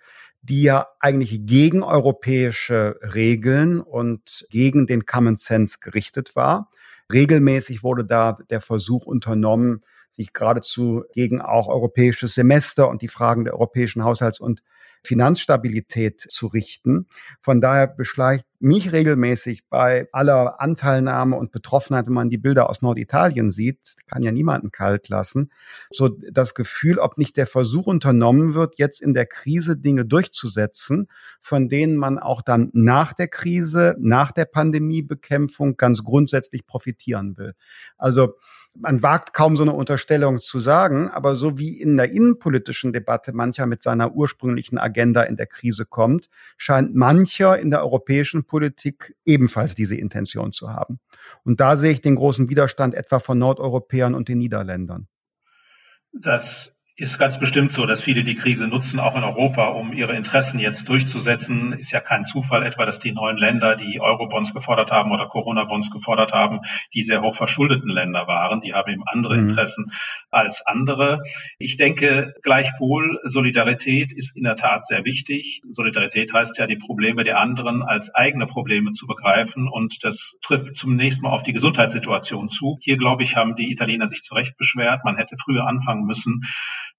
die 0.42 0.64
ja 0.64 0.88
eigentlich 1.00 1.46
gegen 1.46 1.84
europäische 1.84 3.00
Regeln 3.02 3.80
und 3.82 4.46
gegen 4.50 4.86
den 4.86 5.06
Common 5.06 5.38
Sense 5.38 5.80
gerichtet 5.82 6.36
war. 6.36 6.70
Regelmäßig 7.12 7.84
wurde 7.84 8.06
da 8.06 8.38
der 8.50 8.62
Versuch 8.62 9.06
unternommen, 9.06 9.84
sich 10.10 10.32
geradezu 10.32 11.04
gegen 11.14 11.42
auch 11.42 11.68
europäisches 11.68 12.36
Semester 12.36 12.90
und 12.90 13.02
die 13.02 13.08
Fragen 13.08 13.46
der 13.46 13.54
europäischen 13.54 14.04
Haushalts- 14.04 14.40
und 14.40 14.62
Finanzstabilität 15.04 16.22
zu 16.22 16.48
richten. 16.48 17.08
Von 17.42 17.62
daher 17.62 17.88
beschleicht 17.88 18.46
mich 18.64 18.94
regelmäßig 18.94 19.68
bei 19.70 20.08
aller 20.14 20.62
Anteilnahme 20.62 21.36
und 21.36 21.52
Betroffenheit, 21.52 22.08
wenn 22.08 22.14
man 22.14 22.30
die 22.30 22.38
Bilder 22.38 22.70
aus 22.70 22.82
Norditalien 22.82 23.52
sieht, 23.52 23.96
kann 24.08 24.24
ja 24.24 24.32
niemanden 24.32 24.72
kalt 24.72 25.10
lassen, 25.10 25.52
so 25.92 26.08
das 26.08 26.56
Gefühl, 26.56 26.98
ob 26.98 27.18
nicht 27.18 27.36
der 27.36 27.46
Versuch 27.46 27.88
unternommen 27.88 28.54
wird, 28.54 28.78
jetzt 28.78 29.02
in 29.02 29.14
der 29.14 29.26
Krise 29.26 29.76
Dinge 29.76 30.06
durchzusetzen, 30.06 31.08
von 31.42 31.68
denen 31.68 31.98
man 31.98 32.18
auch 32.20 32.42
dann 32.42 32.70
nach 32.74 33.12
der 33.12 33.28
Krise, 33.28 33.98
nach 34.00 34.32
der 34.32 34.46
Pandemiebekämpfung 34.46 35.76
ganz 35.76 36.04
grundsätzlich 36.04 36.66
profitieren 36.66 37.38
will. 37.38 37.56
Also 37.98 38.36
man 38.76 39.04
wagt 39.04 39.34
kaum 39.34 39.56
so 39.56 39.64
eine 39.64 39.74
Unterstellung 39.74 40.40
zu 40.40 40.60
sagen, 40.60 41.10
aber 41.10 41.36
so 41.36 41.60
wie 41.60 41.80
in 41.80 41.96
der 41.96 42.12
innenpolitischen 42.12 42.92
Debatte 42.92 43.32
mancher 43.34 43.68
mit 43.68 43.84
seiner 43.84 44.16
ursprünglichen 44.16 44.78
Agenda 44.78 45.22
in 45.24 45.36
der 45.36 45.46
Krise 45.46 45.86
kommt, 45.86 46.30
scheint 46.58 46.96
mancher 46.96 47.60
in 47.60 47.70
der 47.70 47.84
europäischen 47.84 48.46
Politik 48.54 49.16
ebenfalls 49.26 49.74
diese 49.74 49.96
Intention 49.96 50.52
zu 50.52 50.70
haben. 50.70 51.00
Und 51.44 51.60
da 51.60 51.76
sehe 51.76 51.92
ich 51.92 52.02
den 52.02 52.14
großen 52.14 52.52
Widerstand 52.52 52.94
etwa 52.94 53.18
von 53.18 53.40
Nordeuropäern 53.40 54.14
und 54.14 54.28
den 54.30 54.38
Niederländern. 54.38 55.08
Das 56.12 56.73
ist 56.96 57.18
ganz 57.18 57.40
bestimmt 57.40 57.72
so, 57.72 57.88
dass 57.88 58.04
viele 58.04 58.24
die 58.24 58.36
Krise 58.36 58.68
nutzen, 58.68 59.00
auch 59.00 59.16
in 59.16 59.24
Europa, 59.24 59.70
um 59.70 59.94
ihre 59.94 60.16
Interessen 60.16 60.60
jetzt 60.60 60.90
durchzusetzen. 60.90 61.74
Ist 61.74 61.92
ja 61.92 62.00
kein 62.00 62.24
Zufall 62.24 62.62
etwa, 62.62 62.86
dass 62.86 63.00
die 63.00 63.12
neuen 63.12 63.38
Länder, 63.38 63.76
die 63.76 64.00
Euro-Bonds 64.00 64.54
gefordert 64.54 64.92
haben 64.92 65.12
oder 65.12 65.26
Corona-Bonds 65.26 65.90
gefordert 65.90 66.34
haben, 66.34 66.60
die 66.94 67.02
sehr 67.02 67.24
hoch 67.24 67.34
verschuldeten 67.36 67.90
Länder 67.90 68.28
waren. 68.28 68.62
Die 68.62 68.76
haben 68.76 68.92
eben 68.92 69.04
andere 69.08 69.38
mhm. 69.38 69.50
Interessen 69.50 69.92
als 70.30 70.64
andere. 70.68 71.24
Ich 71.58 71.78
denke 71.78 72.36
gleichwohl, 72.44 73.20
Solidarität 73.24 74.14
ist 74.14 74.38
in 74.38 74.44
der 74.44 74.56
Tat 74.56 74.86
sehr 74.86 75.04
wichtig. 75.04 75.62
Solidarität 75.68 76.32
heißt 76.32 76.60
ja, 76.60 76.68
die 76.68 76.78
Probleme 76.78 77.24
der 77.24 77.40
anderen 77.40 77.82
als 77.82 78.14
eigene 78.14 78.46
Probleme 78.46 78.92
zu 78.92 79.08
begreifen. 79.08 79.68
Und 79.68 80.04
das 80.04 80.38
trifft 80.44 80.78
zunächst 80.78 81.24
mal 81.24 81.32
auf 81.32 81.42
die 81.42 81.54
Gesundheitssituation 81.54 82.50
zu. 82.50 82.78
Hier, 82.82 82.98
glaube 82.98 83.24
ich, 83.24 83.36
haben 83.36 83.56
die 83.56 83.72
Italiener 83.72 84.06
sich 84.08 84.22
zu 84.22 84.36
Recht 84.36 84.58
beschwert. 84.58 85.04
Man 85.04 85.18
hätte 85.18 85.38
früher 85.44 85.66
anfangen 85.66 86.06
müssen, 86.06 86.42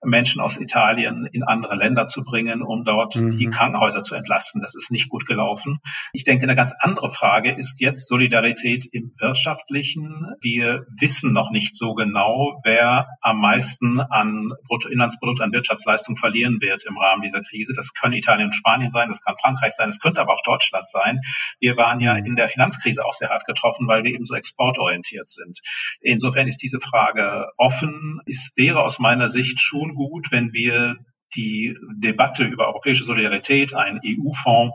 Menschen 0.05 0.41
aus 0.41 0.59
Italien 0.59 1.27
in 1.27 1.43
andere 1.43 1.77
Länder 1.77 2.07
zu 2.07 2.25
bringen, 2.25 2.63
um 2.63 2.85
dort 2.85 3.17
mhm. 3.17 3.37
die 3.37 3.47
Krankenhäuser 3.47 4.03
zu 4.03 4.15
entlasten. 4.15 4.61
Das 4.61 4.75
ist 4.75 4.91
nicht 4.91 5.09
gut 5.09 5.27
gelaufen. 5.27 5.79
Ich 6.13 6.25
denke, 6.25 6.45
eine 6.45 6.57
ganz 6.57 6.75
andere 6.79 7.11
Frage 7.11 7.53
ist 7.53 7.81
jetzt 7.81 8.09
Solidarität 8.09 8.87
im 8.93 9.09
Wirtschaftlichen. 9.19 10.35
Wir 10.41 10.87
wissen 11.01 11.33
noch 11.33 11.51
nicht 11.51 11.77
so 11.77 11.95
genau, 11.95 12.61
wer 12.65 13.09
am 13.21 13.41
meisten 13.41 14.01
an 14.01 14.53
Bruttoinlandsprodukt, 14.69 15.41
an 15.41 15.53
Wirtschaftsleistung 15.53 16.17
verlieren 16.17 16.61
wird 16.61 16.85
im 16.85 16.99
Rahmen 16.99 17.23
dieser 17.23 17.41
Krise. 17.41 17.73
Das 17.75 17.95
können 17.95 18.15
Italien 18.15 18.47
und 18.47 18.55
Spanien 18.55 18.91
sein, 18.91 19.09
das 19.09 19.23
kann 19.23 19.37
Frankreich 19.41 19.73
sein, 19.73 19.89
das 19.89 20.01
könnte 20.01 20.21
aber 20.21 20.35
auch 20.35 20.43
Deutschland 20.43 20.89
sein. 20.89 21.21
Wir 21.61 21.77
waren 21.77 22.01
ja 22.01 22.15
mhm. 22.15 22.27
in 22.27 22.37
der 22.37 22.49
Finanzkrise 22.49 23.05
auch 23.05 23.13
sehr 23.13 23.31
hart 23.31 23.47
getroffen, 23.47 23.89
weil 23.89 24.05
wir 24.05 24.13
eben 24.13 24.25
so 24.25 24.35
exportorientiert 24.35 25.29
sind. 25.29 25.61
Insofern 26.01 26.47
ist 26.47 26.63
diese 26.63 26.81
Frage 26.81 27.49
offen. 27.57 28.21
Es 28.27 28.53
wäre 28.57 28.83
aus 28.83 28.99
meiner 28.99 29.29
Sicht 29.29 29.61
schon 29.61 29.94
gut, 29.95 30.31
wenn 30.31 30.53
wir 30.53 30.97
die 31.37 31.77
Debatte 31.97 32.45
über 32.45 32.67
europäische 32.67 33.05
Solidarität, 33.05 33.75
einen 33.75 34.01
EU-Fonds 34.05 34.75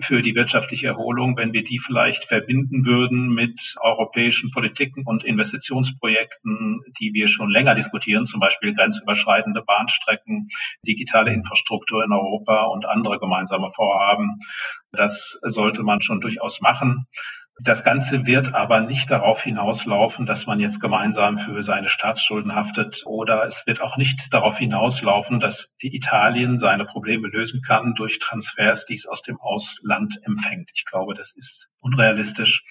für 0.00 0.22
die 0.22 0.34
wirtschaftliche 0.34 0.88
Erholung, 0.88 1.36
wenn 1.36 1.52
wir 1.52 1.64
die 1.64 1.78
vielleicht 1.78 2.24
verbinden 2.24 2.84
würden 2.84 3.32
mit 3.32 3.76
europäischen 3.80 4.50
Politiken 4.50 5.04
und 5.06 5.24
Investitionsprojekten, 5.24 6.80
die 7.00 7.14
wir 7.14 7.28
schon 7.28 7.50
länger 7.50 7.74
diskutieren, 7.74 8.24
zum 8.24 8.40
Beispiel 8.40 8.74
grenzüberschreitende 8.74 9.62
Bahnstrecken, 9.62 10.48
digitale 10.86 11.32
Infrastruktur 11.32 12.04
in 12.04 12.12
Europa 12.12 12.64
und 12.64 12.86
andere 12.86 13.18
gemeinsame 13.18 13.70
Vorhaben. 13.70 14.38
Das 14.92 15.38
sollte 15.42 15.82
man 15.82 16.00
schon 16.00 16.20
durchaus 16.20 16.60
machen. 16.60 17.06
Das 17.62 17.84
Ganze 17.84 18.26
wird 18.26 18.52
aber 18.54 18.80
nicht 18.80 19.12
darauf 19.12 19.42
hinauslaufen, 19.42 20.26
dass 20.26 20.46
man 20.46 20.58
jetzt 20.58 20.80
gemeinsam 20.80 21.38
für 21.38 21.62
seine 21.62 21.88
Staatsschulden 21.88 22.56
haftet 22.56 23.02
oder 23.06 23.44
es 23.44 23.64
wird 23.66 23.80
auch 23.80 23.96
nicht 23.96 24.34
darauf 24.34 24.58
hinauslaufen, 24.58 25.38
dass 25.38 25.72
Italien 25.78 26.58
seine 26.58 26.84
Probleme 26.84 27.28
lösen 27.28 27.62
kann 27.62 27.94
durch 27.94 28.18
Transfers, 28.18 28.86
die 28.86 28.94
es 28.94 29.06
aus 29.06 29.22
dem 29.22 29.40
Ausland 29.40 30.18
empfängt. 30.24 30.72
Ich 30.74 30.84
glaube, 30.84 31.14
das 31.14 31.30
ist 31.30 31.70
unrealistisch. 31.78 32.64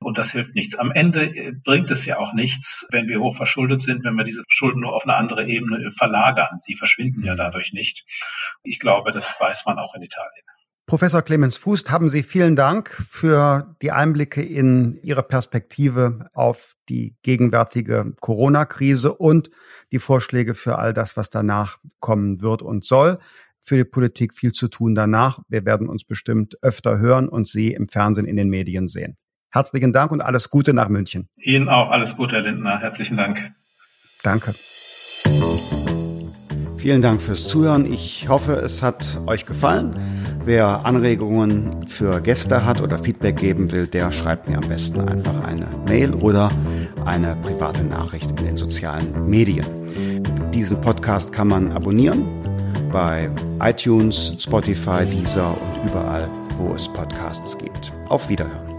Und 0.00 0.16
das 0.16 0.32
hilft 0.32 0.54
nichts. 0.54 0.76
Am 0.76 0.90
Ende 0.90 1.52
bringt 1.62 1.90
es 1.90 2.06
ja 2.06 2.18
auch 2.18 2.32
nichts, 2.32 2.86
wenn 2.90 3.08
wir 3.08 3.20
hoch 3.20 3.36
verschuldet 3.36 3.80
sind, 3.80 4.04
wenn 4.04 4.14
wir 4.14 4.24
diese 4.24 4.42
Schulden 4.48 4.80
nur 4.80 4.94
auf 4.94 5.04
eine 5.04 5.16
andere 5.16 5.46
Ebene 5.46 5.90
verlagern. 5.92 6.58
Sie 6.60 6.74
verschwinden 6.74 7.22
ja 7.24 7.34
dadurch 7.34 7.72
nicht. 7.74 8.04
Ich 8.62 8.80
glaube, 8.80 9.12
das 9.12 9.38
weiß 9.38 9.66
man 9.66 9.78
auch 9.78 9.94
in 9.94 10.02
Italien. 10.02 10.46
Professor 10.86 11.22
Clemens 11.22 11.56
Fußt, 11.56 11.90
haben 11.90 12.10
Sie 12.10 12.22
vielen 12.22 12.56
Dank 12.56 12.90
für 12.90 13.74
die 13.80 13.90
Einblicke 13.90 14.42
in 14.42 14.98
Ihre 15.02 15.22
Perspektive 15.22 16.28
auf 16.34 16.74
die 16.90 17.16
gegenwärtige 17.22 18.12
Corona-Krise 18.20 19.14
und 19.14 19.50
die 19.92 19.98
Vorschläge 19.98 20.54
für 20.54 20.76
all 20.78 20.92
das, 20.92 21.16
was 21.16 21.30
danach 21.30 21.78
kommen 22.00 22.42
wird 22.42 22.60
und 22.60 22.84
soll. 22.84 23.16
Für 23.62 23.78
die 23.78 23.84
Politik 23.84 24.34
viel 24.34 24.52
zu 24.52 24.68
tun 24.68 24.94
danach. 24.94 25.38
Wir 25.48 25.64
werden 25.64 25.88
uns 25.88 26.04
bestimmt 26.04 26.58
öfter 26.60 26.98
hören 26.98 27.30
und 27.30 27.48
Sie 27.48 27.72
im 27.72 27.88
Fernsehen, 27.88 28.26
in 28.26 28.36
den 28.36 28.50
Medien 28.50 28.86
sehen. 28.86 29.16
Herzlichen 29.50 29.94
Dank 29.94 30.12
und 30.12 30.20
alles 30.20 30.50
Gute 30.50 30.74
nach 30.74 30.90
München. 30.90 31.28
Ihnen 31.36 31.70
auch 31.70 31.90
alles 31.90 32.16
Gute, 32.16 32.36
Herr 32.36 32.42
Lindner. 32.42 32.80
Herzlichen 32.80 33.16
Dank. 33.16 33.52
Danke. 34.22 34.52
Vielen 36.76 37.00
Dank 37.00 37.22
fürs 37.22 37.48
Zuhören. 37.48 37.90
Ich 37.90 38.28
hoffe, 38.28 38.56
es 38.56 38.82
hat 38.82 39.18
euch 39.24 39.46
gefallen. 39.46 40.23
Wer 40.46 40.84
Anregungen 40.84 41.88
für 41.88 42.20
Gäste 42.20 42.66
hat 42.66 42.82
oder 42.82 42.98
Feedback 42.98 43.36
geben 43.36 43.72
will, 43.72 43.86
der 43.86 44.12
schreibt 44.12 44.46
mir 44.46 44.58
am 44.58 44.68
besten 44.68 45.00
einfach 45.00 45.42
eine 45.42 45.66
Mail 45.88 46.12
oder 46.12 46.50
eine 47.06 47.34
private 47.36 47.82
Nachricht 47.82 48.28
in 48.38 48.46
den 48.46 48.56
sozialen 48.58 49.26
Medien. 49.26 49.64
Diesen 50.52 50.78
Podcast 50.82 51.32
kann 51.32 51.48
man 51.48 51.72
abonnieren 51.72 52.26
bei 52.92 53.30
iTunes, 53.60 54.34
Spotify, 54.38 55.06
Deezer 55.06 55.48
und 55.48 55.90
überall, 55.90 56.28
wo 56.58 56.74
es 56.74 56.88
Podcasts 56.88 57.56
gibt. 57.56 57.92
Auf 58.10 58.28
Wiederhören. 58.28 58.73